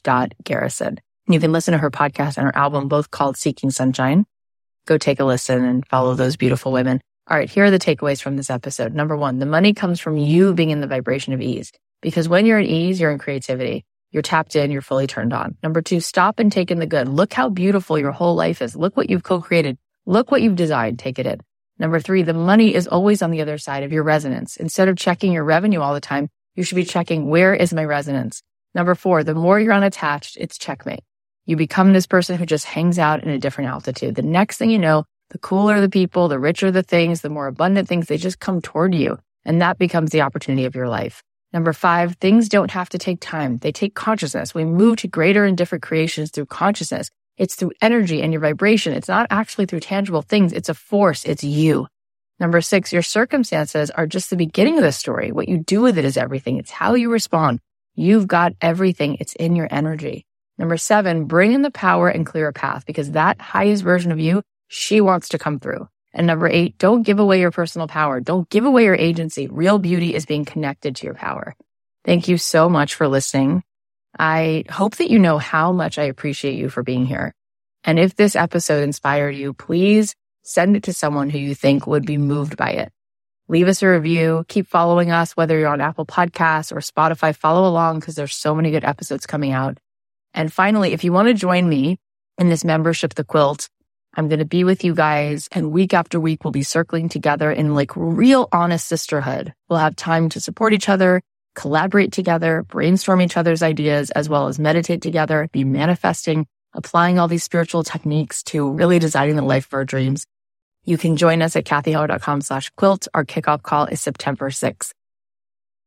dot 0.02 0.34
Garrison. 0.42 0.98
You 1.28 1.40
can 1.40 1.50
listen 1.50 1.72
to 1.72 1.78
her 1.78 1.90
podcast 1.90 2.36
and 2.36 2.46
her 2.46 2.56
album, 2.56 2.86
both 2.86 3.10
called 3.10 3.36
Seeking 3.36 3.70
Sunshine. 3.70 4.26
Go 4.86 4.96
take 4.96 5.18
a 5.18 5.24
listen 5.24 5.64
and 5.64 5.84
follow 5.88 6.14
those 6.14 6.36
beautiful 6.36 6.70
women. 6.70 7.00
All 7.28 7.36
right. 7.36 7.50
Here 7.50 7.64
are 7.64 7.70
the 7.72 7.80
takeaways 7.80 8.22
from 8.22 8.36
this 8.36 8.48
episode. 8.48 8.94
Number 8.94 9.16
one, 9.16 9.40
the 9.40 9.46
money 9.46 9.74
comes 9.74 9.98
from 9.98 10.16
you 10.16 10.54
being 10.54 10.70
in 10.70 10.80
the 10.80 10.86
vibration 10.86 11.32
of 11.32 11.40
ease 11.40 11.72
because 12.00 12.28
when 12.28 12.46
you're 12.46 12.60
at 12.60 12.66
ease, 12.66 13.00
you're 13.00 13.10
in 13.10 13.18
creativity. 13.18 13.84
You're 14.12 14.22
tapped 14.22 14.54
in. 14.54 14.70
You're 14.70 14.82
fully 14.82 15.08
turned 15.08 15.32
on. 15.32 15.56
Number 15.64 15.82
two, 15.82 15.98
stop 15.98 16.38
and 16.38 16.52
take 16.52 16.70
in 16.70 16.78
the 16.78 16.86
good. 16.86 17.08
Look 17.08 17.32
how 17.32 17.48
beautiful 17.48 17.98
your 17.98 18.12
whole 18.12 18.36
life 18.36 18.62
is. 18.62 18.76
Look 18.76 18.96
what 18.96 19.10
you've 19.10 19.24
co-created. 19.24 19.78
Look 20.06 20.30
what 20.30 20.42
you've 20.42 20.54
designed. 20.54 21.00
Take 21.00 21.18
it 21.18 21.26
in. 21.26 21.40
Number 21.80 21.98
three, 21.98 22.22
the 22.22 22.34
money 22.34 22.72
is 22.72 22.86
always 22.86 23.20
on 23.20 23.32
the 23.32 23.42
other 23.42 23.58
side 23.58 23.82
of 23.82 23.92
your 23.92 24.04
resonance. 24.04 24.56
Instead 24.56 24.86
of 24.86 24.96
checking 24.96 25.32
your 25.32 25.44
revenue 25.44 25.80
all 25.80 25.92
the 25.92 26.00
time, 26.00 26.28
you 26.54 26.62
should 26.62 26.76
be 26.76 26.84
checking 26.84 27.28
where 27.28 27.52
is 27.52 27.74
my 27.74 27.84
resonance? 27.84 28.44
Number 28.76 28.94
four, 28.94 29.24
the 29.24 29.34
more 29.34 29.58
you're 29.58 29.72
unattached, 29.72 30.36
it's 30.38 30.56
checkmate. 30.56 31.02
You 31.46 31.56
become 31.56 31.92
this 31.92 32.08
person 32.08 32.36
who 32.36 32.44
just 32.44 32.64
hangs 32.64 32.98
out 32.98 33.22
in 33.22 33.30
a 33.30 33.38
different 33.38 33.70
altitude. 33.70 34.16
The 34.16 34.22
next 34.22 34.58
thing 34.58 34.68
you 34.68 34.80
know, 34.80 35.04
the 35.30 35.38
cooler 35.38 35.80
the 35.80 35.88
people, 35.88 36.26
the 36.26 36.40
richer 36.40 36.72
the 36.72 36.82
things, 36.82 37.20
the 37.20 37.30
more 37.30 37.46
abundant 37.46 37.88
things, 37.88 38.08
they 38.08 38.16
just 38.16 38.40
come 38.40 38.60
toward 38.60 38.94
you. 38.94 39.18
And 39.44 39.62
that 39.62 39.78
becomes 39.78 40.10
the 40.10 40.22
opportunity 40.22 40.64
of 40.64 40.74
your 40.74 40.88
life. 40.88 41.22
Number 41.52 41.72
five, 41.72 42.16
things 42.16 42.48
don't 42.48 42.72
have 42.72 42.88
to 42.90 42.98
take 42.98 43.20
time. 43.20 43.58
They 43.58 43.70
take 43.70 43.94
consciousness. 43.94 44.54
We 44.54 44.64
move 44.64 44.96
to 44.98 45.08
greater 45.08 45.44
and 45.44 45.56
different 45.56 45.82
creations 45.82 46.32
through 46.32 46.46
consciousness. 46.46 47.10
It's 47.36 47.54
through 47.54 47.72
energy 47.80 48.22
and 48.22 48.32
your 48.32 48.42
vibration. 48.42 48.92
It's 48.92 49.08
not 49.08 49.28
actually 49.30 49.66
through 49.66 49.80
tangible 49.80 50.22
things. 50.22 50.52
It's 50.52 50.68
a 50.68 50.74
force. 50.74 51.24
It's 51.24 51.44
you. 51.44 51.86
Number 52.40 52.60
six, 52.60 52.92
your 52.92 53.02
circumstances 53.02 53.90
are 53.90 54.06
just 54.06 54.30
the 54.30 54.36
beginning 54.36 54.78
of 54.78 54.82
the 54.82 54.92
story. 54.92 55.30
What 55.30 55.48
you 55.48 55.58
do 55.58 55.80
with 55.80 55.96
it 55.96 56.04
is 56.04 56.16
everything. 56.16 56.58
It's 56.58 56.72
how 56.72 56.94
you 56.94 57.10
respond. 57.10 57.60
You've 57.94 58.26
got 58.26 58.52
everything. 58.60 59.16
It's 59.20 59.34
in 59.34 59.54
your 59.54 59.68
energy. 59.70 60.26
Number 60.58 60.76
seven, 60.76 61.26
bring 61.26 61.52
in 61.52 61.62
the 61.62 61.70
power 61.70 62.08
and 62.08 62.24
clear 62.24 62.48
a 62.48 62.52
path 62.52 62.86
because 62.86 63.12
that 63.12 63.40
highest 63.40 63.82
version 63.82 64.12
of 64.12 64.18
you, 64.18 64.42
she 64.68 65.00
wants 65.00 65.28
to 65.30 65.38
come 65.38 65.60
through. 65.60 65.88
And 66.12 66.26
number 66.26 66.48
eight, 66.48 66.78
don't 66.78 67.02
give 67.02 67.18
away 67.18 67.40
your 67.40 67.50
personal 67.50 67.88
power. 67.88 68.20
Don't 68.20 68.48
give 68.48 68.64
away 68.64 68.84
your 68.84 68.94
agency. 68.94 69.48
Real 69.48 69.78
beauty 69.78 70.14
is 70.14 70.24
being 70.24 70.46
connected 70.46 70.96
to 70.96 71.06
your 71.06 71.14
power. 71.14 71.54
Thank 72.04 72.28
you 72.28 72.38
so 72.38 72.70
much 72.70 72.94
for 72.94 73.06
listening. 73.06 73.62
I 74.18 74.64
hope 74.70 74.96
that 74.96 75.10
you 75.10 75.18
know 75.18 75.36
how 75.36 75.72
much 75.72 75.98
I 75.98 76.04
appreciate 76.04 76.54
you 76.54 76.70
for 76.70 76.82
being 76.82 77.04
here. 77.04 77.34
And 77.84 77.98
if 77.98 78.16
this 78.16 78.34
episode 78.34 78.82
inspired 78.82 79.36
you, 79.36 79.52
please 79.52 80.14
send 80.42 80.74
it 80.74 80.84
to 80.84 80.94
someone 80.94 81.28
who 81.28 81.38
you 81.38 81.54
think 81.54 81.86
would 81.86 82.06
be 82.06 82.16
moved 82.16 82.56
by 82.56 82.70
it. 82.70 82.92
Leave 83.48 83.68
us 83.68 83.82
a 83.82 83.88
review. 83.88 84.44
Keep 84.48 84.68
following 84.68 85.10
us, 85.10 85.36
whether 85.36 85.58
you're 85.58 85.68
on 85.68 85.80
Apple 85.80 86.06
Podcasts 86.06 86.72
or 86.72 86.80
Spotify. 86.80 87.36
Follow 87.36 87.68
along 87.68 88.00
because 88.00 88.14
there's 88.14 88.34
so 88.34 88.54
many 88.54 88.70
good 88.70 88.84
episodes 88.84 89.26
coming 89.26 89.52
out. 89.52 89.78
And 90.36 90.52
finally, 90.52 90.92
if 90.92 91.02
you 91.02 91.12
want 91.12 91.28
to 91.28 91.34
join 91.34 91.66
me 91.66 91.98
in 92.36 92.50
this 92.50 92.62
membership, 92.62 93.14
The 93.14 93.24
Quilt, 93.24 93.68
I'm 94.14 94.28
going 94.28 94.38
to 94.38 94.44
be 94.44 94.64
with 94.64 94.84
you 94.84 94.94
guys 94.94 95.48
and 95.50 95.72
week 95.72 95.94
after 95.94 96.20
week, 96.20 96.44
we'll 96.44 96.52
be 96.52 96.62
circling 96.62 97.08
together 97.08 97.50
in 97.50 97.74
like 97.74 97.90
real 97.96 98.48
honest 98.52 98.86
sisterhood. 98.86 99.54
We'll 99.68 99.78
have 99.78 99.96
time 99.96 100.28
to 100.30 100.40
support 100.40 100.74
each 100.74 100.90
other, 100.90 101.22
collaborate 101.54 102.12
together, 102.12 102.62
brainstorm 102.68 103.22
each 103.22 103.36
other's 103.38 103.62
ideas, 103.62 104.10
as 104.10 104.28
well 104.28 104.46
as 104.46 104.58
meditate 104.58 105.00
together, 105.00 105.48
be 105.52 105.64
manifesting, 105.64 106.46
applying 106.74 107.18
all 107.18 107.28
these 107.28 107.44
spiritual 107.44 107.82
techniques 107.82 108.42
to 108.44 108.70
really 108.70 108.98
designing 108.98 109.36
the 109.36 109.42
life 109.42 109.66
of 109.66 109.74
our 109.74 109.84
dreams. 109.86 110.26
You 110.84 110.98
can 110.98 111.16
join 111.16 111.40
us 111.40 111.56
at 111.56 111.64
cathyheller.com 111.64 112.42
slash 112.42 112.70
quilt. 112.76 113.08
Our 113.14 113.24
kickoff 113.24 113.62
call 113.62 113.86
is 113.86 114.02
September 114.02 114.50
6th. 114.50 114.92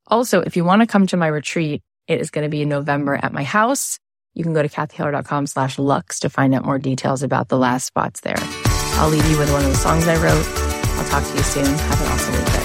Also, 0.08 0.41
if 0.41 0.58
you 0.58 0.64
want 0.64 0.82
to 0.82 0.88
come 0.88 1.06
to 1.08 1.18
my 1.18 1.28
retreat, 1.28 1.84
it 2.08 2.20
is 2.20 2.32
going 2.32 2.45
to 2.45 2.50
be 2.50 2.64
in 2.64 2.70
November 2.70 3.16
at 3.16 3.32
my 3.32 3.43
house. 3.43 4.00
You 4.36 4.44
can 4.44 4.54
go 4.54 4.62
to 4.62 4.70
cathyheller.com 4.70 5.48
slash 5.48 5.78
luxe 5.80 6.20
to 6.20 6.30
find 6.30 6.54
out 6.54 6.66
more 6.66 6.80
details 6.80 7.24
about 7.24 7.50
the 7.50 7.58
last 7.58 7.88
spots 7.88 8.22
there. 8.22 8.38
I'll 8.94 9.10
leave 9.10 9.30
you 9.30 9.38
with 9.38 9.52
one 9.52 9.64
of 9.64 9.72
the 9.72 9.78
songs 9.78 10.08
I 10.08 10.16
wrote. 10.16 10.46
I'll 10.98 11.10
talk 11.10 11.24
to 11.24 11.38
you 11.38 11.44
soon. 11.44 11.66
Have 11.66 12.02
an 12.02 12.08
awesome 12.08 12.36
weekend. 12.36 12.59